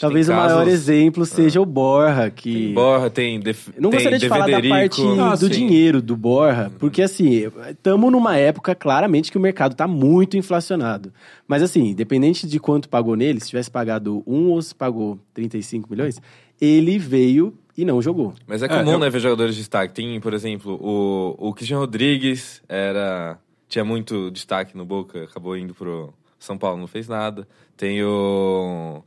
Talvez 0.00 0.28
o 0.28 0.32
maior 0.32 0.66
exemplo 0.66 1.24
seja 1.24 1.60
o 1.60 1.66
Borra, 1.66 2.28
que 2.30 2.52
Tem 2.52 2.74
Borra, 2.74 3.08
tem. 3.08 3.38
Def... 3.38 3.68
Não 3.78 3.90
tem 3.90 3.98
gostaria 3.98 4.18
de 4.18 4.28
falar 4.28 4.46
da 4.48 4.60
parte 4.68 5.00
Ah, 5.20 5.34
do 5.34 5.46
sim. 5.46 5.48
dinheiro 5.50 6.02
do 6.02 6.16
Borra, 6.16 6.72
porque 6.78 7.02
assim, 7.02 7.44
estamos 7.70 8.10
numa 8.10 8.36
época 8.36 8.74
claramente 8.74 9.30
que 9.30 9.38
o 9.38 9.40
mercado 9.40 9.72
está 9.72 9.86
muito 9.86 10.36
inflacionado. 10.36 11.12
Mas 11.46 11.62
assim, 11.62 11.90
independente 11.90 12.46
de 12.48 12.58
quanto 12.58 12.88
pagou 12.88 13.14
nele, 13.14 13.38
se 13.40 13.48
tivesse 13.48 13.70
pagado 13.70 14.22
um 14.26 14.50
ou 14.50 14.60
se 14.60 14.74
pagou 14.74 15.18
35 15.34 15.88
milhões, 15.90 16.20
ele 16.60 16.98
veio 16.98 17.54
e 17.78 17.84
não 17.84 18.00
jogou. 18.02 18.32
Mas 18.46 18.62
é 18.62 18.68
comum, 18.68 18.92
eu- 18.92 18.98
né, 18.98 19.08
ver 19.10 19.20
jogadores 19.20 19.54
de 19.54 19.60
destaque. 19.60 19.94
Tem, 19.94 20.18
por 20.18 20.32
exemplo, 20.34 20.78
o, 20.82 21.36
o 21.48 21.52
Cristiano 21.54 21.82
Rodrigues 21.82 22.62
era 22.68 23.38
tinha 23.68 23.84
muito 23.84 24.30
destaque 24.30 24.76
no 24.76 24.84
Boca, 24.84 25.24
acabou 25.24 25.56
indo 25.56 25.74
pro 25.74 26.12
São 26.38 26.56
Paulo, 26.58 26.78
não 26.80 26.86
fez 26.86 27.06
nada. 27.08 27.46
Tem 27.76 28.02
o 28.02 29.02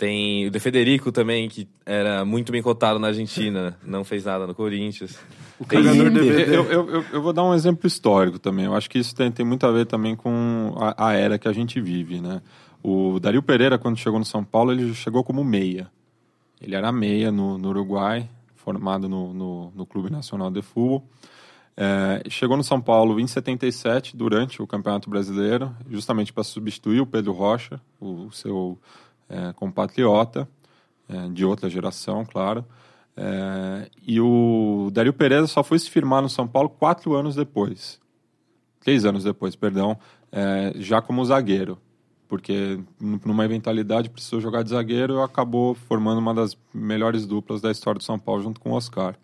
Tem 0.00 0.46
o 0.46 0.50
De 0.50 0.58
Federico 0.58 1.12
também, 1.12 1.46
que 1.46 1.68
era 1.84 2.24
muito 2.24 2.50
bem 2.50 2.62
cotado 2.62 2.98
na 2.98 3.08
Argentina, 3.08 3.76
não 3.84 4.02
fez 4.02 4.24
nada 4.24 4.46
no 4.46 4.54
Corinthians. 4.54 5.18
O 5.58 5.64
Inter. 5.64 6.10
DVD. 6.10 6.56
Eu, 6.56 6.64
eu, 6.64 6.88
eu, 6.88 7.04
eu 7.12 7.22
vou 7.22 7.34
dar 7.34 7.44
um 7.44 7.52
exemplo 7.52 7.86
histórico 7.86 8.38
também. 8.38 8.64
Eu 8.64 8.74
acho 8.74 8.88
que 8.88 8.98
isso 8.98 9.14
tem, 9.14 9.30
tem 9.30 9.44
muito 9.44 9.66
a 9.66 9.70
ver 9.70 9.84
também 9.84 10.16
com 10.16 10.74
a, 10.78 11.08
a 11.08 11.12
era 11.12 11.38
que 11.38 11.46
a 11.46 11.52
gente 11.52 11.78
vive, 11.82 12.18
né? 12.18 12.40
O 12.82 13.20
Dario 13.20 13.42
Pereira, 13.42 13.78
quando 13.78 13.98
chegou 13.98 14.18
no 14.18 14.24
São 14.24 14.42
Paulo, 14.42 14.72
ele 14.72 14.94
chegou 14.94 15.22
como 15.22 15.44
meia. 15.44 15.90
Ele 16.62 16.74
era 16.74 16.90
meia 16.90 17.30
no, 17.30 17.58
no 17.58 17.68
Uruguai, 17.68 18.26
formado 18.56 19.06
no, 19.06 19.34
no, 19.34 19.70
no 19.76 19.84
Clube 19.84 20.10
Nacional 20.10 20.50
de 20.50 20.62
Futebol. 20.62 21.06
É, 21.76 22.22
chegou 22.30 22.56
no 22.56 22.64
São 22.64 22.80
Paulo 22.80 23.20
em 23.20 23.26
77, 23.26 24.16
durante 24.16 24.62
o 24.62 24.66
Campeonato 24.66 25.10
Brasileiro, 25.10 25.76
justamente 25.90 26.32
para 26.32 26.42
substituir 26.42 27.02
o 27.02 27.06
Pedro 27.06 27.32
Rocha, 27.32 27.78
o, 28.00 28.28
o 28.28 28.32
seu 28.32 28.78
é, 29.30 29.52
compatriota, 29.52 30.48
é, 31.08 31.28
de 31.28 31.44
outra 31.44 31.70
geração, 31.70 32.24
claro. 32.24 32.64
É, 33.16 33.90
e 34.06 34.20
o 34.20 34.90
Dario 34.92 35.12
Pereira 35.12 35.46
só 35.46 35.62
foi 35.62 35.78
se 35.78 35.90
firmar 35.90 36.22
no 36.22 36.28
São 36.28 36.46
Paulo 36.46 36.68
quatro 36.68 37.14
anos 37.14 37.34
depois. 37.34 38.00
Três 38.80 39.04
anos 39.04 39.24
depois, 39.24 39.54
perdão, 39.54 39.98
é, 40.32 40.72
já 40.76 41.00
como 41.00 41.24
zagueiro. 41.24 41.78
Porque 42.26 42.78
numa 43.00 43.44
eventualidade 43.44 44.08
precisou 44.08 44.40
jogar 44.40 44.62
de 44.62 44.70
zagueiro 44.70 45.18
e 45.18 45.22
acabou 45.22 45.74
formando 45.74 46.18
uma 46.18 46.32
das 46.32 46.56
melhores 46.72 47.26
duplas 47.26 47.60
da 47.60 47.70
história 47.70 47.98
do 47.98 48.04
São 48.04 48.18
Paulo 48.18 48.42
junto 48.42 48.60
com 48.60 48.70
o 48.70 48.74
Oscar. 48.74 49.16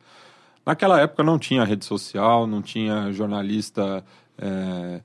Naquela 0.65 1.01
época 1.01 1.23
não 1.23 1.39
tinha 1.39 1.65
rede 1.65 1.85
social, 1.85 2.47
não 2.47 2.61
tinha 2.61 3.13
jornalista 3.13 4.05
é, 4.37 5.01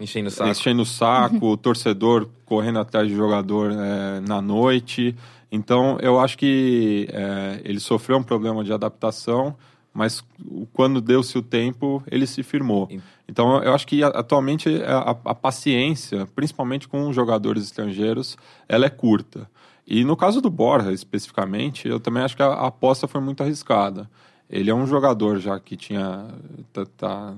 Enchendo 0.00 0.28
o 0.28 0.30
saco. 0.30 0.50
enchendo 0.50 0.82
o 0.82 0.86
saco, 0.86 1.56
torcedor 1.58 2.28
correndo 2.44 2.78
atrás 2.78 3.08
de 3.08 3.14
jogador 3.14 3.72
é, 3.72 4.20
na 4.20 4.40
noite. 4.40 5.14
Então, 5.50 5.98
eu 6.00 6.18
acho 6.20 6.36
que 6.38 7.08
é, 7.12 7.60
ele 7.64 7.80
sofreu 7.80 8.18
um 8.18 8.22
problema 8.22 8.64
de 8.64 8.72
adaptação, 8.72 9.56
mas 9.92 10.22
o- 10.44 10.66
quando 10.72 11.00
deu-se 11.00 11.36
o 11.38 11.42
tempo, 11.42 12.02
ele 12.10 12.26
se 12.26 12.42
firmou. 12.42 12.88
Então, 13.28 13.62
eu 13.62 13.72
acho 13.72 13.86
que 13.86 14.02
atualmente 14.02 14.68
a, 14.82 15.16
a- 15.24 15.34
paciência, 15.34 16.26
principalmente 16.34 16.88
com 16.88 17.08
os 17.08 17.14
jogadores 17.14 17.62
estrangeiros, 17.64 18.36
ela 18.68 18.86
é 18.86 18.90
curta. 18.90 19.48
E 19.86 20.02
no 20.04 20.16
caso 20.16 20.40
do 20.40 20.50
Borja, 20.50 20.92
especificamente, 20.92 21.86
eu 21.88 22.00
também 22.00 22.22
acho 22.22 22.36
que 22.36 22.42
a, 22.42 22.46
a 22.46 22.66
aposta 22.66 23.06
foi 23.06 23.20
muito 23.20 23.42
arriscada. 23.42 24.08
Ele 24.54 24.70
é 24.70 24.74
um 24.74 24.86
jogador 24.86 25.40
já 25.40 25.58
que 25.58 25.76
tinha 25.76 26.28
tá, 26.72 26.86
tá 26.96 27.34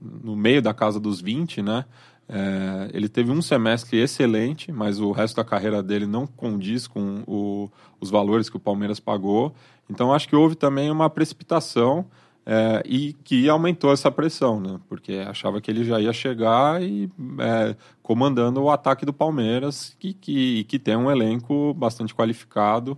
no 0.00 0.34
meio 0.34 0.62
da 0.62 0.72
casa 0.72 0.98
dos 0.98 1.20
20, 1.20 1.60
né? 1.60 1.84
É, 2.26 2.88
ele 2.94 3.10
teve 3.10 3.30
um 3.30 3.42
semestre 3.42 3.98
excelente, 3.98 4.72
mas 4.72 4.98
o 4.98 5.12
resto 5.12 5.36
da 5.36 5.44
carreira 5.44 5.82
dele 5.82 6.06
não 6.06 6.26
condiz 6.26 6.86
com 6.86 7.22
o- 7.26 7.70
os 8.00 8.08
valores 8.10 8.48
que 8.48 8.56
o 8.56 8.60
Palmeiras 8.60 8.98
pagou. 8.98 9.54
Então 9.88 10.14
acho 10.14 10.26
que 10.28 10.34
houve 10.34 10.54
também 10.54 10.90
uma 10.90 11.10
precipitação 11.10 12.06
é, 12.46 12.82
e 12.86 13.12
que 13.24 13.48
aumentou 13.50 13.92
essa 13.92 14.10
pressão, 14.10 14.58
né? 14.58 14.80
Porque 14.88 15.14
achava 15.28 15.60
que 15.60 15.70
ele 15.70 15.84
já 15.84 16.00
ia 16.00 16.12
chegar 16.12 16.82
e 16.82 17.10
é, 17.38 17.76
comandando 18.02 18.62
o 18.62 18.70
ataque 18.70 19.04
do 19.04 19.12
Palmeiras, 19.12 19.94
que, 19.98 20.14
que, 20.14 20.64
que 20.64 20.78
tem 20.78 20.96
um 20.96 21.10
elenco 21.10 21.74
bastante 21.74 22.14
qualificado 22.14 22.96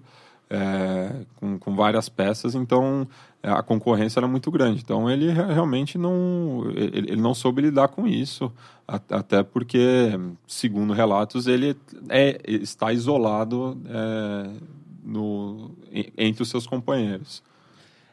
é, 0.51 1.25
com, 1.37 1.59
com 1.59 1.75
várias 1.75 2.09
peças, 2.09 2.55
então 2.55 3.07
a 3.43 3.63
concorrência 3.63 4.19
era 4.21 4.27
muito 4.29 4.51
grande. 4.51 4.81
Então 4.83 5.09
ele 5.09 5.31
re- 5.31 5.53
realmente 5.53 5.97
não, 5.97 6.65
ele, 6.75 7.17
não 7.17 7.35
soube 7.35 7.63
lidar 7.63 7.89
com 7.89 8.07
isso, 8.07 8.53
até 8.87 9.43
porque, 9.43 10.11
segundo 10.47 10.93
relatos, 10.93 11.47
ele 11.47 11.77
é, 12.09 12.39
está 12.47 12.93
isolado 12.93 13.81
é, 13.87 14.51
no, 15.05 15.71
en- 15.93 16.13
entre 16.17 16.43
os 16.43 16.49
seus 16.49 16.67
companheiros. 16.67 17.43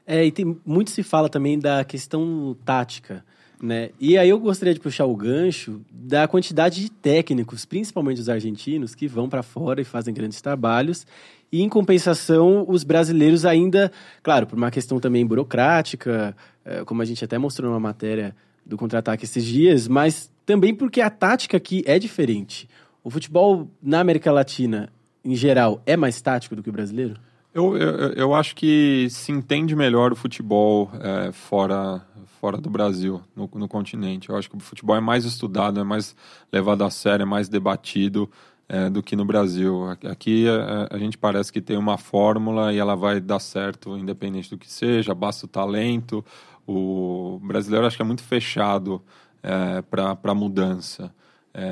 É, 0.06 0.24
e 0.26 0.32
tem, 0.32 0.58
muito 0.66 0.92
se 0.92 1.02
fala 1.02 1.28
também 1.28 1.58
da 1.58 1.84
questão 1.84 2.56
tática, 2.64 3.26
né? 3.60 3.90
E 4.00 4.18
aí 4.18 4.30
eu 4.30 4.38
gostaria 4.40 4.74
de 4.74 4.80
puxar 4.80 5.06
o 5.06 5.16
gancho 5.16 5.82
da 5.90 6.28
quantidade 6.28 6.82
de 6.82 6.92
técnicos, 6.92 7.66
principalmente 7.66 8.20
os 8.22 8.30
argentinos, 8.30 8.94
que 8.94 9.08
vão 9.08 9.28
para 9.28 9.42
fora 9.42 9.82
e 9.82 9.86
fazem 9.86 10.14
grandes 10.14 10.42
trabalhos. 10.42 11.08
E 11.56 11.62
em 11.62 11.70
compensação, 11.70 12.66
os 12.68 12.84
brasileiros 12.84 13.46
ainda, 13.46 13.90
claro, 14.22 14.46
por 14.46 14.58
uma 14.58 14.70
questão 14.70 15.00
também 15.00 15.26
burocrática, 15.26 16.36
eh, 16.66 16.84
como 16.84 17.02
a 17.02 17.06
gente 17.06 17.24
até 17.24 17.38
mostrou 17.38 17.70
numa 17.70 17.80
matéria 17.80 18.36
do 18.66 18.76
contra-ataque 18.76 19.24
esses 19.24 19.46
dias, 19.46 19.88
mas 19.88 20.30
também 20.46 20.76
porque 20.76 21.00
a 21.00 21.10
tática 21.10 21.56
aqui 21.56 21.82
é 21.88 21.98
diferente. 21.98 22.68
O 23.02 23.10
futebol 23.10 23.72
na 23.82 24.02
América 24.02 24.34
Latina, 24.34 24.90
em 25.24 25.34
geral, 25.34 25.82
é 25.86 25.96
mais 25.96 26.22
tático 26.22 26.58
do 26.58 26.62
que 26.62 26.70
o 26.70 26.74
brasileiro? 26.74 27.16
Eu, 27.54 27.78
eu, 27.78 28.10
eu 28.12 28.36
acho 28.36 28.54
que 28.54 29.08
se 29.10 29.32
entende 29.32 29.78
melhor 29.78 30.12
o 30.12 30.16
futebol 30.18 30.92
é, 31.00 31.32
fora, 31.32 32.06
fora 32.42 32.58
do 32.58 32.70
Brasil, 32.70 33.22
no, 33.34 33.50
no 33.56 33.70
continente. 33.70 34.28
Eu 34.28 34.36
acho 34.36 34.50
que 34.50 34.58
o 34.58 34.60
futebol 34.60 34.98
é 34.98 35.00
mais 35.00 35.24
estudado, 35.24 35.80
é 35.80 35.86
mais 35.86 36.18
levado 36.52 36.84
a 36.84 36.90
sério, 36.90 37.24
é 37.24 37.26
mais 37.26 37.48
debatido 37.48 38.30
é, 38.68 38.90
do 38.90 39.04
que 39.04 39.16
no 39.16 39.26
Brasil. 39.26 39.90
Aqui- 39.90 40.08
Aqui 40.08 40.48
é, 40.48 40.88
a 40.96 40.98
gente 40.98 41.18
parece 41.18 41.52
que 41.52 41.62
tem 41.62 41.78
uma 41.78 41.98
fórmula 41.98 42.74
e 42.74 42.78
ela 42.78 42.96
vai 42.96 43.20
dar 43.20 43.40
certo, 43.40 43.98
independente 43.98 44.50
do 44.50 44.58
que 44.58 44.72
seja, 44.72 45.14
basta 45.14 45.46
o 45.46 45.50
talento. 45.50 46.24
O 46.68 47.40
brasileiro 47.44 47.86
acho 47.86 47.96
que 47.96 48.02
é 48.02 48.06
muito 48.06 48.24
fechado 48.24 49.02
é, 49.44 49.82
para 49.84 50.34
mudança. 50.34 51.14
É, 51.54 51.64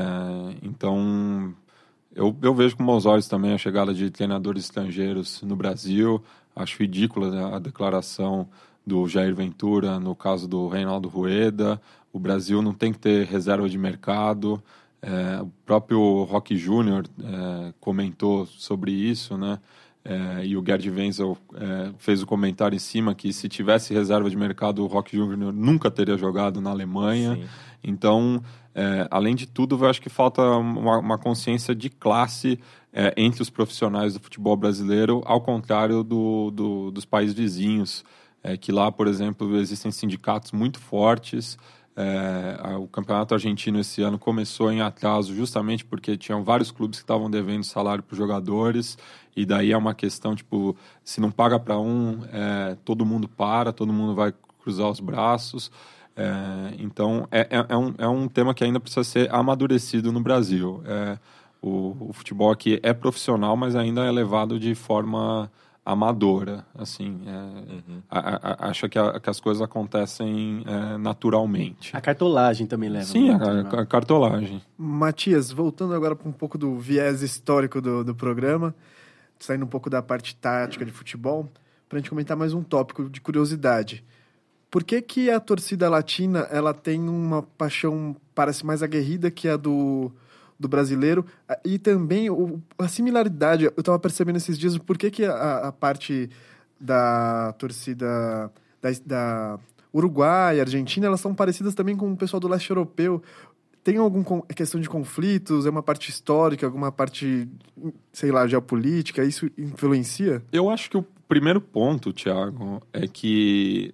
então, 0.62 1.53
eu, 2.15 2.36
eu 2.41 2.53
vejo 2.53 2.77
com 2.77 2.86
bons 2.86 3.06
olhos 3.06 3.27
também 3.27 3.53
a 3.53 3.58
chegada 3.58 3.93
de 3.93 4.10
treinadores 4.12 4.65
estrangeiros 4.65 5.41
no 5.41 5.56
Brasil. 5.56 6.23
Acho 6.56 6.79
ridícula 6.79 7.32
né, 7.32 7.56
a 7.56 7.60
declaração 7.60 8.47
do 8.86 9.08
Jair 9.08 9.34
Ventura 9.36 9.99
no 9.99 10.15
caso 10.15 10.47
do 10.47 10.67
Reinaldo 10.67 11.10
Rueda. 11.10 11.82
O 12.12 12.19
Brasil 12.19 12.62
não 12.62 12.73
tem 12.73 12.93
que 12.93 12.99
ter 12.99 13.25
reserva 13.25 13.67
de 13.67 13.77
mercado. 13.77 14.62
É, 15.05 15.41
o 15.41 15.51
próprio 15.65 16.23
Rock 16.23 16.55
Júnior 16.55 17.03
é, 17.21 17.73
comentou 17.81 18.45
sobre 18.45 18.91
isso, 18.91 19.37
né? 19.37 19.59
É, 20.05 20.45
e 20.45 20.55
o 20.57 20.63
Gerd 20.65 20.89
Wenzel 20.89 21.37
é, 21.55 21.91
fez 21.97 22.21
o 22.21 22.25
comentário 22.25 22.75
em 22.75 22.79
cima 22.79 23.13
que 23.13 23.31
se 23.33 23.47
tivesse 23.49 23.93
reserva 23.93 24.29
de 24.29 24.35
mercado, 24.37 24.81
o 24.83 24.87
Rock 24.87 25.15
Júnior 25.15 25.51
nunca 25.53 25.91
teria 25.91 26.17
jogado 26.17 26.59
na 26.61 26.69
Alemanha. 26.69 27.35
Sim. 27.35 27.43
Então, 27.83 28.41
é, 28.73 29.05
além 29.11 29.35
de 29.35 29.45
tudo, 29.45 29.77
eu 29.77 29.89
acho 29.89 30.01
que 30.01 30.09
falta 30.09 30.41
uma, 30.41 30.97
uma 30.99 31.17
consciência 31.17 31.75
de 31.75 31.89
classe 31.89 32.57
é, 32.93 33.13
entre 33.17 33.41
os 33.41 33.49
profissionais 33.49 34.13
do 34.13 34.19
futebol 34.21 34.55
brasileiro, 34.55 35.21
ao 35.25 35.41
contrário 35.41 36.01
do, 36.03 36.49
do- 36.51 36.91
dos 36.91 37.05
países 37.05 37.35
vizinhos, 37.35 38.03
é, 38.41 38.55
que 38.57 38.71
lá, 38.71 38.91
por 38.91 39.07
exemplo, 39.07 39.57
existem 39.57 39.91
sindicatos 39.91 40.51
muito 40.53 40.79
fortes. 40.79 41.57
É, 41.95 42.75
o 42.75 42.88
campeonato 42.88 43.36
argentino 43.36 43.79
esse 43.79 44.01
ano 44.01 44.17
começou 44.17 44.71
em 44.71 44.82
atraso 44.82 45.36
justamente 45.36 45.86
porque 45.86 46.17
tinham 46.17 46.43
vários 46.43 46.71
clubes 46.71 46.99
que 46.99 47.03
estavam 47.03 47.29
devendo 47.29 47.63
salário 47.63 48.03
para 48.03 48.13
os 48.13 48.17
jogadores. 48.17 48.97
E 49.36 49.45
daí 49.45 49.71
é 49.71 49.77
uma 49.77 49.93
questão 49.93 50.36
tipo 50.36 50.75
se 51.03 51.21
não 51.21 51.29
paga 51.29 51.60
para 51.60 51.77
um 51.79 52.21
é, 52.32 52.75
todo 52.84 53.06
mundo 53.06 53.27
para 53.27 53.71
todo 53.71 53.93
mundo 53.93 54.15
vai 54.15 54.34
cruzar 54.60 54.89
os 54.89 54.99
braços. 54.99 55.71
É, 56.15 56.73
então 56.79 57.27
é, 57.32 57.41
é, 57.41 57.65
é 57.69 57.77
um, 57.77 57.93
é 57.97 58.08
um 58.08 58.27
tema 58.27 58.53
que 58.53 58.63
ainda 58.63 58.79
precisa 58.79 59.03
ser 59.03 59.34
amadurecido 59.34 60.12
no 60.12 60.21
Brasil. 60.21 60.82
É, 60.86 61.19
o, 61.62 62.10
o 62.10 62.13
futebol 62.13 62.51
aqui 62.51 62.79
é 62.82 62.91
profissional 62.91 63.56
mas 63.56 63.75
ainda 63.75 64.03
é 64.03 64.12
levado 64.12 64.60
de 64.60 64.73
forma 64.73 65.51
amadora 65.85 66.65
assim 66.73 67.21
é, 67.27 67.93
a- 68.09 68.39
a- 68.65 68.69
acha 68.69 68.87
que, 68.87 68.97
a- 68.97 69.19
que 69.19 69.29
as 69.29 69.39
coisas 69.39 69.61
acontecem 69.61 70.63
é, 70.65 70.97
naturalmente 70.97 71.95
A 71.95 71.99
cartolagem 72.01 72.65
também 72.67 72.89
leva. 72.89 73.05
Sim, 73.05 73.33
né? 73.33 73.69
a 73.77 73.85
cartolagem. 73.85 74.61
Matias, 74.77 75.51
voltando 75.51 75.93
agora 75.93 76.15
para 76.15 76.27
um 76.29 76.31
pouco 76.31 76.57
do 76.57 76.77
viés 76.79 77.21
histórico 77.21 77.81
do, 77.81 78.03
do 78.03 78.15
programa, 78.15 78.73
saindo 79.37 79.65
um 79.65 79.67
pouco 79.67 79.89
da 79.89 80.01
parte 80.01 80.35
tática 80.35 80.85
de 80.85 80.91
futebol, 80.91 81.49
para 81.89 81.97
a 81.97 81.99
gente 82.01 82.09
comentar 82.09 82.37
mais 82.37 82.53
um 82.53 82.63
tópico 82.63 83.09
de 83.09 83.19
curiosidade. 83.19 84.03
Por 84.71 84.83
que, 84.83 85.01
que 85.01 85.29
a 85.29 85.39
torcida 85.39 85.89
latina 85.89 86.47
ela 86.49 86.73
tem 86.73 87.07
uma 87.07 87.43
paixão, 87.43 88.15
parece 88.33 88.65
mais 88.65 88.81
aguerrida 88.81 89.29
que 89.29 89.47
a 89.47 89.55
do, 89.57 90.11
do 90.59 90.67
brasileiro? 90.67 91.25
Ah, 91.47 91.59
E 91.65 91.77
também 91.79 92.29
o- 92.29 92.61
a 92.77 92.87
similaridade, 92.87 93.65
eu 93.65 93.73
estava 93.77 93.99
percebendo 93.99 94.37
esses 94.37 94.57
dias, 94.57 94.77
por 94.77 94.97
que, 94.97 95.09
que 95.11 95.25
a, 95.25 95.67
a 95.67 95.71
parte 95.71 96.29
da 96.79 97.53
torcida 97.57 98.51
da, 98.81 98.89
da 99.05 99.59
Uruguai, 99.93 100.59
Argentina, 100.59 101.07
elas 101.07 101.21
são 101.21 101.33
parecidas 101.35 101.73
também 101.75 101.95
com 101.95 102.11
o 102.11 102.17
pessoal 102.17 102.39
do 102.39 102.47
leste 102.47 102.69
europeu. 102.69 103.21
Tem 103.83 103.97
alguma 103.97 104.41
questão 104.55 104.79
de 104.79 104.89
conflitos? 104.89 105.65
É 105.65 105.69
uma 105.69 105.83
parte 105.83 106.09
histórica, 106.09 106.65
alguma 106.65 106.91
parte, 106.91 107.47
sei 108.11 108.31
lá, 108.31 108.47
geopolítica? 108.47 109.23
Isso 109.23 109.49
influencia? 109.57 110.41
Eu 110.51 110.69
acho 110.69 110.89
que 110.89 110.97
o 110.97 111.05
primeiro 111.27 111.59
ponto, 111.61 112.11
Thiago, 112.13 112.81
é 112.93 113.07
que 113.07 113.93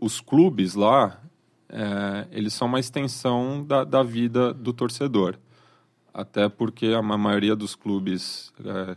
os 0.00 0.20
clubes 0.20 0.74
lá, 0.74 1.20
é, 1.68 2.26
eles 2.30 2.54
são 2.54 2.68
uma 2.68 2.78
extensão 2.80 3.64
da, 3.64 3.82
da 3.84 4.02
vida 4.02 4.54
do 4.54 4.72
torcedor. 4.72 5.36
Até 6.12 6.48
porque 6.48 6.86
a 6.88 7.02
ma- 7.02 7.18
maioria 7.18 7.54
dos 7.54 7.74
clubes 7.74 8.52
é, 8.64 8.96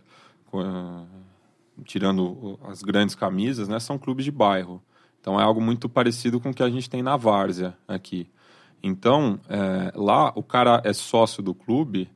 tirando 1.86 2.60
as 2.64 2.82
grandes 2.82 3.16
camisas, 3.16 3.68
né, 3.68 3.80
são 3.80 3.98
clubes 3.98 4.26
de 4.26 4.32
bairro. 4.32 4.82
Então 5.20 5.40
é 5.40 5.44
algo 5.44 5.62
muito 5.62 5.88
parecido 5.88 6.40
com 6.40 6.50
o 6.50 6.54
que 6.54 6.64
a 6.64 6.70
gente 6.70 6.90
tem 6.90 7.02
na 7.02 7.16
Várzea 7.16 7.78
aqui. 7.88 8.28
Então, 8.84 9.40
é, 9.48 9.92
lá 9.96 10.32
o 10.36 10.42
cara 10.42 10.82
é 10.84 10.92
sócio 10.92 11.44
do 11.44 11.54
clube, 11.54 12.10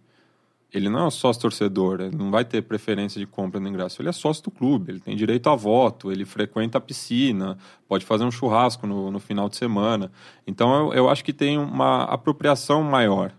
ele 0.73 0.89
não 0.89 1.05
é 1.05 1.09
sócio 1.11 1.43
torcedor, 1.43 2.01
ele 2.01 2.15
não 2.17 2.31
vai 2.31 2.43
ter 2.43 2.63
preferência 2.63 3.19
de 3.19 3.27
compra 3.27 3.59
no 3.59 3.67
ingresso, 3.67 4.01
ele 4.01 4.09
é 4.09 4.11
sócio 4.11 4.43
do 4.43 4.51
clube, 4.51 4.91
ele 4.91 4.99
tem 4.99 5.15
direito 5.15 5.49
a 5.49 5.55
voto, 5.55 6.11
ele 6.11 6.25
frequenta 6.25 6.79
a 6.79 6.81
piscina, 6.81 7.57
pode 7.87 8.03
fazer 8.03 8.25
um 8.25 8.31
churrasco 8.31 8.87
no, 8.87 9.11
no 9.11 9.19
final 9.19 9.47
de 9.47 9.55
semana. 9.55 10.11
Então 10.47 10.87
eu, 10.87 10.93
eu 10.93 11.09
acho 11.09 11.23
que 11.23 11.31
tem 11.31 11.57
uma 11.57 12.03
apropriação 12.05 12.81
maior 12.81 13.31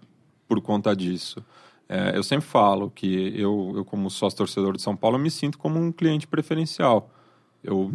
por 0.48 0.60
conta 0.60 0.94
disso. 0.94 1.44
É, 1.88 2.16
eu 2.16 2.22
sempre 2.22 2.46
falo 2.46 2.90
que 2.90 3.32
eu, 3.38 3.72
eu, 3.76 3.84
como 3.84 4.10
sócio 4.10 4.36
torcedor 4.36 4.76
de 4.76 4.82
São 4.82 4.96
Paulo, 4.96 5.18
me 5.18 5.30
sinto 5.30 5.56
como 5.58 5.78
um 5.78 5.92
cliente 5.92 6.26
preferencial. 6.26 7.10
Eu, 7.62 7.90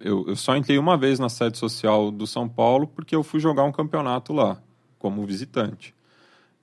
eu, 0.00 0.24
eu 0.28 0.36
só 0.36 0.56
entrei 0.56 0.78
uma 0.78 0.96
vez 0.96 1.18
na 1.18 1.28
sede 1.28 1.58
social 1.58 2.10
do 2.10 2.26
São 2.26 2.48
Paulo 2.48 2.86
porque 2.86 3.14
eu 3.14 3.22
fui 3.22 3.40
jogar 3.40 3.64
um 3.64 3.72
campeonato 3.72 4.32
lá, 4.32 4.60
como 4.98 5.24
visitante. 5.26 5.94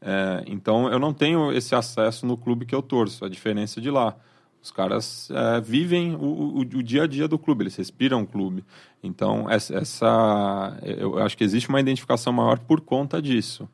É, 0.02 0.44
então 0.48 0.90
eu 0.92 1.00
não 1.00 1.14
tenho 1.14 1.52
esse 1.52 1.76
acesso 1.76 2.26
no 2.26 2.38
clube 2.38 2.66
que 2.66 2.74
eu 2.74 2.82
torço, 2.82 3.26
a 3.26 3.30
diferença 3.30 3.82
de 3.82 3.90
lá. 3.90 4.16
Os 4.62 4.72
caras 4.72 5.30
é, 5.32 5.62
vivem 5.62 6.16
o, 6.16 6.20
o, 6.20 6.60
o, 6.60 6.84
dia 6.84 7.04
a 7.04 7.08
dia 7.08 7.28
do 7.28 7.40
clube, 7.40 7.64
eles 7.64 7.76
respiram 7.76 8.22
o 8.22 8.28
clube. 8.28 8.64
Então 9.04 9.50
essa, 9.50 9.76
essa, 9.76 10.80
eu 10.84 11.18
acho 11.20 11.38
que 11.38 11.44
existe 11.44 11.70
uma 11.70 11.80
identificação 11.80 12.32
maior 12.34 12.60
por 12.60 12.82
conta 12.82 13.22
disso. 13.22 13.68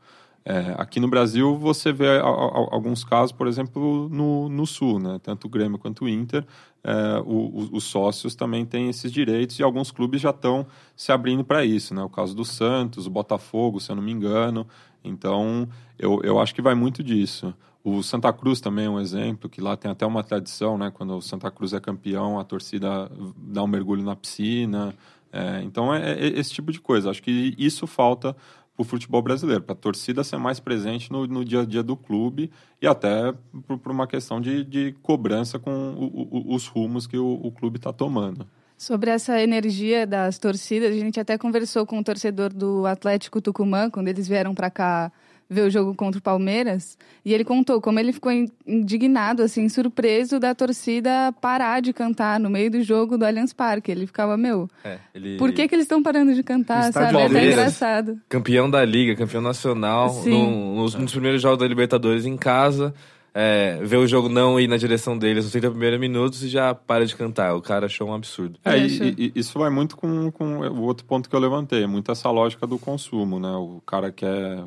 É, 0.47 0.75
aqui 0.77 0.99
no 0.99 1.08
Brasil 1.08 1.58
você 1.58 1.91
vê 1.91 2.08
a, 2.08 2.21
a, 2.21 2.25
alguns 2.71 3.03
casos, 3.03 3.31
por 3.31 3.47
exemplo, 3.47 4.08
no, 4.10 4.47
no 4.47 4.67
Sul, 4.67 4.99
né? 4.99 5.19
tanto 5.23 5.47
o 5.47 5.49
Grêmio 5.49 5.79
quanto 5.79 6.05
o 6.05 6.10
Inter, 6.10 6.45
é, 6.84 7.19
o, 7.25 7.69
os 7.71 7.86
sócios 7.86 8.36
também 8.36 8.63
têm 8.63 8.88
esses 8.88 9.12
direitos 9.12 9.58
e 9.58 9.63
alguns 9.63 9.89
clubes 9.89 10.21
já 10.21 10.29
estão 10.29 10.67
se 10.95 11.12
abrindo 11.12 11.43
para 11.43 11.65
isso. 11.65 11.95
Né? 11.95 12.03
O 12.03 12.10
caso 12.10 12.36
do 12.36 12.45
Santos, 12.45 13.08
o 13.08 13.10
Botafogo, 13.10 13.79
se 13.79 13.91
eu 13.91 13.95
não 13.95 14.03
me 14.03 14.12
engano. 14.12 14.67
Então, 15.03 15.67
eu, 15.97 16.21
eu 16.23 16.39
acho 16.39 16.53
que 16.53 16.62
vai 16.62 16.75
muito 16.75 17.03
disso. 17.03 17.51
O 17.84 18.03
Santa 18.03 18.31
Cruz 18.31 18.62
também 18.62 18.86
é 18.86 18.89
um 18.89 18.99
exemplo, 18.99 19.49
que 19.49 19.62
lá 19.62 19.75
tem 19.75 19.89
até 19.89 20.05
uma 20.05 20.23
tradição, 20.23 20.77
né? 20.77 20.91
Quando 20.91 21.15
o 21.15 21.21
Santa 21.21 21.51
Cruz 21.51 21.71
é 21.73 21.79
campeão, 21.79 22.39
a 22.39 22.43
torcida 22.43 23.12
dá 23.38 23.63
um 23.63 23.67
mergulho 23.67 24.03
na 24.03 24.15
piscina. 24.15 24.93
É, 25.31 25.62
então, 25.63 25.93
é, 25.93 26.13
é, 26.13 26.27
esse 26.39 26.51
tipo 26.51 26.71
de 26.71 26.79
coisa. 26.79 27.10
Acho 27.10 27.21
que 27.21 27.53
isso 27.58 27.86
falta 27.86 28.36
para 28.75 28.81
o 28.81 28.85
futebol 28.85 29.21
brasileiro, 29.21 29.63
para 29.63 29.73
a 29.73 29.77
torcida 29.77 30.23
ser 30.23 30.38
mais 30.38 30.59
presente 30.59 31.11
no, 31.11 31.25
no, 31.25 31.45
dia 31.45 31.61
a 31.61 31.65
dia 31.65 31.81
do 31.81 31.95
clube 31.95 32.51
e 32.81 32.85
até 32.85 33.33
por, 33.67 33.91
uma 33.91 34.05
questão 34.05 34.41
de, 34.41 34.63
de 34.63 34.93
cobrança 35.01 35.57
com 35.57 35.71
o, 35.71 36.51
o, 36.51 36.55
os 36.55 36.67
rumos 36.67 37.07
que 37.07 37.17
o, 37.17 37.39
o 37.41 37.51
clube 37.51 37.77
está 37.77 37.93
tomando. 37.93 38.45
Sobre 38.77 39.09
essa 39.09 39.41
energia 39.41 40.05
das 40.05 40.38
torcidas, 40.38 40.91
a 40.91 40.99
gente 40.99 41.17
até 41.17 41.38
conversou 41.38 41.85
com 41.85 41.97
o 41.97 42.03
torcedor 42.03 42.51
do 42.53 42.85
Atlético 42.85 43.39
Tucumã, 43.39 43.89
quando 43.89 44.09
eles 44.09 44.27
vieram 44.27 44.53
para 44.53 44.69
cá 44.69 45.11
ver 45.49 45.62
o 45.62 45.69
jogo 45.69 45.93
contra 45.93 46.17
o 46.19 46.21
Palmeiras, 46.21 46.97
e 47.23 47.34
ele 47.34 47.43
contou 47.43 47.79
como 47.79 47.99
ele 47.99 48.12
ficou 48.12 48.31
indignado, 48.65 49.43
assim, 49.43 49.69
surpreso 49.69 50.39
da 50.39 50.55
torcida 50.55 51.31
parar 51.39 51.81
de 51.81 51.93
cantar 51.93 52.39
no 52.39 52.49
meio 52.49 52.71
do 52.71 52.81
jogo 52.81 53.17
do 53.17 53.25
Allianz 53.25 53.53
Parque. 53.53 53.91
Ele 53.91 54.08
ficava, 54.08 54.36
meu, 54.38 54.67
É, 54.84 54.97
ele... 55.13 55.38
por 55.38 55.51
que, 55.51 55.67
que 55.67 55.75
eles 55.75 55.86
estão 55.86 56.01
parando 56.01 56.34
de 56.34 56.41
cantar, 56.43 56.91
sabe? 56.91 57.05
É 57.05 57.10
até 57.10 57.19
Palmeiras. 57.19 57.53
engraçado. 57.53 58.19
Campeão 58.27 58.69
da 58.69 58.84
Liga, 58.84 59.15
campeão 59.15 59.41
nacional, 59.41 60.13
nos, 60.25 60.95
nos 60.95 61.12
primeiros 61.12 61.41
jogos 61.41 61.60
da 61.60 61.67
Libertadores 61.67 62.25
em 62.25 62.36
casa. 62.38 62.93
É, 63.38 63.79
ver 63.84 63.97
o 63.97 64.08
jogo 64.08 64.29
não 64.29 64.58
ir 64.58 64.65
na 64.65 64.77
direção 64.77 65.17
deles 65.17 65.43
nos 65.43 65.51
30 65.51 65.69
primeiros 65.71 65.99
minutos 65.99 66.41
e 66.41 66.47
já 66.47 66.73
para 66.73 67.05
de 67.05 67.13
cantar. 67.17 67.53
O 67.53 67.62
cara 67.62 67.86
achou 67.88 68.08
um 68.08 68.13
absurdo. 68.13 68.58
É, 68.63 68.77
e, 68.77 69.13
e- 69.17 69.31
isso 69.36 69.60
vai 69.60 69.69
muito 69.69 69.97
com, 69.97 70.31
com 70.31 70.60
o 70.60 70.81
outro 70.84 71.05
ponto 71.05 71.29
que 71.29 71.36
eu 71.36 71.39
levantei, 71.41 71.86
muito 71.86 72.10
essa 72.10 72.31
lógica 72.31 72.65
do 72.65 72.79
consumo, 72.79 73.38
né? 73.38 73.49
O 73.49 73.81
cara 73.86 74.10
quer. 74.10 74.63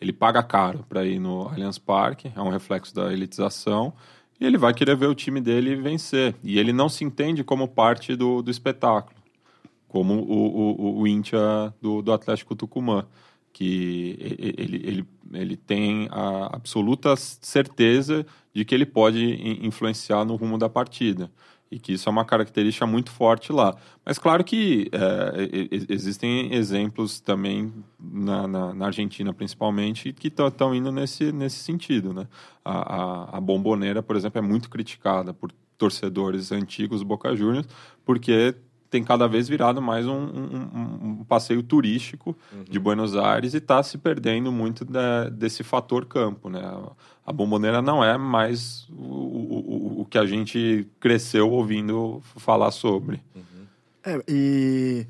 Ele 0.00 0.12
paga 0.12 0.42
caro 0.42 0.84
para 0.88 1.04
ir 1.04 1.18
no 1.18 1.48
Allianz 1.48 1.78
Parque, 1.78 2.30
é 2.34 2.40
um 2.40 2.50
reflexo 2.50 2.94
da 2.94 3.12
elitização, 3.12 3.92
e 4.40 4.44
ele 4.44 4.58
vai 4.58 4.74
querer 4.74 4.96
ver 4.96 5.06
o 5.06 5.14
time 5.14 5.40
dele 5.40 5.76
vencer. 5.76 6.34
E 6.42 6.58
ele 6.58 6.72
não 6.72 6.88
se 6.88 7.04
entende 7.04 7.42
como 7.44 7.68
parte 7.68 8.16
do, 8.16 8.42
do 8.42 8.50
espetáculo, 8.50 9.16
como 9.88 10.14
o, 10.14 10.98
o, 10.98 11.00
o 11.00 11.06
Intia 11.06 11.72
do, 11.80 12.02
do 12.02 12.12
Atlético 12.12 12.54
Tucumã, 12.54 13.06
que 13.52 14.16
ele, 14.58 14.82
ele, 14.84 15.08
ele 15.32 15.56
tem 15.56 16.08
a 16.10 16.56
absoluta 16.56 17.14
certeza 17.16 18.26
de 18.52 18.64
que 18.64 18.74
ele 18.74 18.84
pode 18.84 19.24
in- 19.24 19.66
influenciar 19.66 20.24
no 20.24 20.34
rumo 20.34 20.58
da 20.58 20.68
partida 20.68 21.30
e 21.70 21.78
que 21.78 21.92
isso 21.92 22.08
é 22.08 22.12
uma 22.12 22.24
característica 22.24 22.86
muito 22.86 23.10
forte 23.10 23.52
lá. 23.52 23.76
Mas 24.04 24.18
claro 24.18 24.44
que 24.44 24.88
é, 24.92 25.68
existem 25.88 26.54
exemplos 26.54 27.20
também 27.20 27.72
na, 27.98 28.46
na, 28.46 28.74
na 28.74 28.86
Argentina, 28.86 29.32
principalmente, 29.32 30.12
que 30.12 30.28
estão 30.28 30.74
indo 30.74 30.92
nesse, 30.92 31.32
nesse 31.32 31.56
sentido. 31.56 32.12
Né? 32.12 32.28
A, 32.64 32.94
a, 32.94 33.38
a 33.38 33.40
Bomboneira, 33.40 34.02
por 34.02 34.14
exemplo, 34.14 34.38
é 34.38 34.42
muito 34.42 34.70
criticada 34.70 35.34
por 35.34 35.50
torcedores 35.76 36.52
antigos 36.52 37.02
Boca 37.02 37.34
Juniors, 37.34 37.66
porque 38.04 38.54
tem 38.94 39.02
cada 39.02 39.26
vez 39.26 39.48
virado 39.48 39.82
mais 39.82 40.06
um, 40.06 40.12
um- 40.12 41.18
um- 41.20 41.24
passeio 41.24 41.64
turístico 41.64 42.36
de 42.70 42.78
Buenos 42.78 43.16
Aires 43.16 43.52
e 43.52 43.56
está 43.56 43.82
se 43.82 43.98
perdendo 43.98 44.52
muito 44.52 44.84
da- 44.84 45.28
desse 45.28 45.64
fator 45.64 46.06
campo. 46.06 46.48
Né? 46.48 46.60
A 47.26 47.32
bomboneira 47.32 47.82
não 47.82 48.04
é 48.04 48.16
mais 48.16 48.86
o, 48.90 49.02
o- 49.02 50.00
o- 50.02 50.04
que 50.04 50.16
a 50.16 50.24
gente 50.24 50.86
cresceu 51.00 51.50
ouvindo 51.50 52.22
falar 52.36 52.70
sobre. 52.70 53.20
É, 54.04 54.22
e 54.28 55.06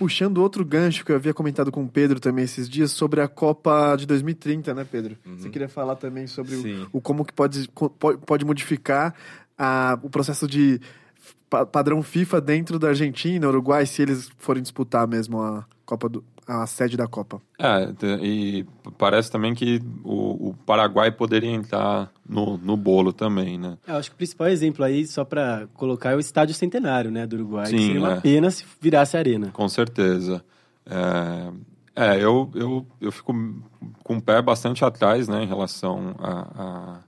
puxando 0.00 0.38
outro 0.38 0.64
gancho 0.64 1.04
que 1.04 1.12
eu 1.12 1.16
havia 1.16 1.32
comentado 1.32 1.70
com 1.70 1.84
o 1.84 1.88
Pedro 1.88 2.18
também 2.18 2.42
esses 2.44 2.68
dias 2.68 2.90
sobre 2.90 3.20
a 3.20 3.28
Copa 3.28 3.94
de 3.94 4.04
2030, 4.04 4.74
né, 4.74 4.84
Pedro? 4.90 5.16
Você 5.38 5.48
queria 5.48 5.68
falar 5.68 5.94
também 5.94 6.26
sobre 6.26 6.56
o, 6.56 6.88
o 6.94 7.00
como 7.00 7.24
que 7.24 7.32
pode, 7.32 7.68
pode, 8.00 8.18
pode 8.26 8.44
modificar 8.44 9.14
a, 9.56 9.96
o 10.02 10.10
processo 10.10 10.48
de 10.48 10.80
padrão 11.70 12.02
FIFA 12.02 12.40
dentro 12.40 12.78
da 12.78 12.88
Argentina, 12.88 13.48
Uruguai, 13.48 13.84
se 13.84 14.02
eles 14.02 14.30
forem 14.38 14.62
disputar 14.62 15.06
mesmo 15.06 15.40
a 15.40 15.64
Copa 15.84 16.08
do, 16.08 16.24
a 16.46 16.66
sede 16.66 16.96
da 16.96 17.06
Copa. 17.06 17.40
É, 17.58 17.92
e 18.22 18.66
parece 18.98 19.30
também 19.30 19.54
que 19.54 19.80
o, 20.02 20.48
o 20.50 20.54
Paraguai 20.66 21.10
poderia 21.10 21.50
entrar 21.50 22.10
no, 22.28 22.56
no 22.56 22.76
bolo 22.76 23.12
também, 23.12 23.58
né? 23.58 23.76
Eu 23.86 23.96
acho 23.96 24.10
que 24.10 24.14
o 24.14 24.16
principal 24.16 24.48
exemplo 24.48 24.84
aí, 24.84 25.06
só 25.06 25.24
pra 25.24 25.66
colocar, 25.74 26.12
é 26.12 26.16
o 26.16 26.20
Estádio 26.20 26.54
Centenário, 26.54 27.10
né, 27.10 27.26
do 27.26 27.36
Uruguai. 27.36 27.64
que 27.64 27.78
Sim, 27.78 27.86
seria 27.86 28.00
uma 28.00 28.14
é. 28.14 28.20
pena 28.20 28.50
se 28.50 28.64
virasse 28.80 29.16
arena. 29.16 29.50
Com 29.52 29.68
certeza. 29.68 30.42
É, 30.86 31.52
é, 31.94 32.16
eu, 32.16 32.50
eu, 32.54 32.86
eu 33.00 33.12
fico 33.12 33.34
com 34.02 34.16
o 34.16 34.22
pé 34.22 34.40
bastante 34.40 34.84
atrás 34.84 35.28
né, 35.28 35.42
em 35.42 35.46
relação 35.46 36.14
à 36.18 36.30
a, 36.30 36.98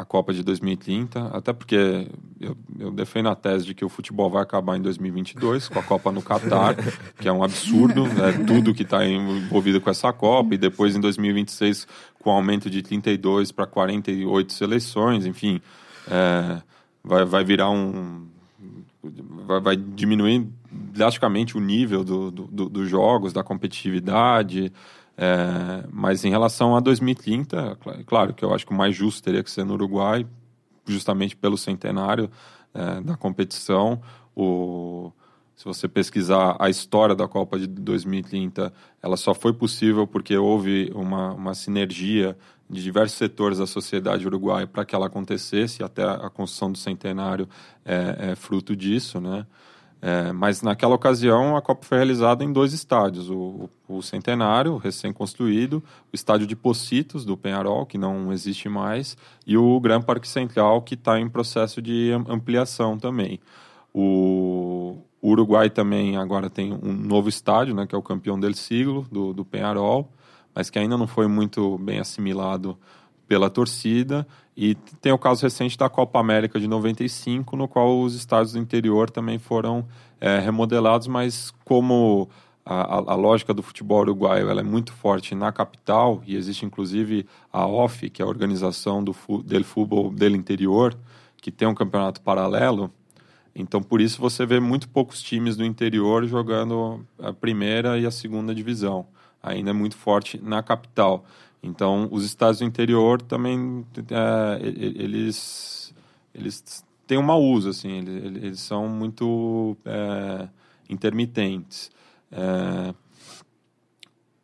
a, 0.00 0.04
Copa 0.04 0.32
de 0.32 0.42
2030, 0.42 1.26
até 1.28 1.52
porque 1.52 2.08
eu, 2.40 2.56
eu 2.78 2.90
defendo 2.90 3.28
a 3.28 3.34
tese 3.34 3.64
de 3.64 3.74
que 3.74 3.84
o 3.84 3.88
futebol 3.88 4.30
vai 4.30 4.42
acabar 4.42 4.76
em 4.76 4.80
2022 4.82 5.68
com 5.68 5.78
a 5.78 5.82
Copa 5.82 6.10
no 6.12 6.22
Catar, 6.22 6.76
que 7.20 7.28
é 7.28 7.32
um 7.32 7.42
absurdo, 7.42 8.04
né, 8.06 8.44
tudo 8.46 8.72
que 8.74 8.82
está 8.82 9.04
envolvido 9.06 9.80
com 9.80 9.90
essa 9.90 10.12
Copa, 10.12 10.54
e 10.54 10.58
depois 10.58 10.94
em 10.96 11.00
2026 11.00 11.86
com 12.22 12.30
aumento 12.30 12.68
de 12.70 12.82
32 12.82 13.52
para 13.52 13.66
48 13.66 14.52
seleções, 14.52 15.26
enfim, 15.26 15.60
é, 16.10 16.62
vai, 17.02 17.24
vai 17.24 17.44
virar 17.44 17.70
um 17.70 18.26
vai, 19.46 19.60
vai 19.60 19.76
diminuir 19.76 20.46
drasticamente 20.70 21.56
o 21.56 21.60
nível 21.60 22.04
do, 22.04 22.30
do, 22.30 22.44
do- 22.44 22.68
dos 22.68 22.88
jogos, 22.88 23.32
da 23.32 23.42
competitividade. 23.42 24.72
É, 25.20 25.84
mas 25.92 26.24
em 26.24 26.30
relação 26.30 26.76
a 26.76 26.80
2030, 26.80 27.76
cl- 27.82 28.04
claro 28.06 28.32
que 28.32 28.44
eu 28.44 28.54
acho 28.54 28.64
que 28.64 28.72
o 28.72 28.76
mais 28.76 28.94
justo 28.94 29.20
teria 29.20 29.42
que 29.42 29.50
ser 29.50 29.64
no 29.64 29.74
Uruguai, 29.74 30.24
justamente 30.86 31.34
pelo 31.36 31.58
centenário 31.58 32.30
é, 32.72 33.00
da 33.00 33.16
competição. 33.16 34.00
O, 34.36 35.10
se 35.56 35.64
você 35.64 35.88
pesquisar 35.88 36.56
a 36.60 36.70
história 36.70 37.16
da 37.16 37.26
Copa 37.26 37.58
de 37.58 37.66
2030, 37.66 38.72
ela 39.02 39.16
só 39.16 39.34
foi 39.34 39.52
possível 39.52 40.06
porque 40.06 40.36
houve 40.36 40.92
uma, 40.94 41.32
uma 41.32 41.54
sinergia 41.54 42.38
de 42.70 42.80
diversos 42.80 43.18
setores 43.18 43.58
da 43.58 43.66
sociedade 43.66 44.24
uruguaia 44.24 44.68
para 44.68 44.84
que 44.84 44.94
ela 44.94 45.06
acontecesse, 45.06 45.82
até 45.82 46.04
a 46.04 46.30
construção 46.30 46.70
do 46.70 46.78
centenário 46.78 47.48
é, 47.84 48.30
é 48.32 48.36
fruto 48.36 48.76
disso, 48.76 49.20
né? 49.20 49.44
É, 50.00 50.32
mas 50.32 50.62
naquela 50.62 50.94
ocasião 50.94 51.56
a 51.56 51.62
Copa 51.62 51.84
foi 51.84 51.98
realizada 51.98 52.44
em 52.44 52.52
dois 52.52 52.72
estádios: 52.72 53.28
o, 53.28 53.68
o, 53.88 54.00
Centenário, 54.00 54.76
recém-construído, 54.76 55.82
o 56.12 56.14
estádio 56.14 56.46
de 56.46 56.54
Pocitos, 56.54 57.24
do 57.24 57.36
Penharol, 57.36 57.84
que 57.84 57.98
não 57.98 58.32
existe 58.32 58.68
mais, 58.68 59.16
e 59.44 59.56
o 59.56 59.80
Gran 59.80 60.00
Parque 60.00 60.28
Central, 60.28 60.82
que 60.82 60.94
está 60.94 61.18
em 61.18 61.28
processo 61.28 61.82
de 61.82 62.12
am- 62.12 62.26
ampliação 62.28 62.96
também. 62.96 63.40
O, 63.92 64.98
o 65.20 65.30
Uruguai 65.30 65.68
também 65.68 66.16
agora 66.16 66.48
tem 66.48 66.72
um 66.72 66.92
novo 66.92 67.28
estádio, 67.28 67.74
né, 67.74 67.84
que 67.84 67.94
é 67.94 67.98
o 67.98 68.02
campeão 68.02 68.38
del 68.38 68.54
siglo, 68.54 69.04
do, 69.10 69.32
do 69.32 69.44
Penharol, 69.44 70.08
mas 70.54 70.70
que 70.70 70.78
ainda 70.78 70.96
não 70.96 71.08
foi 71.08 71.26
muito 71.26 71.76
bem 71.78 71.98
assimilado 71.98 72.78
pela 73.28 73.48
torcida. 73.48 74.26
E 74.56 74.74
tem 75.00 75.12
o 75.12 75.18
caso 75.18 75.42
recente 75.42 75.78
da 75.78 75.88
Copa 75.88 76.18
América 76.18 76.58
de 76.58 76.66
95, 76.66 77.56
no 77.56 77.68
qual 77.68 78.00
os 78.00 78.14
estádios 78.14 78.54
do 78.54 78.58
interior 78.58 79.08
também 79.08 79.38
foram 79.38 79.86
é, 80.20 80.40
remodelados, 80.40 81.06
mas 81.06 81.52
como 81.64 82.28
a, 82.66 82.96
a, 82.96 83.14
lógica 83.14 83.54
do 83.54 83.62
futebol 83.62 84.00
uruguaio 84.00 84.50
ela 84.50 84.60
é 84.60 84.64
muito 84.64 84.92
forte 84.92 85.34
na 85.34 85.52
capital, 85.52 86.20
e 86.26 86.34
existe 86.34 86.66
inclusive 86.66 87.24
a 87.52 87.64
OFF, 87.66 88.10
que 88.10 88.20
é 88.20 88.24
a 88.24 88.28
organização 88.28 89.04
do 89.04 89.14
del 89.44 89.62
futebol 89.62 90.10
del 90.10 90.34
interior, 90.34 90.96
que 91.36 91.52
tem 91.52 91.68
um 91.68 91.74
campeonato 91.74 92.20
paralelo, 92.20 92.92
então, 93.58 93.82
por 93.82 94.00
isso, 94.00 94.20
você 94.20 94.46
vê 94.46 94.60
muito 94.60 94.88
poucos 94.88 95.20
times 95.20 95.56
do 95.56 95.64
interior 95.64 96.24
jogando 96.26 97.04
a 97.18 97.32
primeira 97.32 97.98
e 97.98 98.06
a 98.06 98.10
segunda 98.10 98.54
divisão. 98.54 99.06
Ainda 99.42 99.70
é 99.70 99.72
muito 99.72 99.96
forte 99.96 100.40
na 100.40 100.62
capital. 100.62 101.24
Então, 101.62 102.08
os 102.10 102.24
estados 102.24 102.58
do 102.60 102.64
interior 102.64 103.20
também, 103.20 103.84
é, 104.10 104.58
eles, 104.62 105.92
eles 106.34 106.84
têm 107.06 107.18
uma 107.18 107.36
uso, 107.36 107.70
assim, 107.70 107.98
eles, 107.98 108.42
eles 108.42 108.60
são 108.60 108.88
muito 108.88 109.76
é, 109.84 110.48
intermitentes. 110.88 111.90
É, 112.30 112.94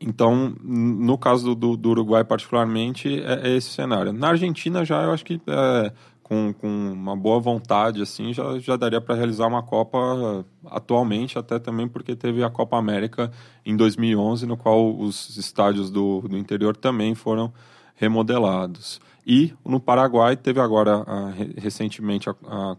então, 0.00 0.54
no 0.62 1.16
caso 1.16 1.54
do, 1.54 1.76
do, 1.76 1.90
Uruguai 1.90 2.24
particularmente, 2.24 3.22
é, 3.22 3.48
é, 3.48 3.56
esse 3.56 3.70
cenário. 3.70 4.12
Na 4.12 4.28
Argentina 4.28 4.84
já 4.84 5.02
eu 5.02 5.12
acho 5.12 5.24
que 5.24 5.40
é, 5.46 5.92
com, 6.24 6.54
com 6.54 6.66
uma 6.66 7.14
boa 7.14 7.38
vontade, 7.38 8.00
assim, 8.00 8.32
já, 8.32 8.58
já 8.58 8.76
daria 8.76 9.00
para 9.00 9.14
realizar 9.14 9.46
uma 9.46 9.62
Copa 9.62 10.44
atualmente, 10.64 11.38
até 11.38 11.58
também 11.58 11.86
porque 11.86 12.16
teve 12.16 12.42
a 12.42 12.48
Copa 12.48 12.78
América 12.78 13.30
em 13.64 13.76
2011, 13.76 14.46
no 14.46 14.56
qual 14.56 14.98
os 14.98 15.36
estádios 15.36 15.90
do, 15.90 16.22
do 16.22 16.38
interior 16.38 16.74
também 16.74 17.14
foram 17.14 17.52
remodelados. 17.94 19.00
E 19.26 19.52
no 19.64 19.78
Paraguai 19.78 20.34
teve 20.34 20.60
agora, 20.60 21.04
a, 21.06 21.30
recentemente, 21.58 22.28
a, 22.30 22.34
a, 22.46 22.76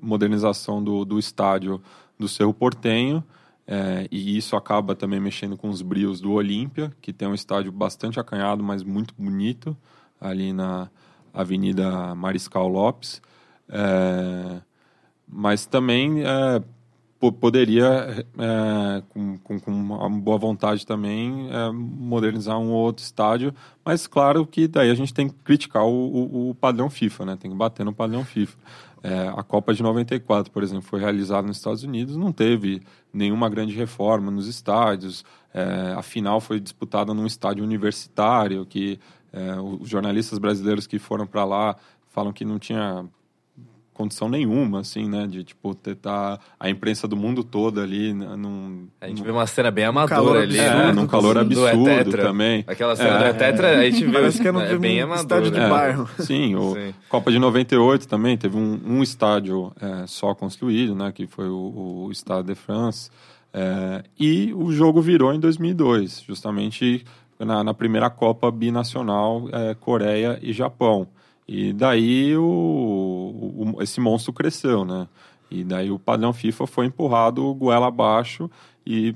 modernização 0.00 0.82
do, 0.82 1.04
do 1.04 1.18
estádio 1.18 1.82
do 2.18 2.26
Cerro 2.26 2.54
Portenho, 2.54 3.22
é, 3.66 4.08
e 4.10 4.38
isso 4.38 4.56
acaba 4.56 4.94
também 4.94 5.20
mexendo 5.20 5.58
com 5.58 5.68
os 5.68 5.82
brios 5.82 6.22
do 6.22 6.32
Olímpia, 6.32 6.90
que 7.02 7.12
tem 7.12 7.28
um 7.28 7.34
estádio 7.34 7.70
bastante 7.70 8.18
acanhado, 8.18 8.64
mas 8.64 8.82
muito 8.82 9.12
bonito, 9.18 9.76
ali 10.18 10.54
na, 10.54 10.88
Avenida 11.32 12.14
Mariscal 12.14 12.68
Lopes, 12.68 13.20
é, 13.68 14.60
mas 15.26 15.66
também 15.66 16.22
é, 16.24 16.62
poderia, 17.40 18.24
é, 18.38 19.02
com, 19.08 19.38
com, 19.38 19.58
com, 19.58 19.70
uma 19.72 20.08
boa 20.08 20.38
vontade 20.38 20.86
também, 20.86 21.48
é, 21.50 21.70
modernizar 21.72 22.58
um 22.58 22.70
outro 22.70 23.04
estádio, 23.04 23.52
mas 23.84 24.06
claro 24.06 24.46
que 24.46 24.68
daí 24.68 24.90
a 24.90 24.94
gente 24.94 25.12
tem 25.12 25.28
que 25.28 25.34
criticar 25.42 25.84
o, 25.84 25.90
o, 25.90 26.50
o 26.50 26.54
padrão 26.54 26.88
FIFA, 26.88 27.26
né? 27.26 27.36
tem 27.36 27.50
que 27.50 27.56
bater 27.56 27.84
no 27.84 27.92
padrão 27.92 28.24
FIFA. 28.24 28.56
É, 29.02 29.28
a 29.28 29.42
Copa 29.42 29.72
de 29.72 29.82
94, 29.82 30.52
por 30.52 30.62
exemplo, 30.62 30.82
foi 30.82 31.00
realizada 31.00 31.46
nos 31.46 31.56
Estados 31.56 31.82
Unidos, 31.82 32.16
não 32.16 32.32
teve 32.32 32.82
nenhuma 33.12 33.48
grande 33.48 33.74
reforma 33.74 34.30
nos 34.30 34.46
estádios. 34.46 35.24
É, 35.54 35.94
a 35.96 36.02
final 36.02 36.40
foi 36.40 36.60
disputada 36.60 37.14
num 37.14 37.26
estádio 37.26 37.64
universitário, 37.64 38.66
que 38.66 38.98
é, 39.32 39.60
os 39.60 39.88
jornalistas 39.88 40.38
brasileiros 40.38 40.86
que 40.86 40.98
foram 40.98 41.26
para 41.26 41.44
lá 41.44 41.76
falam 42.08 42.32
que 42.32 42.44
não 42.44 42.58
tinha 42.58 43.04
condição 43.98 44.28
nenhuma, 44.28 44.80
assim, 44.80 45.08
né? 45.08 45.26
De, 45.26 45.42
tipo, 45.42 45.74
tentar 45.74 46.38
a 46.58 46.70
imprensa 46.70 47.08
do 47.08 47.16
mundo 47.16 47.42
todo 47.42 47.80
ali 47.80 48.14
num... 48.14 48.86
A 49.00 49.08
gente 49.08 49.24
vê 49.24 49.32
uma 49.32 49.46
cena 49.46 49.72
bem 49.72 49.84
amadora 49.84 50.42
ali. 50.42 50.56
É, 50.56 50.92
num 50.92 51.06
calor 51.08 51.36
absurdo 51.36 52.16
também. 52.16 52.64
Aquela 52.68 52.94
cena 52.94 53.10
é, 53.10 53.18
do 53.18 53.24
Etetra, 53.24 53.80
a 53.80 53.90
gente 53.90 54.04
vê... 54.04 54.12
Parece 54.12 54.40
que 54.40 54.46
é, 54.46 54.50
é 54.50 54.78
bem 54.78 55.00
amador. 55.00 55.22
estádio 55.22 55.50
de 55.50 55.58
é, 55.58 55.68
bairro. 55.68 56.08
Sim, 56.20 56.54
o 56.54 56.74
sim. 56.74 56.94
Copa 57.08 57.32
de 57.32 57.40
98 57.40 58.06
também 58.06 58.36
teve 58.36 58.56
um, 58.56 58.80
um 58.86 59.02
estádio 59.02 59.72
é, 59.80 60.06
só 60.06 60.32
construído, 60.32 60.94
né? 60.94 61.10
Que 61.10 61.26
foi 61.26 61.48
o, 61.48 62.06
o 62.06 62.12
Stade 62.12 62.46
de 62.46 62.54
France. 62.54 63.10
É, 63.52 64.04
e 64.18 64.52
o 64.54 64.70
jogo 64.70 65.02
virou 65.02 65.34
em 65.34 65.40
2002, 65.40 66.22
justamente 66.26 67.04
na, 67.38 67.62
na 67.62 67.74
primeira 67.74 68.10
Copa 68.10 68.50
binacional 68.50 69.48
é, 69.52 69.74
Coreia 69.74 70.38
e 70.42 70.52
Japão. 70.52 71.06
E 71.46 71.72
daí 71.72 72.36
o, 72.36 72.42
o, 72.42 73.82
esse 73.82 74.00
monstro 74.00 74.32
cresceu, 74.32 74.84
né? 74.84 75.08
E 75.50 75.64
daí 75.64 75.90
o 75.90 75.98
padrão 75.98 76.32
FIFA 76.32 76.66
foi 76.66 76.86
empurrado 76.86 77.54
goela 77.54 77.88
abaixo 77.88 78.50
e 78.86 79.14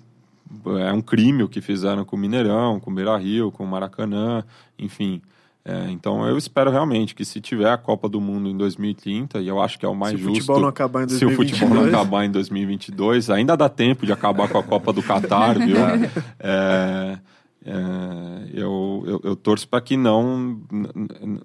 é 0.81 0.93
um 0.93 1.01
crime 1.01 1.43
o 1.43 1.49
que 1.49 1.61
fizeram 1.61 2.05
com 2.05 2.17
o 2.17 2.19
Mineirão, 2.19 2.81
com 2.81 2.91
o 2.91 2.95
Beira 2.95 3.17
Rio, 3.17 3.51
com 3.51 3.65
o 3.65 3.67
Maracanã, 3.67 4.45
enfim. 4.79 5.21
É, 5.65 5.91
então 5.91 6.27
eu 6.27 6.37
espero 6.37 6.71
realmente 6.71 7.15
que 7.15 7.25
se 7.25 7.41
tiver 7.41 7.71
a 7.71 7.79
Copa 7.79 8.09
do 8.09 8.21
Mundo 8.21 8.49
em 8.49 8.57
2030, 8.57 9.41
e 9.41 9.49
eu 9.49 9.61
acho 9.61 9.79
que 9.79 9.87
é 9.87 9.89
o 9.89 9.95
mais 9.95 10.15
se 10.15 10.23
justo. 10.23 10.35
Se 10.35 10.41
o 10.41 10.43
futebol 10.43 10.61
não 10.61 10.69
acabar 10.69 11.05
em 11.05 11.07
2022. 11.07 11.51
Se 11.51 11.55
o 11.55 11.59
futebol 11.59 11.83
não 11.83 11.89
acabar 11.89 12.25
em 12.25 12.31
2022, 12.31 13.31
ainda 13.31 13.57
dá 13.57 13.69
tempo 13.69 14.05
de 14.05 14.13
acabar 14.13 14.49
com 14.49 14.59
a 14.59 14.63
Copa 14.63 14.93
do 14.93 15.03
Catar, 15.03 15.59
viu? 15.59 15.77
É, 16.41 17.19
é, 17.65 18.51
eu, 18.53 19.05
eu, 19.07 19.21
eu, 19.23 19.37
torço 19.37 19.69
para 19.69 19.81
que 19.81 19.97
não, 19.97 20.61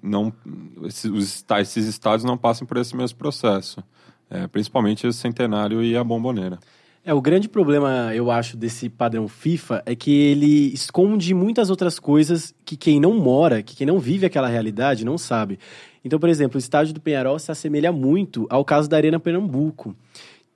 não 0.02 0.32
esses, 0.84 1.44
esses 1.60 1.86
estados 1.86 2.24
não 2.24 2.36
passem 2.36 2.66
por 2.66 2.76
esse 2.76 2.96
mesmo 2.96 3.16
processo, 3.16 3.82
é, 4.28 4.46
principalmente 4.48 5.06
o 5.06 5.12
Centenário 5.12 5.82
e 5.82 5.96
a 5.96 6.02
Bomboneira. 6.02 6.58
É, 7.04 7.14
o 7.14 7.20
grande 7.20 7.48
problema, 7.48 8.12
eu 8.14 8.30
acho, 8.30 8.56
desse 8.56 8.88
padrão 8.88 9.28
FIFA 9.28 9.82
é 9.86 9.94
que 9.94 10.10
ele 10.10 10.72
esconde 10.74 11.32
muitas 11.32 11.70
outras 11.70 11.98
coisas 11.98 12.52
que 12.64 12.76
quem 12.76 13.00
não 13.00 13.14
mora, 13.14 13.62
que 13.62 13.76
quem 13.76 13.86
não 13.86 13.98
vive 13.98 14.26
aquela 14.26 14.48
realidade, 14.48 15.04
não 15.04 15.16
sabe. 15.16 15.58
Então, 16.04 16.18
por 16.18 16.28
exemplo, 16.28 16.56
o 16.56 16.58
estádio 16.58 16.92
do 16.92 17.00
Penharol 17.00 17.38
se 17.38 17.50
assemelha 17.50 17.92
muito 17.92 18.46
ao 18.50 18.64
caso 18.64 18.88
da 18.88 18.96
Arena 18.96 19.20
Pernambuco 19.20 19.94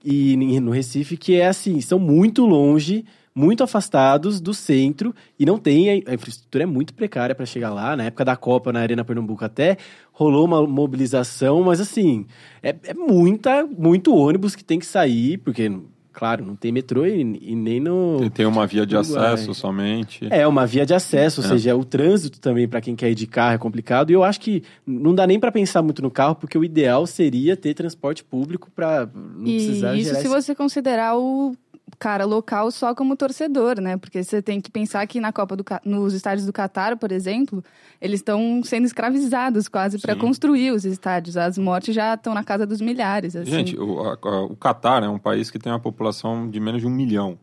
e 0.05 0.61
no 0.61 0.73
Recife, 0.73 1.17
que 1.17 1.37
é 1.37 1.47
assim, 1.47 1.81
são 1.81 1.99
muito 1.99 2.45
longe 2.45 3.05
muito 3.35 3.64
afastados 3.64 4.41
do 4.41 4.53
centro 4.53 5.14
e 5.39 5.47
não 5.47 5.59
tem 5.59 5.91
a 5.91 6.14
infraestrutura 6.14 6.64
é 6.64 6.66
muito 6.66 6.95
precária 6.95 7.35
para 7.35 7.47
chegar 7.47 7.70
lá. 7.70 7.97
Na 7.97 8.05
época 8.05 8.24
da 8.24 8.37
Copa 8.37 8.72
na 8.72 8.80
Arena 8.80 9.05
Pernambuco 9.05 9.45
até 9.45 9.76
rolou 10.12 10.45
uma 10.45 10.66
mobilização, 10.66 11.62
mas 11.62 11.80
assim 11.80 12.26
é, 12.62 12.74
é 12.85 12.95
muita 12.95 13.64
muito 13.64 14.14
ônibus 14.14 14.55
que 14.55 14.64
tem 14.64 14.78
que 14.78 14.87
sair 14.87 15.39
porque 15.39 15.70
Claro, 16.12 16.45
não 16.45 16.55
tem 16.55 16.70
metrô 16.70 17.07
e, 17.07 17.20
e 17.41 17.57
nem 17.57 17.80
no. 17.80 18.28
Tem 18.30 18.45
uma 18.45 18.66
via 18.66 18.85
de 18.85 18.95
acesso 18.97 19.55
somente. 19.55 20.28
É, 20.30 20.47
uma 20.47 20.66
via 20.66 20.85
de 20.85 20.93
acesso, 20.93 21.41
ou 21.41 21.47
é. 21.47 21.51
seja, 21.51 21.74
o 21.74 21.85
trânsito 21.85 22.39
também 22.39 22.68
para 22.68 22.83
quem 22.83 22.95
quer 22.95 23.11
ir 23.11 23.14
de 23.14 23.26
carro 23.26 23.55
é 23.55 23.59
complicado. 23.59 24.11
E 24.11 24.12
eu 24.12 24.22
acho 24.22 24.39
que 24.39 24.62
não 24.87 25.14
dá 25.14 25.26
nem 25.26 25.41
para 25.41 25.51
pensar 25.51 25.80
muito 25.80 26.03
no 26.03 26.11
carro, 26.11 26.35
porque 26.35 26.57
o 26.59 26.62
ideal 26.62 27.07
seria 27.07 27.57
ter 27.57 27.72
transporte 27.72 28.22
público 28.22 28.70
para 28.74 29.09
não 29.14 29.47
e 29.47 29.57
precisar 29.57 29.97
Isso 29.97 30.14
se 30.16 30.28
você 30.28 30.55
considerar 30.55 31.16
o 31.16 31.57
cara 31.99 32.24
local 32.24 32.70
só 32.70 32.95
como 32.95 33.16
torcedor, 33.16 33.80
né? 33.80 33.97
Porque 33.97 34.22
você 34.22 34.43
tem 34.43 34.61
que 34.61 34.70
pensar 34.70 35.07
que 35.07 35.20
na 35.20 35.32
Copa 35.32 35.57
do 35.57 35.64
nos 35.84 36.14
estádios 36.14 36.47
do 36.47 36.53
Catar, 36.53 36.97
por 36.97 37.12
exemplo, 37.12 37.62
eles 38.01 38.20
estão 38.20 38.62
sendo 38.64 38.84
escravizados 38.84 39.68
quase 39.68 39.99
para 39.99 40.16
construir 40.16 40.72
os 40.72 40.84
estádios. 40.84 41.36
As 41.36 41.57
mortes 41.57 41.95
já 41.95 42.14
estão 42.14 42.34
na 42.34 42.43
casa 42.43 42.66
dos 42.66 42.80
milhares. 42.80 43.36
Assim. 43.36 43.51
Gente, 43.51 43.78
o, 43.78 44.01
a, 44.01 44.43
o 44.43 44.57
Catar 44.57 45.03
é 45.03 45.09
um 45.09 45.18
país 45.18 45.51
que 45.51 45.59
tem 45.59 45.72
uma 45.72 45.80
população 45.80 46.49
de 46.49 46.59
menos 46.59 46.80
de 46.80 46.86
um 46.86 46.90
milhão. 46.90 47.38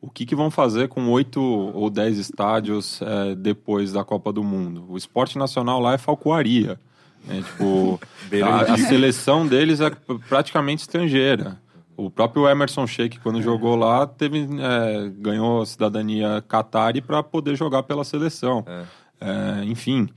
O 0.00 0.08
que, 0.08 0.24
que 0.24 0.34
vão 0.34 0.50
fazer 0.50 0.88
com 0.88 1.08
oito 1.10 1.40
ou 1.40 1.90
dez 1.90 2.16
estádios 2.16 3.00
é, 3.02 3.34
depois 3.34 3.92
da 3.92 4.02
Copa 4.02 4.32
do 4.32 4.42
Mundo? 4.42 4.86
O 4.88 4.96
esporte 4.96 5.36
nacional 5.36 5.78
lá 5.78 5.92
é 5.92 5.98
falcoaria. 5.98 6.80
Né? 7.26 7.42
Tipo, 7.42 8.00
a, 8.42 8.72
a 8.72 8.78
seleção 8.78 9.46
deles 9.46 9.80
é 9.80 9.90
praticamente 10.28 10.82
estrangeira. 10.82 11.58
O 12.04 12.10
próprio 12.10 12.48
Emerson 12.48 12.86
Sheik, 12.86 13.20
quando 13.20 13.38
é. 13.38 13.42
jogou 13.42 13.76
lá, 13.76 14.06
teve, 14.06 14.46
é, 14.60 15.08
ganhou 15.18 15.64
cidadania 15.66 16.42
Qatari 16.48 17.00
para 17.00 17.22
poder 17.22 17.56
jogar 17.56 17.82
pela 17.82 18.04
seleção. 18.04 18.64
É. 18.66 18.84
é 19.20 19.64
enfim, 19.64 20.08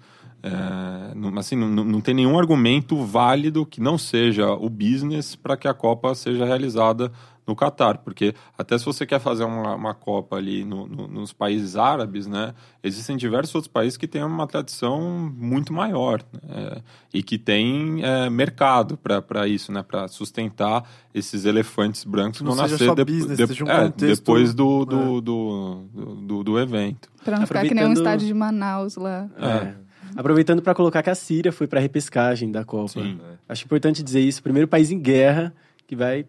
não, 1.16 1.40
assim, 1.40 1.56
não, 1.56 1.70
não 1.70 2.02
tem 2.02 2.14
nenhum 2.14 2.38
argumento 2.38 3.04
válido 3.06 3.66
que 3.66 3.80
não 3.80 3.98
seja 3.98 4.52
o 4.52 4.70
business 4.70 5.36
para 5.36 5.56
que 5.56 5.68
a 5.68 5.74
Copa 5.74 6.14
seja 6.16 6.46
realizada 6.46 7.12
no 7.46 7.56
Catar, 7.56 7.98
porque 8.00 8.34
até 8.58 8.78
se 8.78 8.86
você 8.86 9.06
quer 9.06 9.20
fazer 9.20 9.44
uma, 9.44 9.76
uma 9.76 9.94
Copa 9.94 10.38
ali 10.38 10.64
no, 10.64 10.88
no, 10.88 11.08
nos 11.08 11.34
países 11.34 11.76
árabes, 11.76 12.26
né, 12.26 12.54
existem 12.84 13.18
diversos 13.18 13.54
outros 13.54 13.72
países 13.72 13.98
que 13.98 14.08
têm 14.08 14.24
uma 14.24 14.48
tradição 14.48 15.32
muito 15.36 15.74
maior 15.74 16.24
né, 16.34 16.82
e 17.14 17.22
que 17.22 17.38
têm 17.38 18.04
é, 18.04 18.30
mercado 18.30 18.98
para 18.98 19.48
isso, 19.48 19.72
né, 19.72 19.84
para 19.84 20.08
sustentar 20.08 20.84
esses 21.14 21.46
elefantes 21.46 22.04
brancos 22.04 22.40
que 22.40 22.46
vão 22.46 22.56
nascer 22.56 22.96
de, 22.96 23.06
business, 23.06 23.56
de, 23.56 23.64
um 23.64 23.70
é, 23.70 23.90
depois 23.90 24.54
do, 24.54 24.86
do, 24.86 25.18
é. 25.18 25.22
do, 25.22 25.86
do, 25.94 26.44
do, 26.44 26.60
evento. 26.60 27.10
Para 27.24 27.40
não 27.40 27.48
ficar 27.48 27.64
que 27.64 27.74
nem 27.74 27.86
um 27.86 27.94
estádio 27.94 28.26
de 28.26 28.34
Manaus 28.34 28.96
lá. 28.96 29.30
É. 29.38 29.48
é. 29.48 29.76
Aproveitando 30.16 30.62
para 30.62 30.76
colocar 30.76 31.02
que 31.02 31.10
a 31.10 31.16
Síria 31.16 31.52
foi 31.52 31.68
para 31.68 31.80
a 31.80 31.82
repescagem 31.82 32.52
da 32.52 32.64
Copa. 32.64 33.02
Sim. 33.02 33.20
Acho 33.50 33.66
importante 33.66 34.04
dizer 34.04 34.20
isso. 34.20 34.44
Primeiro 34.44 34.68
país 34.68 34.92
em 34.92 35.00
guerra 35.00 35.54
que 35.88 35.96
vai 35.96 36.26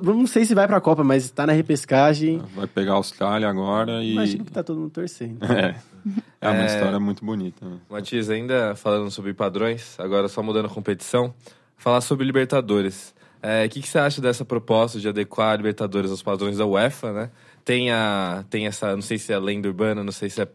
Pelo- 0.00 0.14
não 0.14 0.26
sei 0.26 0.44
se 0.44 0.54
vai 0.54 0.66
pra 0.66 0.80
Copa, 0.80 1.02
mas 1.04 1.30
tá 1.30 1.46
na 1.46 1.52
repescagem. 1.52 2.42
Vai 2.54 2.66
pegar 2.66 2.92
a 2.92 2.96
Austrália 2.96 3.48
agora 3.48 4.02
e. 4.02 4.12
Imagino 4.12 4.44
que 4.44 4.52
tá 4.52 4.62
todo 4.62 4.78
mundo 4.80 4.90
torcendo. 4.90 5.38
É. 5.44 5.74
É 6.40 6.48
uma 6.48 6.62
É. 6.62 6.66
história 6.66 6.98
muito 7.00 7.24
bonita. 7.24 7.64
né? 7.66 7.76
Matias, 7.90 8.30
ainda 8.30 8.74
falando 8.76 9.10
sobre 9.10 9.34
padrões, 9.34 9.98
agora 9.98 10.28
só 10.28 10.42
mudando 10.42 10.66
a 10.66 10.68
competição, 10.70 11.34
falar 11.76 12.00
sobre 12.00 12.24
Libertadores. 12.24 13.14
É, 13.42 13.64
O 13.66 13.68
que, 13.68 13.80
que 13.82 13.88
você 13.88 13.98
acha 13.98 14.20
dessa 14.20 14.44
proposta 14.44 14.98
de 14.98 15.08
adequar 15.08 15.52
a 15.52 15.56
Libertadores 15.56 16.10
aos 16.10 16.22
padrões 16.22 16.56
da 16.58 16.66
UEFA, 16.66 17.12
né? 17.12 17.30
Tem, 17.64 17.90
a, 17.92 18.44
tem 18.48 18.66
essa, 18.66 18.94
não 18.94 19.02
sei 19.02 19.18
se 19.18 19.32
é 19.32 19.38
lenda 19.38 19.68
urbana, 19.68 20.02
não 20.02 20.12
sei 20.12 20.28
se 20.30 20.40
é 20.40 20.48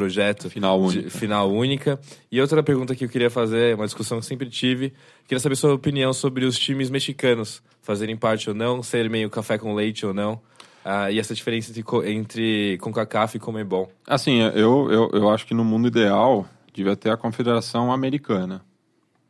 projeto 0.00 0.48
Final 0.50 0.78
de- 0.88 0.98
única. 0.98 1.10
final 1.10 1.50
única. 1.50 2.00
E 2.32 2.40
outra 2.40 2.62
pergunta 2.62 2.94
que 2.94 3.04
eu 3.04 3.08
queria 3.08 3.30
fazer, 3.30 3.74
uma 3.74 3.84
discussão 3.84 4.18
que 4.18 4.26
sempre 4.26 4.48
tive, 4.48 4.92
queria 5.28 5.38
saber 5.40 5.56
sua 5.56 5.74
opinião 5.74 6.12
sobre 6.12 6.44
os 6.44 6.58
times 6.58 6.88
mexicanos 6.90 7.62
fazerem 7.82 8.16
parte 8.16 8.48
ou 8.48 8.54
não, 8.54 8.82
ser 8.82 9.08
meio 9.10 9.28
café 9.28 9.58
com 9.58 9.74
leite 9.74 10.06
ou 10.06 10.14
não. 10.14 10.40
Ah, 10.82 11.10
e 11.10 11.18
essa 11.18 11.34
diferença 11.34 11.70
entre, 11.70 12.10
entre 12.12 12.78
CONCACAF 12.78 13.36
e 13.36 13.40
Comebol. 13.40 13.92
Assim, 14.06 14.40
eu, 14.54 14.90
eu, 14.90 15.10
eu 15.12 15.28
acho 15.28 15.46
que 15.46 15.52
no 15.52 15.62
mundo 15.64 15.88
ideal 15.88 16.46
devia 16.72 16.96
ter 16.96 17.10
a 17.10 17.16
Confederação 17.18 17.92
Americana. 17.92 18.62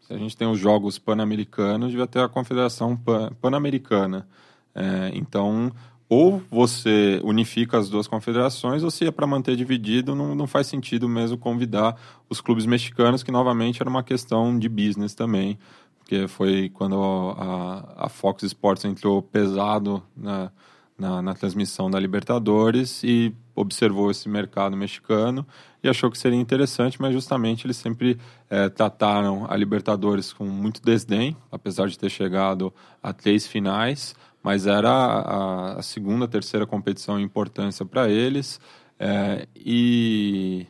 Se 0.06 0.12
a 0.12 0.16
gente 0.16 0.36
tem 0.36 0.46
os 0.48 0.58
Jogos 0.60 0.98
Pan-Americanos, 0.98 1.90
devia 1.90 2.06
ter 2.06 2.20
a 2.20 2.28
Confederação 2.28 2.96
Pan- 2.96 3.32
Pan-Americana. 3.40 4.28
É, 4.74 5.10
então, 5.14 5.72
ou 6.10 6.42
você 6.50 7.20
unifica 7.22 7.78
as 7.78 7.88
duas 7.88 8.08
confederações, 8.08 8.82
ou 8.82 8.90
se 8.90 9.06
é 9.06 9.12
para 9.12 9.28
manter 9.28 9.54
dividido, 9.54 10.12
não, 10.12 10.34
não 10.34 10.44
faz 10.44 10.66
sentido 10.66 11.08
mesmo 11.08 11.38
convidar 11.38 11.96
os 12.28 12.40
clubes 12.40 12.66
mexicanos, 12.66 13.22
que 13.22 13.30
novamente 13.30 13.80
era 13.80 13.88
uma 13.88 14.02
questão 14.02 14.58
de 14.58 14.68
business 14.68 15.14
também, 15.14 15.56
porque 16.00 16.26
foi 16.26 16.68
quando 16.70 17.00
a, 17.38 18.06
a 18.06 18.08
Fox 18.08 18.42
Sports 18.42 18.84
entrou 18.84 19.22
pesado 19.22 20.02
na, 20.16 20.50
na, 20.98 21.22
na 21.22 21.32
transmissão 21.32 21.88
da 21.88 22.00
Libertadores 22.00 23.04
e 23.04 23.32
observou 23.54 24.10
esse 24.10 24.28
mercado 24.28 24.76
mexicano 24.76 25.46
e 25.80 25.88
achou 25.88 26.10
que 26.10 26.18
seria 26.18 26.40
interessante, 26.40 27.00
mas 27.00 27.12
justamente 27.12 27.66
eles 27.66 27.76
sempre 27.76 28.18
eh, 28.50 28.68
trataram 28.68 29.46
a 29.48 29.56
Libertadores 29.56 30.32
com 30.32 30.44
muito 30.44 30.82
desdém, 30.82 31.36
apesar 31.52 31.86
de 31.86 31.96
ter 31.96 32.10
chegado 32.10 32.72
a 33.00 33.12
três 33.12 33.46
finais, 33.46 34.14
mas 34.42 34.66
era 34.66 34.90
a, 34.90 35.78
a 35.78 35.82
segunda, 35.82 36.26
terceira 36.28 36.66
competição 36.66 37.18
em 37.20 37.24
importância 37.24 37.84
para 37.84 38.08
eles. 38.08 38.60
eh, 38.98 39.46
e 39.56 40.66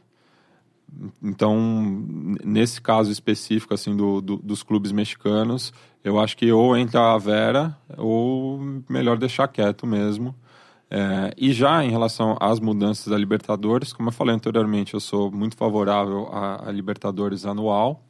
então, 1.23 1.57
nesse 2.45 2.81
caso 2.81 3.11
específico 3.11 3.73
assim 3.75 3.97
do, 3.97 4.21
do- 4.21 4.37
dos 4.39 4.62
clubes 4.62 4.93
mexicanos, 4.93 5.73
eu 6.03 6.18
acho 6.18 6.37
que 6.37 6.51
ou 6.53 6.77
entra 6.77 7.14
a 7.14 7.18
Vera 7.18 7.77
ou 7.97 8.59
melhor 8.89 9.16
deixar 9.18 9.49
quieto 9.49 9.87
mesmo. 9.87 10.35
É, 10.91 11.33
e 11.39 11.53
já 11.53 11.85
em 11.85 11.91
relação 11.91 12.37
às 12.41 12.61
mudanças 12.61 13.07
da 13.09 13.16
Libertadores, 13.16 13.93
como 13.93 14.09
eu 14.09 14.12
falei 14.12 14.35
anteriormente, 14.35 14.95
eu 14.95 15.01
sou 15.01 15.31
muito 15.31 15.57
favorável 15.57 16.29
à, 16.33 16.68
à 16.68 16.73
Libertadores 16.73 17.47
anual, 17.47 18.05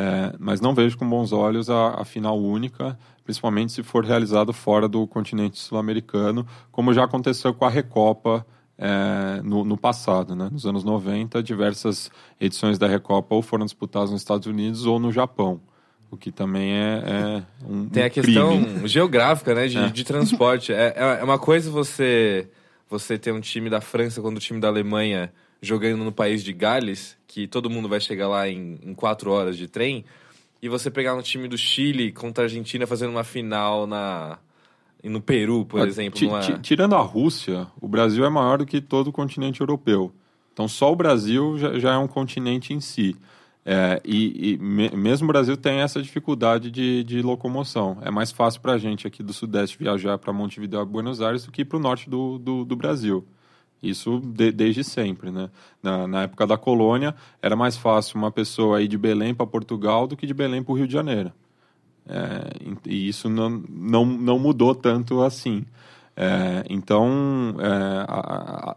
é, 0.00 0.32
mas 0.38 0.60
não 0.60 0.76
vejo 0.76 0.96
com 0.96 1.08
bons 1.08 1.32
olhos 1.32 1.68
a, 1.68 2.00
a 2.00 2.04
final 2.04 2.38
única, 2.38 2.96
principalmente 3.24 3.72
se 3.72 3.82
for 3.82 4.04
realizado 4.04 4.52
fora 4.52 4.86
do 4.86 5.04
continente 5.08 5.58
sul-americano, 5.58 6.46
como 6.70 6.94
já 6.94 7.02
aconteceu 7.02 7.52
com 7.52 7.64
a 7.64 7.68
Recopa 7.68 8.46
é, 8.78 9.40
no, 9.42 9.64
no 9.64 9.76
passado, 9.76 10.36
né? 10.36 10.48
nos 10.52 10.64
anos 10.66 10.84
90, 10.84 11.42
diversas 11.42 12.12
edições 12.40 12.78
da 12.78 12.86
Recopa 12.86 13.34
ou 13.34 13.42
foram 13.42 13.64
disputadas 13.64 14.12
nos 14.12 14.20
Estados 14.20 14.46
Unidos 14.46 14.86
ou 14.86 15.00
no 15.00 15.10
Japão, 15.10 15.60
o 16.12 16.16
que 16.16 16.30
também 16.30 16.74
é, 16.74 17.02
é 17.04 17.42
um, 17.68 17.88
Tem 17.88 18.04
um 18.04 18.06
a 18.06 18.10
questão 18.10 18.62
crime. 18.64 18.86
geográfica, 18.86 19.52
né? 19.52 19.66
De, 19.66 19.78
É. 19.78 19.88
de 19.88 20.04
transporte. 20.04 20.72
É, 20.72 20.94
é 21.20 21.24
uma 21.24 21.40
coisa 21.40 21.72
você, 21.72 22.48
você 22.88 23.18
ter 23.18 23.32
um 23.32 23.40
time 23.40 23.68
da 23.68 23.80
França 23.80 24.22
quando 24.22 24.36
o 24.36 24.40
time 24.40 24.60
da 24.60 24.68
Alemanha 24.68 25.32
jogando 25.60 26.04
no 26.04 26.12
país 26.12 26.42
de 26.44 26.52
Gales, 26.52 27.16
que 27.26 27.46
todo 27.46 27.68
mundo 27.70 27.88
vai 27.88 28.00
chegar 28.00 28.28
lá 28.28 28.48
em, 28.48 28.78
em 28.82 28.94
quatro 28.94 29.30
horas 29.30 29.56
de 29.56 29.66
trem, 29.68 30.04
e 30.62 30.68
você 30.68 30.90
pegar 30.90 31.14
um 31.14 31.22
time 31.22 31.48
do 31.48 31.56
Chile 31.58 32.12
contra 32.12 32.44
a 32.44 32.46
Argentina 32.46 32.86
fazendo 32.86 33.10
uma 33.10 33.24
final 33.24 33.86
na, 33.86 34.38
no 35.04 35.20
Peru, 35.20 35.64
por 35.64 35.80
Ah, 35.82 35.86
exemplo. 35.86 36.20
numa- 36.20 36.40
ti- 36.40 36.60
tirando 36.60 36.94
a 36.94 37.00
Rússia, 37.00 37.66
o 37.80 37.86
Brasil 37.88 38.24
é 38.24 38.28
maior 38.28 38.58
do 38.58 38.66
que 38.66 38.80
todo 38.80 39.08
o 39.08 39.12
continente 39.12 39.60
europeu. 39.60 40.12
Então, 40.52 40.66
só 40.66 40.92
o 40.92 40.96
Brasil 40.96 41.56
já, 41.58 41.78
já 41.78 41.94
é 41.94 41.98
um 41.98 42.08
continente 42.08 42.72
em 42.72 42.80
si. 42.80 43.14
É, 43.64 44.00
e 44.04 44.52
e 44.54 44.58
me- 44.58 44.90
mesmo 44.90 45.26
o 45.26 45.28
Brasil 45.28 45.56
tem 45.56 45.80
essa 45.80 46.00
dificuldade 46.02 46.70
de, 46.70 47.04
de 47.04 47.20
locomoção. 47.20 47.98
É 48.00 48.10
mais 48.10 48.32
fácil 48.32 48.60
para 48.62 48.72
a 48.72 48.78
gente 48.78 49.06
aqui 49.06 49.22
do 49.22 49.32
Sudeste 49.32 49.76
viajar 49.78 50.16
para 50.18 50.32
Montevideo 50.32 50.80
e 50.80 50.86
Buenos 50.86 51.20
Aires 51.20 51.44
do 51.44 51.52
que 51.52 51.64
para 51.64 51.76
o 51.76 51.80
norte 51.80 52.08
do, 52.08 52.38
do, 52.38 52.64
do 52.64 52.74
Brasil. 52.74 53.26
Isso 53.82 54.20
de- 54.20 54.50
desde 54.52 54.82
sempre, 54.82 55.30
né? 55.30 55.50
Na, 55.82 56.06
na 56.08 56.22
época 56.22 56.46
da 56.46 56.56
colônia, 56.58 57.14
era 57.40 57.54
mais 57.54 57.76
fácil 57.76 58.18
uma 58.18 58.30
pessoa 58.30 58.82
ir 58.82 58.88
de 58.88 58.98
Belém 58.98 59.34
para 59.34 59.46
Portugal 59.46 60.06
do 60.06 60.16
que 60.16 60.26
de 60.26 60.34
Belém 60.34 60.62
para 60.62 60.72
o 60.72 60.76
Rio 60.76 60.86
de 60.86 60.92
Janeiro. 60.92 61.32
É, 62.06 62.50
e 62.86 63.08
isso 63.08 63.28
não, 63.28 63.50
não, 63.68 64.04
não 64.06 64.38
mudou 64.38 64.74
tanto 64.74 65.22
assim. 65.22 65.64
É, 66.16 66.64
então, 66.68 67.54
é, 67.60 68.04
a, 68.08 68.70
a- 68.72 68.76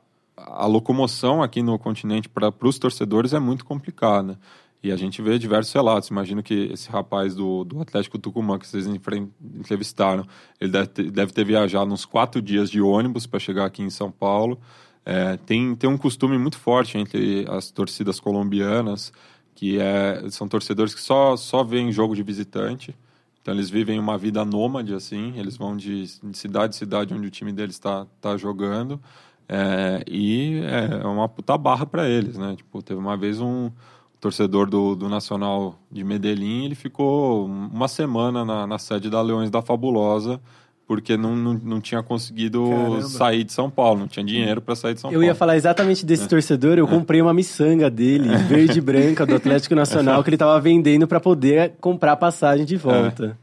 a 0.63 0.65
locomoção 0.65 1.41
aqui 1.43 1.61
no 1.61 1.77
continente 1.77 2.27
para 2.27 2.51
os 2.63 2.79
torcedores 2.79 3.33
é 3.33 3.39
muito 3.39 3.63
complicada. 3.63 4.39
E 4.83 4.91
a 4.91 4.95
gente 4.95 5.21
vê 5.21 5.37
diversos 5.37 5.71
relatos. 5.73 6.09
Imagino 6.09 6.41
que 6.41 6.71
esse 6.73 6.89
rapaz 6.89 7.35
do, 7.35 7.63
do 7.63 7.79
Atlético 7.81 8.17
Tucumã, 8.17 8.57
que 8.57 8.67
vocês 8.67 8.87
entrevistaram, 8.87 10.25
ele 10.59 10.71
deve 10.71 10.87
ter, 10.87 11.11
deve 11.11 11.31
ter 11.33 11.45
viajado 11.45 11.93
uns 11.93 12.05
quatro 12.05 12.41
dias 12.41 12.69
de 12.69 12.81
ônibus 12.81 13.27
para 13.27 13.39
chegar 13.39 13.65
aqui 13.65 13.83
em 13.83 13.89
São 13.91 14.11
Paulo. 14.11 14.59
É, 15.05 15.37
tem, 15.37 15.75
tem 15.75 15.89
um 15.89 15.97
costume 15.97 16.37
muito 16.37 16.57
forte 16.57 16.97
entre 16.97 17.45
as 17.49 17.71
torcidas 17.71 18.19
colombianas, 18.19 19.11
que 19.55 19.79
é, 19.79 20.29
são 20.29 20.47
torcedores 20.47 20.93
que 20.93 21.01
só, 21.01 21.35
só 21.35 21.63
veem 21.63 21.91
jogo 21.91 22.15
de 22.15 22.23
visitante. 22.23 22.95
Então 23.41 23.53
eles 23.53 23.69
vivem 23.69 23.99
uma 23.99 24.17
vida 24.17 24.45
nômade, 24.45 24.93
assim, 24.93 25.33
eles 25.37 25.57
vão 25.57 25.75
de, 25.75 26.05
de 26.05 26.37
cidade 26.37 26.75
em 26.75 26.77
cidade 26.77 27.13
onde 27.13 27.27
o 27.27 27.31
time 27.31 27.51
deles 27.51 27.75
está 27.75 28.05
tá 28.19 28.37
jogando. 28.37 29.01
É, 29.49 30.03
e 30.07 30.61
é 30.63 31.05
uma 31.05 31.27
puta 31.27 31.57
barra 31.57 31.85
para 31.85 32.07
eles, 32.07 32.37
né? 32.37 32.55
Tipo, 32.55 32.81
teve 32.81 32.99
uma 32.99 33.17
vez 33.17 33.41
um 33.41 33.71
torcedor 34.19 34.69
do, 34.69 34.95
do 34.95 35.09
Nacional 35.09 35.75
de 35.91 36.03
Medellín, 36.03 36.65
ele 36.65 36.75
ficou 36.75 37.47
uma 37.47 37.87
semana 37.87 38.45
na, 38.45 38.67
na 38.67 38.77
sede 38.77 39.09
da 39.09 39.19
Leões 39.21 39.49
da 39.49 39.63
Fabulosa, 39.63 40.39
porque 40.91 41.15
não, 41.15 41.37
não, 41.37 41.53
não 41.53 41.79
tinha 41.79 42.03
conseguido 42.03 42.69
Caramba. 42.69 43.01
sair 43.03 43.45
de 43.45 43.53
São 43.53 43.69
Paulo, 43.69 44.01
não 44.01 44.09
tinha 44.09 44.25
dinheiro 44.25 44.59
para 44.61 44.75
sair 44.75 44.93
de 44.93 44.99
São 44.99 45.09
Eu 45.09 45.13
Paulo. 45.13 45.25
ia 45.25 45.33
falar 45.33 45.55
exatamente 45.55 46.05
desse 46.05 46.27
torcedor. 46.27 46.77
Eu 46.77 46.85
comprei 46.85 47.21
uma 47.21 47.33
miçanga 47.33 47.89
dele, 47.89 48.27
verde 48.49 48.79
e 48.79 48.81
branca, 48.81 49.25
do 49.25 49.33
Atlético 49.33 49.73
Nacional, 49.73 50.21
que 50.21 50.29
ele 50.29 50.35
tava 50.35 50.59
vendendo 50.59 51.07
para 51.07 51.21
poder 51.21 51.75
comprar 51.79 52.17
passagem 52.17 52.65
de 52.65 52.75
volta. 52.75 53.37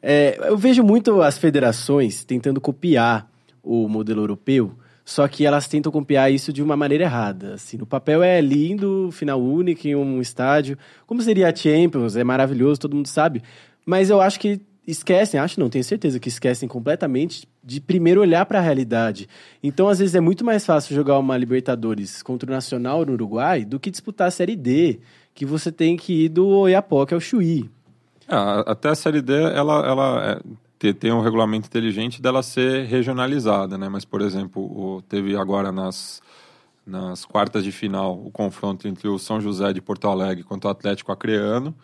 É, 0.00 0.38
eu 0.44 0.56
vejo 0.56 0.84
muito 0.84 1.22
as 1.22 1.36
federações 1.36 2.24
tentando 2.24 2.60
copiar 2.60 3.28
o 3.60 3.88
modelo 3.88 4.22
europeu, 4.22 4.74
só 5.04 5.26
que 5.26 5.44
elas 5.44 5.66
tentam 5.66 5.90
copiar 5.90 6.32
isso 6.32 6.52
de 6.52 6.62
uma 6.62 6.76
maneira 6.76 7.02
errada. 7.02 7.54
Assim, 7.54 7.76
no 7.76 7.84
papel 7.84 8.22
é 8.22 8.40
lindo, 8.40 9.10
final 9.10 9.42
único 9.42 9.88
em 9.88 9.96
um 9.96 10.20
estádio. 10.20 10.78
Como 11.04 11.20
seria 11.20 11.48
a 11.48 11.56
Champions? 11.56 12.14
É 12.14 12.22
maravilhoso, 12.22 12.78
todo 12.78 12.94
mundo 12.94 13.08
sabe. 13.08 13.42
Mas 13.84 14.08
eu 14.08 14.20
acho 14.20 14.38
que 14.38 14.60
esquecem, 14.86 15.40
acho 15.40 15.58
não, 15.58 15.68
tenho 15.70 15.84
certeza 15.84 16.20
que 16.20 16.28
esquecem 16.28 16.68
completamente 16.68 17.48
de 17.62 17.80
primeiro 17.80 18.20
olhar 18.20 18.44
para 18.46 18.58
a 18.58 18.62
realidade. 18.62 19.28
Então, 19.62 19.88
às 19.88 19.98
vezes, 19.98 20.14
é 20.14 20.20
muito 20.20 20.44
mais 20.44 20.64
fácil 20.66 20.94
jogar 20.94 21.18
uma 21.18 21.36
Libertadores 21.36 22.22
contra 22.22 22.48
o 22.50 22.52
Nacional 22.52 23.04
no 23.06 23.12
Uruguai 23.12 23.64
do 23.64 23.80
que 23.80 23.90
disputar 23.90 24.28
a 24.28 24.30
Série 24.30 24.56
D, 24.56 25.00
que 25.34 25.46
você 25.46 25.72
tem 25.72 25.96
que 25.96 26.24
ir 26.24 26.28
do 26.28 26.46
Oiapoque 26.46 27.14
ao 27.14 27.20
Chuí. 27.20 27.68
Ah, 28.28 28.60
até 28.66 28.88
a 28.90 28.94
Série 28.94 29.20
D, 29.22 29.32
ela, 29.34 29.86
ela 29.86 30.30
é, 30.32 30.40
te- 30.78 30.94
tem 30.94 31.12
um 31.12 31.20
regulamento 31.20 31.66
inteligente 31.66 32.20
dela 32.22 32.42
ser 32.42 32.84
regionalizada, 32.86 33.76
né? 33.76 33.88
Mas, 33.88 34.04
por 34.04 34.20
exemplo, 34.20 34.62
o- 34.62 35.02
teve 35.02 35.36
agora 35.36 35.72
nas, 35.72 36.22
nas 36.86 37.24
quartas 37.24 37.64
de 37.64 37.72
final 37.72 38.14
o 38.24 38.30
confronto 38.30 38.86
entre 38.86 39.08
o 39.08 39.18
São 39.18 39.40
José 39.40 39.72
de 39.72 39.80
Porto 39.80 40.08
Alegre 40.08 40.44
contra 40.44 40.68
o 40.68 40.70
Atlético 40.70 41.10
Acreano, 41.12 41.74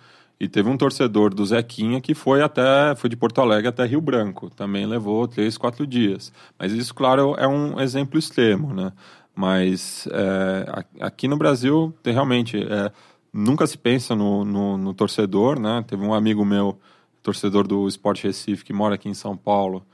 e 0.40 0.48
teve 0.48 0.70
um 0.70 0.76
torcedor 0.76 1.34
do 1.34 1.44
Zequinha 1.44 2.00
que 2.00 2.14
foi 2.14 2.40
até 2.40 2.94
foi 2.96 3.10
de 3.10 3.16
Porto 3.16 3.42
Alegre 3.42 3.68
até 3.68 3.84
Rio 3.84 4.00
Branco, 4.00 4.48
também 4.48 4.86
levou 4.86 5.28
três, 5.28 5.58
quatro 5.58 5.86
dias. 5.86 6.32
Mas 6.58 6.72
isso, 6.72 6.94
claro, 6.94 7.34
é 7.36 7.46
um 7.46 7.78
exemplo 7.78 8.18
extremo, 8.18 8.72
né? 8.72 8.92
Mas 9.34 10.08
é, 10.10 10.84
aqui 11.00 11.28
no 11.28 11.36
Brasil, 11.36 11.94
tem, 12.02 12.14
realmente, 12.14 12.56
é, 12.56 12.90
nunca 13.32 13.66
se 13.66 13.76
pensa 13.76 14.16
no, 14.16 14.44
no, 14.44 14.78
no 14.78 14.94
torcedor, 14.94 15.60
né? 15.60 15.84
Teve 15.86 16.04
um 16.04 16.14
amigo 16.14 16.44
meu, 16.44 16.78
torcedor 17.22 17.66
do 17.66 17.86
Sport 17.88 18.22
Recife, 18.24 18.64
que 18.64 18.72
mora 18.72 18.94
aqui 18.94 19.08
em 19.08 19.14
São 19.14 19.36
Paulo, 19.36 19.84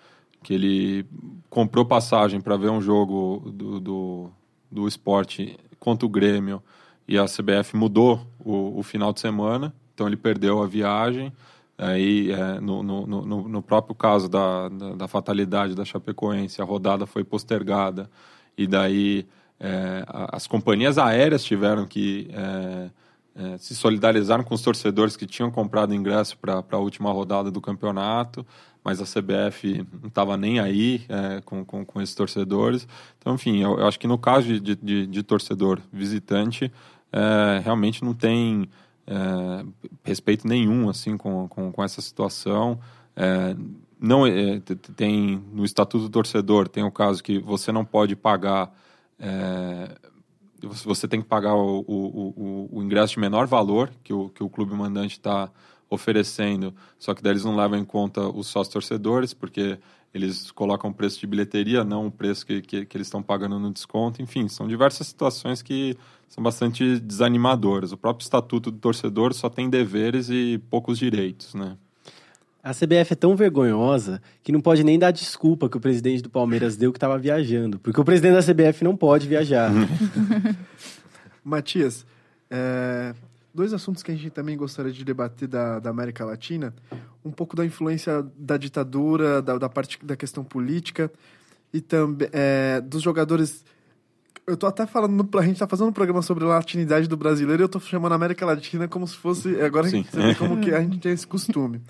que 0.45 0.55
ele 0.55 1.05
comprou 1.51 1.85
passagem 1.85 2.41
para 2.41 2.57
ver 2.57 2.71
um 2.71 2.81
jogo 2.81 3.51
do, 3.51 3.81
do, 3.81 4.31
do 4.71 4.87
esporte 4.87 5.59
contra 5.81 6.07
o 6.07 6.09
Grêmio 6.09 6.63
e 7.09 7.19
a 7.19 7.25
CBF 7.25 7.77
mudou 7.77 8.25
o, 8.39 8.79
o 8.79 8.83
final 8.83 9.13
de 9.13 9.21
semana, 9.21 9.75
então 9.97 10.07
ele 10.07 10.17
perdeu 10.17 10.63
a 10.63 10.67
viagem, 10.67 11.33
Aí, 11.79 12.33
é, 12.33 12.59
no, 12.59 12.83
no, 12.83 13.07
no, 13.07 13.49
no, 13.49 13.63
próprio 13.63 13.95
caso 13.95 14.31
da, 14.31 14.67
da, 14.71 14.93
da, 14.95 15.07
fatalidade 15.07 15.75
da 15.75 15.85
Chapecoense, 15.85 16.63
a 16.63 16.65
rodada 16.65 17.05
foi 17.05 17.23
postergada 17.23 18.09
e 18.57 18.67
daí 18.67 19.27
é, 19.61 20.03
as 20.33 20.47
companhias 20.47 20.97
aéreas 20.97 21.45
tiveram 21.45 21.87
que 21.87 22.31
é, 22.33 22.91
é, 23.35 23.59
se 23.59 23.75
solidarizaram 23.75 24.43
com 24.43 24.55
os 24.55 24.63
torcedores 24.63 25.19
que 25.19 25.27
tinham 25.27 25.51
comprado 25.51 25.95
ingresso 25.95 26.39
para 26.39 26.65
a 26.71 26.79
última 26.79 27.13
rodada 27.13 27.51
do 27.51 27.61
campeonato, 27.61 28.47
mas 28.83 28.99
a 28.99 29.05
CBF 29.05 29.87
não 30.01 30.09
estava 30.09 30.35
nem 30.39 30.59
aí 30.59 31.05
é, 31.11 31.43
com, 31.43 31.63
com, 31.63 31.85
com, 31.85 32.01
esses 32.01 32.15
torcedores. 32.15 32.89
Então, 33.19 33.35
enfim, 33.35 33.63
eu, 33.63 33.79
eu 33.79 33.87
acho 33.87 34.01
que 34.01 34.07
no 34.07 34.17
caso 34.17 34.59
de, 34.59 34.75
de, 34.77 35.07
de 35.07 35.23
torcedor 35.23 35.79
visitante, 35.93 36.73
é, 37.13 37.61
realmente 37.63 38.03
não 38.03 38.15
tem 38.15 38.67
é, 39.07 39.65
respeito 40.05 40.47
nenhum 40.47 40.89
assim 40.89 41.17
com, 41.17 41.49
com, 41.49 41.73
com 41.73 41.85
essa 41.85 42.01
situação. 42.01 42.81
É, 43.15 43.57
não 43.99 44.27
é, 44.27 44.61
tem 44.95 45.43
no 45.53 45.65
estatuto 45.65 46.05
do 46.05 46.11
torcedor 46.11 46.69
tem 46.69 46.85
o 46.85 46.91
caso 46.91 47.23
que 47.23 47.39
você 47.39 47.73
não 47.73 47.83
pode 47.83 48.15
pagar 48.15 48.71
é, 49.19 49.97
você 50.61 51.09
tem 51.09 51.23
que 51.23 51.27
pagar 51.27 51.55
o, 51.55 51.79
o, 51.87 51.89
o, 52.37 52.69
o, 52.79 52.83
ingresso 52.83 53.15
de 53.15 53.21
menor 53.21 53.47
valor 53.47 53.91
que 54.05 54.13
o, 54.13 54.29
que 54.29 54.43
o 54.43 54.51
clube 54.51 54.75
mandante 54.75 55.13
está 55.13 55.51
oferecendo, 55.89 56.75
só 56.99 57.15
que 57.15 57.23
daí 57.23 57.33
eles 57.33 57.45
não 57.45 57.57
levam 57.57 57.79
em 57.79 57.85
conta 57.85 58.29
os 58.29 58.49
sócios 58.49 58.73
torcedores, 58.73 59.33
porque 59.33 59.79
eles 60.13 60.51
colocam 60.51 60.91
o 60.91 60.95
preço 60.95 61.21
de 61.21 61.27
bilheteria, 61.27 61.85
não 61.85 62.07
o 62.07 62.11
preço 62.11 62.45
que, 62.45 62.61
que, 62.61 62.87
que 62.87 62.97
eles 62.97 63.07
estão 63.07 63.23
pagando 63.23 63.59
no 63.59 63.73
desconto. 63.73 64.23
Enfim, 64.23 64.49
são 64.49 64.67
diversas 64.67 65.07
situações 65.07 65.63
que 65.63 65.97
são 66.29 66.43
bastante 66.43 66.99
desanimadoras. 67.01 67.93
O 67.93 67.97
próprio 67.97 68.25
estatuto 68.25 68.71
do 68.71 68.79
torcedor 68.79 69.33
só 69.33 69.49
tem 69.49 69.71
deveres 69.71 70.29
e 70.31 70.61
poucos 70.71 70.99
direitos, 70.99 71.55
né? 71.55 71.77
A 72.63 72.75
CBF 72.75 73.13
é 73.13 73.15
tão 73.15 73.37
vergonhosa 73.37 74.21
que 74.43 74.51
não 74.51 74.61
pode 74.61 74.83
nem 74.83 74.99
dar 74.99 75.13
desculpa 75.13 75.69
que 75.69 75.77
o 75.77 75.81
presidente 75.81 76.21
do 76.21 76.29
Palmeiras 76.29 76.77
deu 76.77 76.93
que 76.93 76.97
estava 76.97 77.17
viajando, 77.17 77.79
porque 77.79 78.01
o 78.01 78.05
presidente 78.05 78.35
da 78.35 78.43
CBF 78.43 78.83
não 78.83 78.97
pode 78.97 79.29
viajar. 79.29 79.71
Matias, 81.45 82.05
é, 82.51 83.15
dois 83.55 83.73
assuntos 83.73 84.03
que 84.03 84.11
a 84.11 84.15
gente 84.17 84.31
também 84.31 84.57
gostaria 84.57 84.91
de 84.91 85.05
debater 85.05 85.47
da, 85.47 85.79
da 85.79 85.91
América 85.91 86.25
Latina, 86.25 86.75
um 87.25 87.31
pouco 87.31 87.55
da 87.55 87.65
influência 87.65 88.27
da 88.37 88.57
ditadura, 88.57 89.41
da, 89.41 89.59
da 89.59 89.69
parte 89.69 90.05
da 90.05 90.17
questão 90.17 90.43
política 90.43 91.09
e 91.73 91.81
também 91.81 92.29
é, 92.33 92.81
dos 92.81 93.01
jogadores 93.01 93.65
eu 94.47 94.57
tô 94.57 94.67
até 94.67 94.87
falando, 94.87 95.29
a 95.39 95.43
gente 95.43 95.59
tá 95.59 95.67
fazendo 95.67 95.89
um 95.89 95.93
programa 95.93 96.23
sobre 96.23 96.45
a 96.45 96.49
latinidade 96.49 97.09
do 97.09 97.17
brasileiro 97.17 97.63
e 97.63 97.65
eu 97.65 97.69
tô 97.69 97.81
chamando 97.81 98.13
a 98.13 98.15
América 98.15 98.47
Latina 98.47 98.87
como 98.87 99.07
se 99.07 99.17
fosse. 99.17 99.61
Agora 99.61 99.89
Sim. 99.89 100.05
você 100.05 100.21
vê 100.21 100.35
como 100.37 100.61
que 100.61 100.73
a 100.73 100.81
gente 100.81 100.99
tem 100.99 101.13
esse 101.13 101.27
costume. 101.27 101.83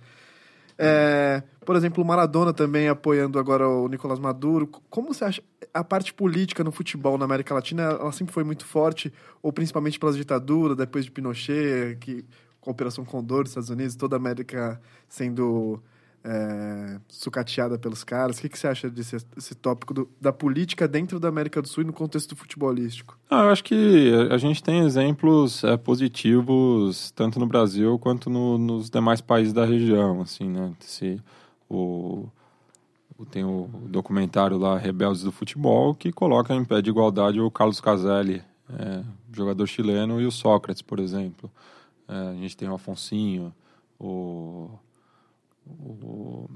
É, 0.78 1.42
por 1.64 1.76
exemplo, 1.76 2.02
o 2.02 2.06
Maradona 2.06 2.52
também 2.52 2.88
apoiando 2.88 3.38
agora 3.38 3.68
o 3.68 3.88
Nicolás 3.88 4.18
Maduro. 4.18 4.66
Como 4.88 5.12
você 5.12 5.24
acha 5.24 5.42
a 5.72 5.84
parte 5.84 6.14
política 6.14 6.64
no 6.64 6.72
futebol 6.72 7.18
na 7.18 7.26
América 7.26 7.54
Latina? 7.54 7.82
Ela 7.82 8.12
sempre 8.12 8.32
foi 8.32 8.44
muito 8.44 8.64
forte, 8.64 9.12
ou 9.42 9.52
principalmente 9.52 9.98
pelas 9.98 10.16
ditaduras, 10.16 10.76
depois 10.76 11.04
de 11.04 11.10
Pinochet, 11.10 11.96
que, 12.00 12.24
com 12.60 12.70
a 12.70 12.72
Operação 12.72 13.04
Condor 13.04 13.42
dos 13.42 13.50
Estados 13.50 13.70
Unidos, 13.70 13.96
toda 13.96 14.16
a 14.16 14.18
América 14.18 14.80
sendo 15.08 15.82
é, 16.26 16.98
sucateada 17.08 17.78
pelos 17.78 18.02
caras. 18.02 18.38
O 18.38 18.40
que, 18.40 18.48
que 18.48 18.58
você 18.58 18.66
acha 18.66 18.90
desse 18.90 19.16
esse 19.36 19.54
tópico 19.54 19.94
do, 19.94 20.10
da 20.20 20.32
política 20.32 20.88
dentro 20.88 21.20
da 21.20 21.28
América 21.28 21.62
do 21.62 21.68
Sul 21.68 21.84
e 21.84 21.86
no 21.86 21.92
contexto 21.92 22.34
futebolístico? 22.34 23.16
Ah, 23.30 23.44
eu 23.44 23.50
acho 23.50 23.62
que 23.62 24.12
a 24.30 24.36
gente 24.36 24.60
tem 24.62 24.84
exemplos 24.84 25.62
é, 25.62 25.76
positivos 25.76 27.12
tanto 27.12 27.38
no 27.38 27.46
Brasil 27.46 27.96
quanto 28.00 28.28
no, 28.28 28.58
nos 28.58 28.90
demais 28.90 29.20
países 29.20 29.52
da 29.52 29.64
região, 29.64 30.20
assim, 30.20 30.48
né? 30.48 30.72
Se, 30.80 31.22
o, 31.70 32.26
tem 33.30 33.44
o 33.44 33.70
documentário 33.84 34.58
lá 34.58 34.76
Rebeldes 34.76 35.22
do 35.22 35.30
Futebol 35.30 35.94
que 35.94 36.10
coloca 36.10 36.52
em 36.52 36.64
pé 36.64 36.82
de 36.82 36.90
igualdade 36.90 37.40
o 37.40 37.50
Carlos 37.52 37.80
Caselli, 37.80 38.42
é, 38.76 39.04
jogador 39.32 39.66
chileno, 39.68 40.20
e 40.20 40.26
o 40.26 40.32
Sócrates, 40.32 40.82
por 40.82 40.98
exemplo. 40.98 41.48
É, 42.08 42.30
a 42.30 42.34
gente 42.34 42.56
tem 42.56 42.68
o 42.68 42.74
Afonsinho, 42.74 43.54
o 43.98 44.70
o, 45.66 46.48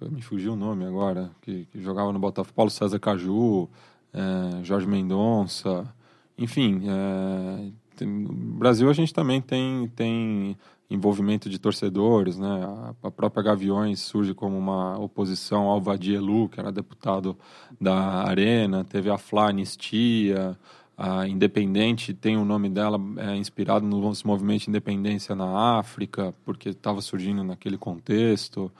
me 0.00 0.22
fugiu 0.22 0.52
o 0.52 0.56
nome 0.56 0.84
agora, 0.84 1.30
que, 1.42 1.66
que, 1.66 1.80
jogava 1.80 2.12
no 2.12 2.18
Botafogo, 2.18 2.54
Paulo 2.54 2.70
César 2.70 2.98
Caju, 2.98 3.68
é, 4.12 4.64
Jorge 4.64 4.86
Mendonça, 4.86 5.92
enfim, 6.38 6.82
é, 6.86 7.70
tem, 7.96 8.06
no 8.06 8.32
Brasil 8.58 8.88
a 8.90 8.92
gente 8.92 9.12
também 9.12 9.40
tem, 9.40 9.88
tem 9.96 10.56
envolvimento 10.88 11.48
de 11.48 11.58
torcedores, 11.58 12.38
né? 12.38 12.64
A, 12.64 12.94
a, 13.08 13.10
própria 13.10 13.42
Gaviões 13.42 14.00
surge 14.00 14.34
como 14.34 14.56
uma 14.56 14.98
oposição 14.98 15.64
ao 15.64 15.80
Vadielu, 15.80 16.48
que 16.48 16.60
era 16.60 16.70
deputado 16.70 17.36
da 17.80 18.24
Arena, 18.24 18.84
teve 18.84 19.10
a 19.10 19.18
Flá 19.18 19.48
Anistia, 19.48 20.56
a 20.96 21.28
Independente 21.28 22.14
tem 22.14 22.38
o 22.38 22.44
nome 22.44 22.70
dela 22.70 22.98
é, 23.18 23.36
inspirado 23.36 23.84
no 23.86 24.00
movimento 24.24 24.62
de 24.62 24.70
independência 24.70 25.34
na 25.34 25.78
África, 25.78 26.34
porque 26.44 26.70
estava 26.70 27.02
surgindo 27.02 27.44
naquele 27.44 27.76
contexto. 27.76 28.72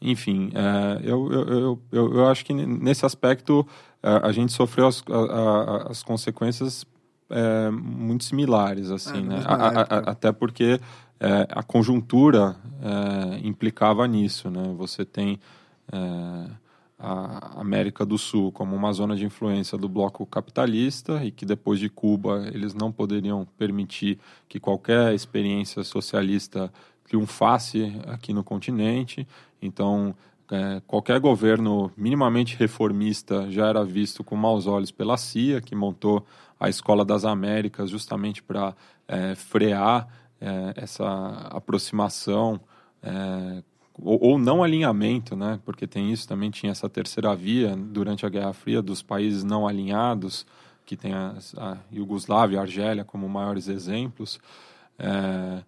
Enfim, 0.00 0.50
é, 0.54 1.00
eu, 1.02 1.32
eu, 1.32 1.80
eu, 1.90 2.14
eu, 2.16 2.26
acho 2.26 2.44
que 2.44 2.52
nesse 2.52 3.06
aspecto 3.06 3.66
é, 4.02 4.20
a 4.22 4.30
gente 4.32 4.52
sofreu 4.52 4.86
as, 4.86 5.02
a, 5.08 5.88
as 5.90 6.02
consequências 6.02 6.84
é, 7.30 7.70
muito 7.70 8.24
similares, 8.24 8.90
assim, 8.90 9.20
é, 9.20 9.22
né? 9.22 9.42
A, 9.46 9.54
a, 9.54 9.98
até 10.10 10.30
porque 10.30 10.78
é, 11.18 11.46
a 11.50 11.62
conjuntura 11.62 12.56
implicava 13.42 14.06
nisso, 14.06 14.50
né? 14.50 14.74
Você 14.76 15.06
tem 15.06 15.40
a 17.06 17.60
América 17.60 18.06
do 18.06 18.16
Sul 18.16 18.50
como 18.50 18.74
uma 18.74 18.90
zona 18.94 19.14
de 19.14 19.26
influência 19.26 19.76
do 19.76 19.88
bloco 19.90 20.24
capitalista 20.24 21.22
e 21.22 21.30
que 21.30 21.44
depois 21.44 21.78
de 21.78 21.90
Cuba 21.90 22.48
eles 22.52 22.72
não 22.72 22.90
poderiam 22.90 23.46
permitir 23.58 24.18
que 24.48 24.58
qualquer 24.58 25.12
experiência 25.12 25.84
socialista 25.84 26.72
triunfasse 27.06 28.00
aqui 28.06 28.32
no 28.32 28.42
continente. 28.42 29.28
Então, 29.60 30.14
é, 30.50 30.80
qualquer 30.86 31.20
governo 31.20 31.92
minimamente 31.94 32.56
reformista 32.56 33.50
já 33.50 33.66
era 33.66 33.84
visto 33.84 34.24
com 34.24 34.34
maus 34.34 34.66
olhos 34.66 34.90
pela 34.90 35.18
CIA, 35.18 35.60
que 35.60 35.74
montou 35.74 36.24
a 36.58 36.70
Escola 36.70 37.04
das 37.04 37.26
Américas 37.26 37.90
justamente 37.90 38.42
para 38.42 38.74
é, 39.06 39.34
frear 39.34 40.08
é, 40.40 40.72
essa 40.76 41.06
aproximação 41.50 42.58
é, 43.02 43.62
ou, 44.00 44.22
ou, 44.22 44.38
não 44.38 44.62
alinhamento, 44.62 45.36
né? 45.36 45.60
Porque 45.64 45.86
tem 45.86 46.12
isso 46.12 46.26
também 46.26 46.50
tinha 46.50 46.72
essa 46.72 46.88
terceira 46.88 47.34
via 47.34 47.76
durante 47.76 48.26
a 48.26 48.28
Guerra 48.28 48.52
Fria 48.52 48.82
dos 48.82 49.02
países 49.02 49.44
não 49.44 49.66
alinhados, 49.66 50.46
que 50.84 50.96
tem 50.96 51.12
a, 51.12 51.34
a 51.56 51.76
Iugoslávia, 51.92 52.58
a 52.58 52.62
Argélia 52.62 53.04
como 53.04 53.28
maiores 53.28 53.68
exemplos. 53.68 54.40
É, 54.98 55.62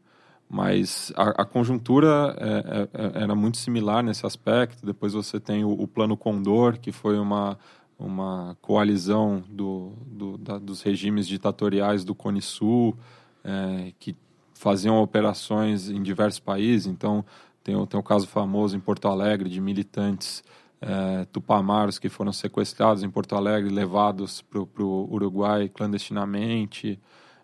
mas 0.48 1.12
a, 1.16 1.42
a 1.42 1.44
conjuntura 1.44 2.36
é, 2.38 2.48
é, 2.48 3.20
é, 3.20 3.22
era 3.22 3.34
muito 3.34 3.58
similar 3.58 4.02
nesse 4.02 4.26
aspecto. 4.26 4.84
Depois 4.84 5.12
você 5.12 5.40
tem 5.40 5.64
o, 5.64 5.70
o 5.70 5.86
Plano 5.86 6.16
Condor, 6.16 6.78
que 6.78 6.92
foi 6.92 7.18
uma 7.18 7.58
uma 7.98 8.56
coalizão 8.60 9.42
do, 9.48 9.92
do, 10.06 10.36
da, 10.38 10.58
dos 10.58 10.82
regimes 10.82 11.26
ditatoriais 11.26 12.04
do 12.04 12.14
Cone 12.14 12.42
Sul, 12.42 12.96
é, 13.42 13.92
que 13.98 14.14
faziam 14.54 15.00
operações 15.00 15.88
em 15.88 16.02
diversos 16.02 16.40
países. 16.40 16.86
Então, 16.86 17.24
tem, 17.66 17.86
tem 17.86 17.98
o 17.98 18.02
caso 18.02 18.28
famoso 18.28 18.76
em 18.76 18.80
Porto 18.80 19.08
Alegre 19.08 19.48
de 19.48 19.60
militantes 19.60 20.44
é, 20.80 21.24
tupamaros 21.32 21.98
que 21.98 22.08
foram 22.08 22.32
sequestrados 22.32 23.02
em 23.02 23.10
Porto 23.10 23.34
Alegre, 23.34 23.74
levados 23.74 24.40
para 24.40 24.60
o 24.60 25.12
Uruguai 25.12 25.68
clandestinamente. 25.68 26.96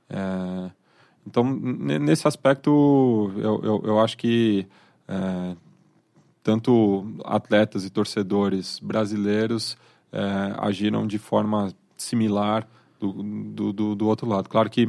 É, 0.08 0.70
então, 1.26 1.42
nesse 1.44 2.28
aspecto, 2.28 3.32
eu, 3.36 3.60
eu, 3.64 3.82
eu 3.84 4.00
acho 4.00 4.16
que 4.16 4.64
é, 5.08 5.56
tanto 6.40 7.04
atletas 7.24 7.84
e 7.84 7.90
torcedores 7.90 8.78
brasileiros 8.78 9.76
é, 10.12 10.54
agiram 10.58 11.04
de 11.04 11.18
forma 11.18 11.72
similar 11.96 12.64
do, 13.00 13.12
do, 13.12 13.72
do, 13.72 13.94
do 13.96 14.06
outro 14.06 14.28
lado. 14.28 14.48
Claro 14.48 14.70
que, 14.70 14.88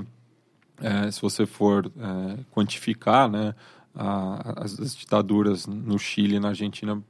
é, 0.80 1.10
se 1.10 1.20
você 1.20 1.48
for 1.48 1.88
é, 1.88 2.40
quantificar, 2.52 3.28
né, 3.28 3.56
a, 3.96 4.64
as, 4.64 4.80
as, 4.80 4.96
ditaduras 4.96 5.68
no 5.68 5.98
Chile 6.00 6.36
e 6.36 6.40
na 6.40 6.50
Argentina 6.50 7.02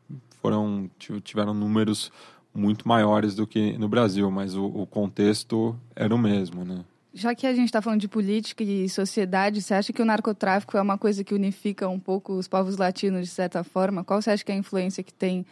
foram 0.42 0.90
tiveram 1.24 1.54
números 1.54 2.12
muito 2.54 2.88
maiores 2.88 3.36
do 3.36 3.48
que 3.48 3.78
no 3.78 3.88
Brasil, 3.88 4.30
mas 4.30 4.56
o, 4.56 4.66
o 4.66 4.86
contexto 4.86 5.76
era 5.96 6.14
o 6.14 6.18
mesmo, 6.18 6.64
né? 6.64 6.84
Já 7.14 7.36
que 7.36 7.46
a 7.46 7.54
gente 7.54 7.66
está 7.66 7.82
falando 7.82 8.02
de 8.02 8.08
política 8.08 8.64
e 8.64 8.90
sociedade, 8.90 9.62
você 9.62 9.76
acha 9.76 9.94
que 9.94 10.02
o 10.02 10.06
narcotráfico 10.06 10.76
é 10.76 10.82
uma 10.82 10.98
coisa 10.98 11.24
que 11.24 11.34
unifica 11.34 11.88
um 11.88 12.00
pouco 12.00 12.34
os 12.34 12.48
povos 12.48 12.78
latinos 12.78 13.22
de 13.22 13.28
certa 13.28 13.64
forma? 13.64 14.04
Qual 14.04 14.22
você 14.22 14.32
acha 14.32 14.44
que 14.44 14.52
é 14.52 14.56
a 14.56 14.58
influência 14.58 15.04
que 15.04 15.14
tem 15.14 15.46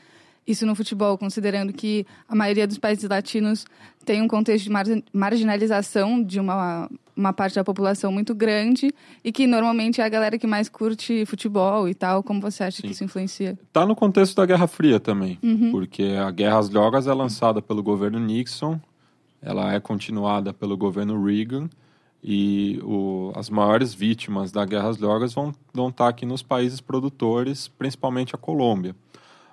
isso 0.51 0.65
no 0.65 0.75
futebol, 0.75 1.17
considerando 1.17 1.73
que 1.73 2.05
a 2.27 2.35
maioria 2.35 2.67
dos 2.67 2.77
países 2.77 3.07
latinos 3.09 3.65
tem 4.05 4.21
um 4.21 4.27
contexto 4.27 4.65
de 4.65 4.69
mar 4.69 4.85
marginalização 5.13 6.21
de 6.21 6.39
uma, 6.39 6.89
uma 7.15 7.33
parte 7.33 7.55
da 7.55 7.63
população 7.63 8.11
muito 8.11 8.33
grande 8.33 8.93
e 9.23 9.31
que 9.31 9.47
normalmente 9.47 10.01
é 10.01 10.03
a 10.03 10.09
galera 10.09 10.37
que 10.37 10.47
mais 10.47 10.69
curte 10.69 11.25
futebol 11.25 11.87
e 11.87 11.93
tal. 11.93 12.23
Como 12.23 12.41
você 12.41 12.63
acha 12.63 12.77
Sim. 12.77 12.87
que 12.87 12.93
isso 12.93 13.03
influencia? 13.03 13.57
Tá 13.71 13.85
no 13.85 13.95
contexto 13.95 14.35
da 14.35 14.45
Guerra 14.45 14.67
Fria 14.67 14.99
também, 14.99 15.39
uhum. 15.41 15.71
porque 15.71 16.03
a 16.19 16.29
Guerra 16.31 16.59
às 16.59 16.69
Drogas 16.69 17.07
é 17.07 17.13
lançada 17.13 17.61
pelo 17.61 17.81
governo 17.81 18.19
Nixon, 18.19 18.79
ela 19.41 19.73
é 19.73 19.79
continuada 19.79 20.53
pelo 20.53 20.77
governo 20.77 21.23
Reagan 21.23 21.69
e 22.23 22.79
o, 22.83 23.31
as 23.35 23.49
maiores 23.49 23.93
vítimas 23.93 24.51
da 24.51 24.63
guerra 24.63 24.89
às 24.89 24.97
drogas 24.97 25.33
vão, 25.33 25.53
vão 25.73 25.89
estar 25.89 26.07
aqui 26.07 26.25
nos 26.25 26.43
países 26.43 26.79
produtores, 26.79 27.67
principalmente 27.67 28.35
a 28.35 28.37
Colômbia. 28.37 28.95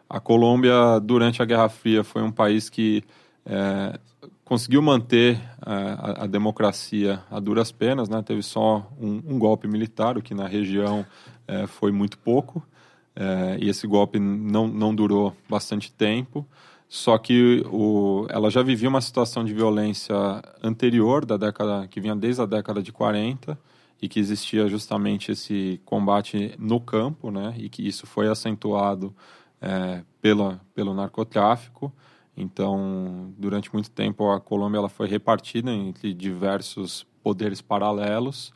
A 0.09 0.19
Colômbia, 0.21 0.99
durante 1.03 1.43
a 1.43 1.45
Guerra 1.45 1.69
Fria, 1.69 2.03
foi 2.03 2.23
um 2.23 2.33
país 2.33 2.71
que 2.71 3.03
é, 3.45 3.99
conseguiu 4.45 4.81
manter 4.81 5.37
é, 5.37 5.41
a, 5.67 6.25
a, 6.25 6.27
democracia 6.27 7.23
a 7.31 7.39
duras 7.39 7.71
penas, 7.71 8.09
né? 8.09 8.23
teve 8.23 8.43
só 8.43 8.91
um, 8.99 9.23
um 9.27 9.39
golpe 9.39 9.69
militar, 9.69 10.17
o 10.17 10.23
que 10.23 10.35
na 10.35 10.47
região 10.47 11.05
é, 11.47 11.67
foi 11.67 11.93
muito 11.93 12.19
pouco, 12.19 12.67
é, 13.15 13.59
e 13.61 13.69
esse 13.69 13.87
golpe 13.87 14.19
não, 14.19 14.67
não 14.67 14.95
durou 14.95 15.37
bastante 15.49 15.93
tempo. 15.93 16.47
Só 16.89 17.19
que 17.19 17.63
o, 17.71 18.27
ela 18.31 18.49
já 18.51 18.63
vivia 18.63 18.89
uma 18.89 19.03
situação 19.03 19.45
de 19.45 19.53
violência 19.53 20.17
anterior 20.63 21.27
da 21.27 21.37
década 21.37 21.87
que 21.87 22.01
vinha 22.01 22.17
desde 22.17 22.41
a 22.41 22.47
década 22.47 22.83
de 22.83 22.91
40 22.91 23.59
e 24.01 24.09
que 24.09 24.19
existia 24.19 24.67
justamente 24.69 25.33
esse 25.33 25.79
combate 25.85 26.55
no 26.59 26.81
campo, 26.81 27.31
né? 27.31 27.55
E 27.59 27.69
que 27.69 27.87
isso 27.87 28.07
foi 28.07 28.29
acentuado 28.29 29.15
é, 29.61 30.03
pela, 30.21 30.61
pelo 30.75 30.95
narcotráfico. 30.95 31.93
Então, 32.37 33.33
durante 33.37 33.73
muito 33.73 33.91
tempo 33.91 34.31
a 34.31 34.41
Colômbia 34.41 34.79
ela 34.79 34.89
foi 34.89 35.09
repartida 35.09 35.73
entre 35.73 36.15
diversos 36.15 37.05
poderes 37.23 37.61
paralelos 37.61 38.53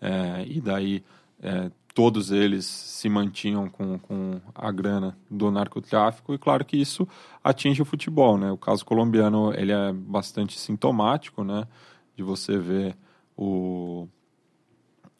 é, 0.00 0.44
e 0.46 0.60
daí 0.60 1.04
é, 1.42 1.70
todos 1.94 2.30
eles 2.30 2.66
se 2.66 3.08
mantinham 3.08 3.68
com, 3.68 3.98
com 3.98 4.40
a 4.54 4.70
grana 4.70 5.16
do 5.30 5.50
narcotráfico 5.50 6.34
e 6.34 6.38
claro 6.38 6.64
que 6.64 6.76
isso 6.76 7.06
atinge 7.42 7.80
o 7.80 7.86
futebol, 7.86 8.36
né? 8.36 8.50
O 8.50 8.58
caso 8.58 8.84
colombiano 8.84 9.52
ele 9.54 9.72
é 9.72 9.92
bastante 9.92 10.58
sintomático, 10.58 11.42
né? 11.42 11.66
De 12.14 12.22
você 12.22 12.58
ver 12.58 12.96
o 13.36 14.08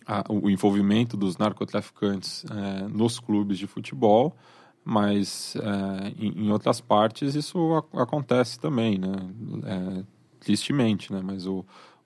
a, 0.07 0.25
o 0.29 0.49
envolvimento 0.49 1.17
dos 1.17 1.37
narcotraficantes 1.37 2.45
é, 2.45 2.89
nos 2.89 3.19
clubes 3.19 3.59
de 3.59 3.67
futebol, 3.67 4.37
mas 4.89 5.57
é, 5.57 6.13
em, 6.17 6.47
em, 6.47 6.53
outras 6.53 6.81
partes 6.81 7.35
isso 7.35 7.85
a, 7.93 8.03
acontece 8.03 8.57
também, 8.61 8.97
né? 8.97 9.13
É, 9.65 10.05
tristemente, 10.39 11.13
né? 11.13 11.21
Mas 11.25 11.45
o, 11.45 11.65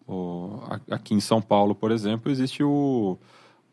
o, 0.08 0.60
aqui 0.90 1.12
em 1.12 1.20
São 1.20 1.42
Paulo, 1.42 1.74
por 1.74 1.90
exemplo, 1.90 2.32
existe 2.32 2.64
o 2.64 3.18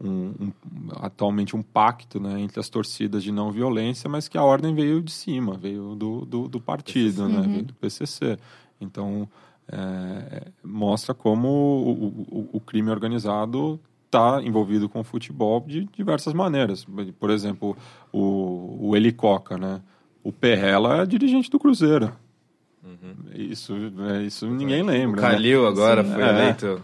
um, 0.03 0.10
um, 0.39 0.51
atualmente 0.97 1.55
um 1.55 1.64
pacto 1.64 2.20
né, 2.20 2.39
entre 2.41 2.60
as 2.60 2.68
torcidas 2.68 3.24
de 3.24 3.32
não 3.32 3.49
violência, 3.49 4.10
mas 4.10 4.28
que 4.28 4.38
a 4.38 4.43
ordem 4.43 4.76
veio 4.76 5.01
de 5.01 5.12
cima, 5.12 5.58
veio 5.58 5.95
do, 5.95 6.26
do, 6.26 6.47
do 6.49 6.60
partido, 6.60 7.24
PCC. 7.24 7.34
né, 7.34 7.39
uhum. 7.39 7.53
veio 7.53 7.64
do 7.64 7.74
PCC. 7.76 8.38
Então, 8.82 9.28
é, 9.70 10.51
mostra 10.62 11.16
como 11.16 11.47
o, 11.47 12.08
o, 12.30 12.49
o 12.58 12.60
crime 12.60 12.91
organizado 12.91 13.80
está 14.08 14.41
envolvido 14.41 14.89
com 14.89 15.01
o 15.01 15.03
futebol 15.03 15.64
de 15.66 15.86
diversas 15.95 16.34
maneiras. 16.34 16.86
Por 17.20 17.30
exemplo, 17.30 17.78
o, 18.12 18.89
o 18.89 18.95
Helicoca, 18.95 19.58
né? 19.58 19.82
O 20.24 20.32
Perrella 20.32 21.03
é 21.03 21.05
dirigente 21.05 21.49
do 21.49 21.60
Cruzeiro. 21.60 22.12
Uhum. 22.84 23.16
Isso, 23.34 23.74
é, 24.10 24.24
isso 24.24 24.47
ninguém 24.49 24.82
lembra. 24.82 25.20
O 25.20 25.22
Calil 25.22 25.64
né? 25.64 25.68
agora 25.68 26.03
Sim, 26.03 26.14
foi 26.14 26.24
é. 26.24 26.30
eleito 26.30 26.84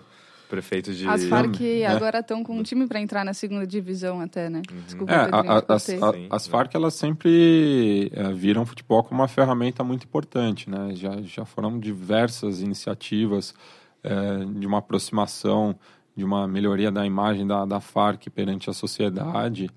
prefeito 0.54 0.94
de. 0.94 1.08
As 1.08 1.26
Farc 1.26 1.60
é. 1.62 1.88
agora 1.88 2.20
estão 2.20 2.44
com 2.44 2.58
um 2.58 2.64
time 2.64 2.86
para 2.86 3.00
entrar 3.00 3.26
na 3.26 3.34
segunda 3.34 3.66
divisão 3.66 4.22
até, 4.22 4.50
né? 4.50 4.62
Uhum. 4.72 4.82
Desculpa, 4.86 5.12
é, 5.12 5.18
a, 5.18 5.58
a, 5.58 5.76
as, 5.76 5.90
a, 5.90 6.14
as 6.30 6.48
Farc 6.48 6.76
elas 6.76 6.94
sempre 6.94 8.12
é, 8.14 8.32
viram 8.32 8.66
futebol 8.66 9.04
como 9.04 9.22
uma 9.22 9.28
ferramenta 9.28 9.84
muito 9.84 10.04
importante, 10.04 10.70
né? 10.70 10.92
Já, 10.94 11.22
já 11.22 11.44
foram 11.44 11.80
diversas 11.80 12.62
iniciativas 12.62 13.56
é, 14.04 14.46
de 14.60 14.68
uma 14.68 14.78
aproximação, 14.78 15.76
de 16.16 16.24
uma 16.24 16.48
melhoria 16.48 16.92
da 16.92 17.06
imagem 17.06 17.46
da, 17.46 17.66
da 17.66 17.80
Farc 17.80 18.30
perante 18.30 18.70
a 18.70 18.74
sociedade. 18.74 19.70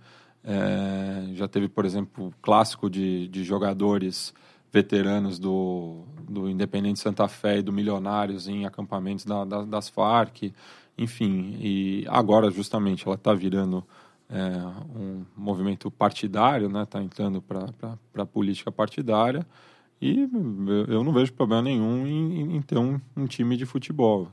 É, 0.45 1.34
já 1.34 1.49
teve, 1.49 1.68
por 1.68 1.84
exemplo, 1.84 2.32
clássico 2.41 2.89
de, 2.89 3.28
de 3.28 3.43
jogadores 3.43 4.32
veteranos 4.72 5.39
do, 5.39 6.05
do 6.28 6.49
Independente 6.49 7.01
Santa 7.01 7.26
Fé 7.28 7.59
e 7.59 7.62
do 7.62 7.72
Milionários 7.72 8.47
em 8.47 8.66
acampamentos 8.66 9.24
da, 9.24 9.45
da, 9.45 9.64
das 9.64 9.89
Farc, 9.89 10.53
enfim. 10.99 11.57
E 11.61 12.05
agora, 12.09 12.51
justamente, 12.51 13.07
ela 13.07 13.16
está 13.16 13.32
virando 13.32 13.84
é, 14.28 14.39
um 14.95 15.24
movimento 15.37 15.91
partidário, 15.91 16.68
né? 16.68 16.82
Está 16.82 17.03
entrando 17.03 17.41
para 17.41 17.97
a 18.14 18.26
política 18.26 18.70
partidária. 18.70 19.47
E 20.01 20.28
eu 20.89 21.03
não 21.03 21.12
vejo 21.12 21.32
problema 21.32 21.62
nenhum 21.62 22.07
em, 22.07 22.57
em 22.57 22.62
ter 22.62 22.76
um, 22.76 23.01
um, 23.16 23.26
time 23.26 23.57
de 23.57 23.64
futebol. 23.64 24.28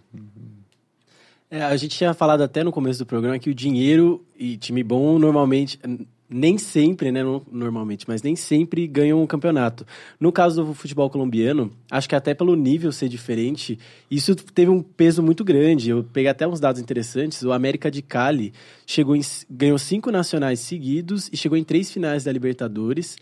É, 1.53 1.61
a 1.61 1.77
gente 1.77 1.95
tinha 1.95 2.15
falado 2.15 2.41
até 2.41 2.63
no 2.63 2.71
começo 2.71 2.97
do 2.97 3.05
programa 3.05 3.37
que 3.37 3.47
o 3.47 3.53
dinheiro 3.53 4.25
e 4.35 4.57
time 4.57 4.83
bom 4.83 5.19
normalmente 5.19 5.79
nem 6.27 6.57
sempre, 6.57 7.11
né, 7.11 7.21
normalmente, 7.51 8.05
mas 8.07 8.23
nem 8.23 8.35
sempre 8.35 8.87
ganham 8.87 9.21
um 9.21 9.27
campeonato. 9.27 9.85
No 10.19 10.31
caso 10.31 10.65
do 10.65 10.73
futebol 10.73 11.07
colombiano, 11.11 11.71
acho 11.91 12.09
que 12.09 12.15
até 12.15 12.33
pelo 12.33 12.55
nível 12.55 12.91
ser 12.91 13.07
diferente, 13.07 13.77
isso 14.09 14.33
teve 14.35 14.71
um 14.71 14.81
peso 14.81 15.21
muito 15.21 15.43
grande. 15.43 15.91
Eu 15.91 16.03
peguei 16.03 16.31
até 16.31 16.47
uns 16.47 16.59
dados 16.59 16.81
interessantes. 16.81 17.43
O 17.43 17.51
América 17.51 17.91
de 17.91 18.01
Cali 18.01 18.51
chegou 18.87 19.15
em, 19.15 19.21
ganhou 19.47 19.77
cinco 19.77 20.09
nacionais 20.09 20.59
seguidos 20.59 21.29
e 21.31 21.37
chegou 21.37 21.55
em 21.55 21.63
três 21.63 21.91
finais 21.91 22.23
da 22.23 22.31
Libertadores. 22.31 23.15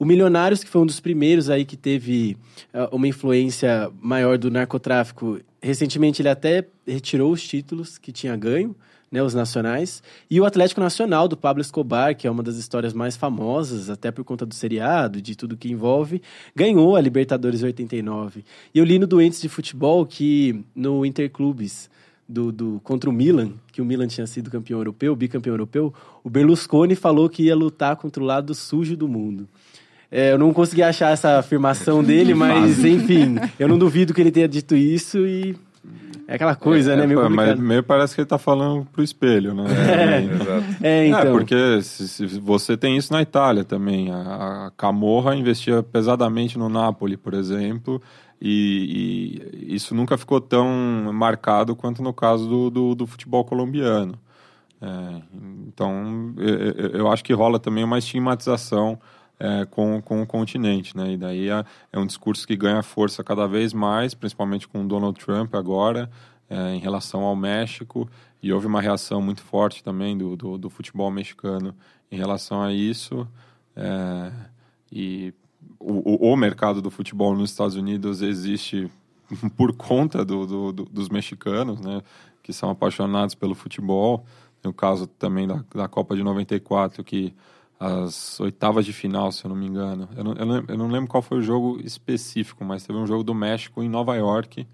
O 0.00 0.04
Milionários, 0.06 0.64
que 0.64 0.70
foi 0.70 0.80
um 0.80 0.86
dos 0.86 0.98
primeiros 0.98 1.50
aí 1.50 1.66
que 1.66 1.76
teve 1.76 2.34
uh, 2.72 2.96
uma 2.96 3.06
influência 3.06 3.92
maior 4.00 4.38
do 4.38 4.50
narcotráfico, 4.50 5.38
recentemente 5.60 6.22
ele 6.22 6.30
até 6.30 6.66
retirou 6.86 7.30
os 7.30 7.46
títulos 7.46 7.98
que 7.98 8.10
tinha 8.10 8.34
ganho 8.34 8.74
né, 9.12 9.22
os 9.22 9.34
nacionais. 9.34 10.02
E 10.30 10.40
o 10.40 10.46
Atlético 10.46 10.80
Nacional, 10.80 11.28
do 11.28 11.36
Pablo 11.36 11.60
Escobar, 11.60 12.16
que 12.16 12.26
é 12.26 12.30
uma 12.30 12.42
das 12.42 12.56
histórias 12.56 12.94
mais 12.94 13.14
famosas, 13.14 13.90
até 13.90 14.10
por 14.10 14.24
conta 14.24 14.46
do 14.46 14.54
seriado, 14.54 15.20
de 15.20 15.36
tudo 15.36 15.54
que 15.54 15.70
envolve, 15.70 16.22
ganhou 16.56 16.96
a 16.96 17.00
Libertadores 17.02 17.62
89. 17.62 18.42
E 18.74 18.78
eu 18.78 18.84
li 18.86 18.98
no 18.98 19.06
Doentes 19.06 19.38
de 19.38 19.50
Futebol 19.50 20.06
que 20.06 20.64
no 20.74 21.04
Interclubes, 21.04 21.90
do, 22.26 22.50
do, 22.50 22.80
contra 22.82 23.10
o 23.10 23.12
Milan, 23.12 23.52
que 23.70 23.82
o 23.82 23.84
Milan 23.84 24.06
tinha 24.06 24.26
sido 24.26 24.50
campeão 24.50 24.78
europeu, 24.78 25.14
bicampeão 25.14 25.52
europeu, 25.52 25.92
o 26.24 26.30
Berlusconi 26.30 26.94
falou 26.94 27.28
que 27.28 27.42
ia 27.42 27.54
lutar 27.54 27.96
contra 27.96 28.22
o 28.22 28.26
lado 28.26 28.54
sujo 28.54 28.96
do 28.96 29.06
mundo. 29.06 29.46
É, 30.10 30.32
eu 30.32 30.38
não 30.38 30.52
consegui 30.52 30.82
achar 30.82 31.12
essa 31.12 31.38
afirmação 31.38 32.02
dele, 32.02 32.34
mas 32.34 32.84
enfim, 32.84 33.36
eu 33.58 33.68
não 33.68 33.78
duvido 33.78 34.12
que 34.12 34.20
ele 34.20 34.32
tenha 34.32 34.48
dito 34.48 34.74
isso 34.74 35.18
e 35.26 35.54
é 36.30 36.36
aquela 36.36 36.54
coisa, 36.54 36.92
é, 36.92 36.96
né? 36.96 37.08
Meio, 37.08 37.28
mas 37.28 37.58
meio 37.58 37.82
parece 37.82 38.14
que 38.14 38.20
ele 38.20 38.28
tá 38.28 38.38
falando 38.38 38.86
pro 38.92 39.02
espelho, 39.02 39.52
né? 39.52 39.64
É, 40.80 40.88
é, 40.88 40.98
é 41.02 41.06
então. 41.08 41.20
É, 41.20 41.30
porque 41.32 41.82
se, 41.82 42.06
se 42.06 42.26
você 42.38 42.76
tem 42.76 42.96
isso 42.96 43.12
na 43.12 43.20
Itália 43.20 43.64
também. 43.64 44.12
A, 44.12 44.66
a 44.66 44.70
Camorra 44.76 45.34
investia 45.34 45.82
pesadamente 45.82 46.56
no 46.56 46.68
Napoli, 46.68 47.16
por 47.16 47.34
exemplo, 47.34 48.00
e, 48.40 49.42
e, 49.68 49.74
isso 49.74 49.92
nunca 49.92 50.16
ficou 50.16 50.40
tão 50.40 50.68
marcado 51.12 51.74
quanto 51.74 52.00
no 52.00 52.12
caso 52.12 52.48
do, 52.48 52.70
do, 52.70 52.94
do 52.94 53.06
futebol 53.08 53.44
colombiano. 53.44 54.16
É, 54.80 55.22
então, 55.66 56.32
eu, 56.38 57.00
eu 57.00 57.10
acho 57.10 57.24
que 57.24 57.32
rola 57.32 57.58
também 57.58 57.82
uma 57.82 57.98
estigmatização 57.98 59.00
é, 59.40 59.64
com, 59.64 60.02
com 60.02 60.20
o 60.20 60.26
continente, 60.26 60.94
né? 60.94 61.12
E 61.12 61.16
daí 61.16 61.48
é, 61.48 61.64
é, 61.90 61.98
um 61.98 62.04
discurso 62.04 62.46
que 62.46 62.54
ganha 62.54 62.82
força 62.82 63.24
cada 63.24 63.46
vez 63.46 63.72
mais, 63.72 64.12
principalmente 64.12 64.68
com 64.68 64.86
Donald 64.86 65.18
Trump 65.18 65.54
agora, 65.54 66.10
é, 66.48 66.74
em 66.74 66.78
relação 66.78 67.22
ao 67.22 67.34
México, 67.34 68.08
e 68.42 68.52
houve 68.52 68.66
uma 68.66 68.82
reação 68.82 69.22
muito 69.22 69.42
forte 69.42 69.82
também 69.82 70.16
do, 70.16 70.36
do, 70.36 70.58
do 70.58 70.68
futebol 70.68 71.10
mexicano 71.10 71.74
em 72.12 72.18
relação 72.18 72.60
a 72.60 72.70
isso. 72.70 73.26
É, 73.74 74.30
e 74.92 75.32
o, 75.78 76.26
o, 76.28 76.32
o, 76.32 76.36
mercado 76.36 76.82
do 76.82 76.90
futebol 76.90 77.34
nos 77.34 77.50
Estados 77.50 77.76
Unidos 77.76 78.20
existe 78.20 78.90
por 79.56 79.72
conta 79.72 80.22
do, 80.22 80.72
do, 80.72 80.84
dos 80.84 81.08
mexicanos, 81.08 81.80
né? 81.80 82.02
Que 82.42 82.52
são 82.52 82.68
apaixonados 82.68 83.34
pelo 83.34 83.54
futebol. 83.54 84.26
Tem 84.60 84.70
o 84.70 84.74
caso 84.74 85.06
também 85.06 85.46
da, 85.46 85.64
da 85.74 85.88
Copa 85.88 86.14
de 86.14 86.22
94, 86.22 87.02
que 87.02 87.34
as 87.80 88.38
oitavas 88.38 88.84
de 88.84 88.92
final, 88.92 89.32
se 89.32 89.42
eu 89.42 89.48
não 89.48 89.56
me 89.56 89.66
engano. 89.66 90.06
Eu 90.14 90.22
não, 90.22 90.32
eu 90.34 90.46
não, 90.46 90.64
eu 90.68 90.76
não 90.76 90.88
lembro 90.88 91.08
qual 91.08 91.22
foi 91.22 91.38
o 91.38 91.42
jogo 91.42 91.80
específico, 91.82 92.62
mas 92.62 92.84
teve 92.84 92.98
um 92.98 93.06
jogo 93.06 93.24
do 93.24 93.34
México 93.34 93.82
em 93.82 93.88
Nova 93.88 94.14
York 94.16 94.68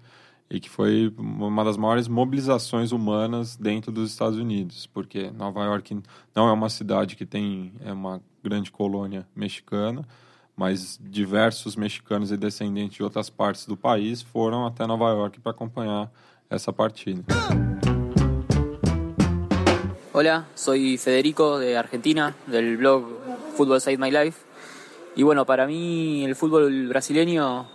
e 0.49 0.59
que 0.59 0.69
foi 0.69 1.13
uma 1.17 1.63
das 1.63 1.77
maiores 1.77 2.09
mobilizações 2.09 2.91
humanas 2.91 3.55
dentro 3.55 3.91
dos 3.91 4.11
Estados 4.11 4.37
Unidos, 4.37 4.85
porque 4.87 5.31
Nova 5.31 5.63
York 5.63 6.01
não 6.35 6.49
é 6.49 6.51
uma 6.51 6.69
cidade 6.69 7.15
que 7.15 7.25
tem 7.25 7.71
é 7.79 7.93
uma 7.93 8.21
grande 8.43 8.71
colônia 8.71 9.25
mexicana, 9.33 10.05
mas 10.55 10.99
diversos 11.01 11.77
mexicanos 11.77 12.31
e 12.31 12.37
descendentes 12.37 12.97
de 12.97 13.03
outras 13.03 13.29
partes 13.29 13.65
do 13.65 13.77
país 13.77 14.21
foram 14.21 14.65
até 14.65 14.85
Nova 14.85 15.09
York 15.09 15.39
para 15.39 15.51
acompanhar 15.51 16.11
essa 16.49 16.73
partida. 16.73 17.23
Hola, 20.19 20.47
soy 20.55 20.97
Federico 20.97 21.59
de 21.59 21.77
Argentina, 21.77 22.35
del 22.47 22.77
blog 22.77 23.05
Football 23.55 23.81
Save 23.81 23.99
My 23.99 24.09
Life. 24.09 24.39
Y 25.15 25.21
bueno, 25.21 25.45
para 25.45 25.67
mí 25.67 26.25
el 26.25 26.35
fútbol 26.35 26.87
brasileño 26.87 27.67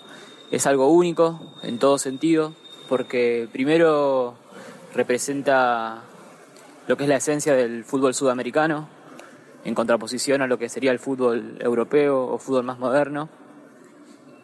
es 0.51 0.67
algo 0.67 0.89
único 0.89 1.39
en 1.63 1.79
todo 1.79 1.99
sentido, 1.99 2.53
porque 2.89 3.49
primero 3.53 4.35
representa 4.93 6.03
lo 6.89 6.97
que 6.97 7.05
es 7.05 7.09
la 7.09 7.15
esencia 7.15 7.55
del 7.55 7.85
fútbol 7.85 8.13
sudamericano, 8.13 8.89
en 9.65 9.77
contraposición 9.77 10.43
a 10.43 10.49
lo 10.49 10.59
que 10.59 10.69
sería 10.69 10.91
el 10.91 10.99
fútbol 10.99 11.59
europeo 11.61 12.27
o 12.27 12.39
fútbol 12.39 12.65
más 12.65 12.81
moderno. 12.81 13.29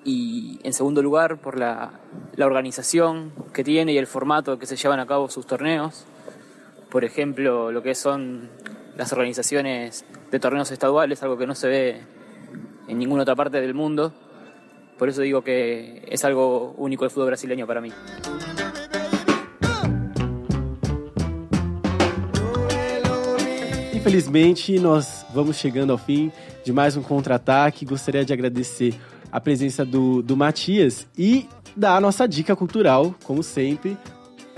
Y 0.05 0.61
en 0.63 0.73
segundo 0.73 1.03
lugar, 1.03 1.39
por 1.39 1.59
la, 1.59 1.91
la 2.37 2.47
organización 2.47 3.33
que 3.53 3.65
tiene 3.65 3.93
y 3.93 3.99
el 3.99 4.07
formato 4.07 4.57
que 4.57 4.67
se 4.67 4.77
llevan 4.77 5.01
a 5.01 5.07
cabo 5.09 5.29
sus 5.29 5.49
torneos. 5.49 6.07
Por 6.91 7.05
ejemplo, 7.05 7.71
lo 7.71 7.83
que 7.83 7.95
son 7.95 8.49
las 8.97 9.13
organizaciones 9.13 10.05
de 10.31 10.41
torneos 10.41 10.71
estaduales, 10.71 11.23
algo 11.23 11.37
que 11.37 11.47
no 11.47 11.55
se 11.55 11.69
ve 11.69 12.01
en 12.89 12.99
ninguna 12.99 13.23
otra 13.23 13.37
parte 13.37 13.61
del 13.61 13.75
mundo. 13.75 14.13
Por 14.99 15.09
eso 15.09 15.21
digo 15.21 15.43
que 15.43 16.03
es 16.09 16.25
algo 16.25 16.75
único 16.79 17.05
el 17.05 17.11
fútbol 17.11 17.27
brasileño 17.27 17.67
para 17.67 17.81
mí. 17.81 17.93
Infelizmente, 23.95 24.79
nós 24.81 25.27
vamos 25.35 25.57
chegando 25.57 25.93
ao 25.93 25.99
fim 25.99 26.33
de 26.65 26.73
mais 26.73 26.97
um 26.97 27.03
contra-ataque. 27.03 27.85
Gostaria 27.85 28.25
de 28.25 28.33
agradecer 28.33 28.95
a 29.31 29.39
presença 29.39 29.85
do, 29.85 30.23
do 30.23 30.35
Matias 30.35 31.07
e 31.17 31.47
dar 31.77 31.97
a 31.97 32.01
nossa 32.01 32.27
dica 32.27 32.57
cultural, 32.57 33.15
como 33.25 33.43
sempre. 33.43 33.97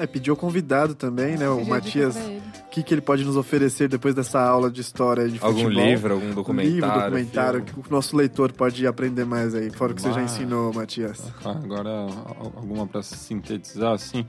É, 0.03 0.07
pediu 0.07 0.35
convidado 0.35 0.95
também, 0.95 1.37
né? 1.37 1.49
O 1.49 1.65
Matias. 1.67 2.17
O 2.17 2.71
que, 2.71 2.83
que 2.83 2.95
ele 2.95 3.01
pode 3.01 3.25
nos 3.25 3.37
oferecer 3.37 3.89
depois 3.89 4.15
dessa 4.15 4.41
aula 4.41 4.71
de 4.71 4.81
história 4.81 5.29
de 5.29 5.39
Algum 5.43 5.63
futebol? 5.65 5.85
livro, 5.85 6.15
algum 6.15 6.31
documentário, 6.33 6.75
livro, 6.75 6.91
documentário, 7.01 7.65
filme. 7.67 7.83
que 7.83 7.89
o 7.89 7.93
nosso 7.93 8.17
leitor 8.17 8.53
pode 8.53 8.87
aprender 8.87 9.25
mais 9.25 9.55
aí, 9.55 9.71
fora 9.71 9.93
o 9.93 9.95
que 9.95 10.01
você 10.01 10.13
já 10.13 10.23
ensinou, 10.23 10.73
Matias. 10.73 11.21
Ah, 11.45 11.51
Agora, 11.51 11.91
al- 11.91 12.53
alguma 12.57 12.87
para 12.87 13.03
sintetizar, 13.03 13.93
assim. 13.93 14.25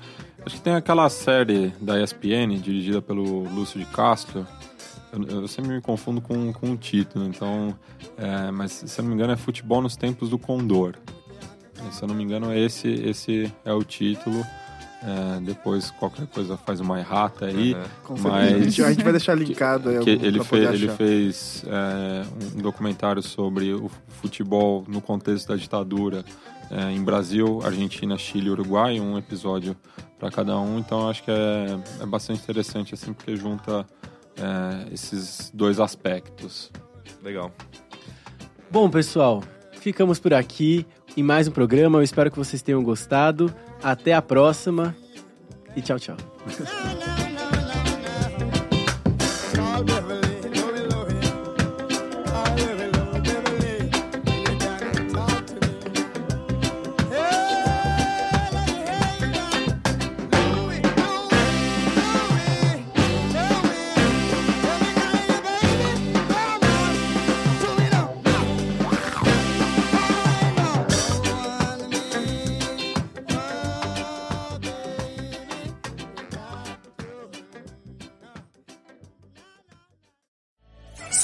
Acho 0.45 0.55
que 0.55 0.61
tem 0.61 0.74
aquela 0.74 1.07
série 1.09 1.72
da 1.80 2.01
ESPN, 2.03 2.57
dirigida 2.59 3.01
pelo 3.01 3.43
Lúcio 3.53 3.80
de 3.80 3.86
Castro. 3.86 4.45
Eu, 5.13 5.41
eu 5.41 5.47
sempre 5.47 5.72
me 5.72 5.82
confundo 5.82 6.19
com, 6.19 6.51
com 6.51 6.72
o 6.72 6.78
título, 6.78 7.26
então. 7.26 7.78
é, 8.17 8.49
mas, 8.51 8.72
se 8.72 8.99
eu 8.99 9.03
não 9.03 9.09
me 9.09 9.15
engano, 9.15 9.34
é 9.34 9.38
Futebol 9.38 9.82
nos 9.82 9.95
Tempos 9.95 10.30
do 10.30 10.38
Condor. 10.39 10.95
Se 11.91 12.03
eu 12.03 12.07
não 12.07 12.15
me 12.15 12.24
engano, 12.24 12.53
esse, 12.53 12.88
esse 12.89 13.51
é 13.65 13.74
o 13.74 13.84
título. 13.84 14.43
É, 15.03 15.39
depois, 15.41 15.89
qualquer 15.91 16.27
coisa 16.27 16.55
faz 16.57 16.79
uma 16.79 16.99
errata 16.99 17.45
aí. 17.45 17.73
Uhum. 18.07 18.17
Certeza. 18.17 18.35
A 18.35 18.59
gente- 18.59 18.83
a 18.83 18.89
gente 18.91 19.03
vai 19.03 19.11
deixar 19.13 19.33
linkado 19.35 19.89
aí 19.89 19.99
que 20.03 20.09
ele, 20.11 20.43
fez, 20.43 20.69
ele 20.73 20.87
fez 20.89 21.65
é, 21.67 22.23
um 22.55 22.61
documentário 22.61 23.23
sobre 23.23 23.73
o 23.73 23.89
futebol 24.21 24.85
no 24.87 25.01
contexto 25.01 25.47
da 25.47 25.55
ditadura 25.55 26.23
é, 26.69 26.91
em 26.91 27.03
Brasil, 27.03 27.61
Argentina, 27.63 28.15
Chile 28.17 28.47
e 28.47 28.49
Uruguai, 28.51 28.99
um 28.99 29.17
episódio 29.17 29.75
para 30.19 30.29
cada 30.29 30.59
um. 30.59 30.77
Então 30.77 31.09
acho 31.09 31.23
que 31.23 31.31
é, 31.31 31.79
é 31.99 32.05
bastante 32.05 32.41
interessante 32.43 32.93
assim 32.93 33.11
porque 33.11 33.35
junta 33.35 33.85
é, 34.37 34.93
esses 34.93 35.49
dois 35.51 35.79
aspectos. 35.79 36.71
Legal. 37.23 37.51
Bom, 38.69 38.87
pessoal, 38.89 39.43
ficamos 39.73 40.19
por 40.19 40.33
aqui 40.33 40.85
em 41.16 41.24
mais 41.24 41.47
um 41.47 41.51
programa. 41.51 41.99
Eu 41.99 42.03
espero 42.03 42.32
que 42.32 42.38
vocês 42.38 42.62
tenham 42.62 42.84
gostado. 42.84 43.53
Até 43.84 44.14
a 44.14 44.22
próxima 44.22 44.95
e 45.76 45.82
tchau, 45.82 45.99
tchau. 45.99 46.18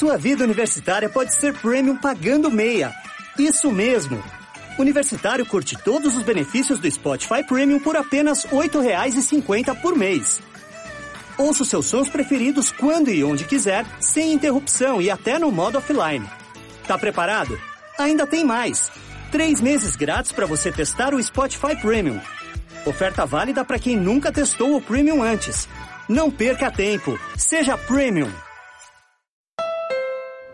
Sua 0.08 0.16
vida 0.16 0.42
universitária 0.42 1.06
pode 1.06 1.34
ser 1.34 1.52
premium 1.52 1.94
pagando 1.94 2.50
meia. 2.50 2.94
Isso 3.38 3.70
mesmo! 3.70 4.24
Universitário 4.78 5.44
curte 5.44 5.76
todos 5.76 6.16
os 6.16 6.22
benefícios 6.22 6.78
do 6.78 6.90
Spotify 6.90 7.44
Premium 7.46 7.78
por 7.78 7.94
apenas 7.94 8.44
R$ 8.44 8.56
8,50 8.56 9.78
por 9.82 9.94
mês. 9.94 10.40
Ouça 11.36 11.62
os 11.62 11.68
seus 11.68 11.84
sons 11.84 12.08
preferidos 12.08 12.72
quando 12.72 13.10
e 13.10 13.22
onde 13.22 13.44
quiser, 13.44 13.84
sem 14.00 14.32
interrupção 14.32 15.02
e 15.02 15.10
até 15.10 15.38
no 15.38 15.52
modo 15.52 15.76
offline. 15.76 16.26
Tá 16.86 16.96
preparado? 16.96 17.60
Ainda 17.98 18.26
tem 18.26 18.46
mais! 18.46 18.90
Três 19.30 19.60
meses 19.60 19.94
grátis 19.94 20.32
para 20.32 20.46
você 20.46 20.72
testar 20.72 21.12
o 21.12 21.22
Spotify 21.22 21.76
Premium. 21.76 22.18
Oferta 22.86 23.26
válida 23.26 23.62
para 23.62 23.78
quem 23.78 23.94
nunca 23.94 24.32
testou 24.32 24.74
o 24.74 24.80
Premium 24.80 25.22
antes. 25.22 25.68
Não 26.08 26.30
perca 26.30 26.70
tempo. 26.70 27.20
Seja 27.36 27.76
Premium. 27.76 28.47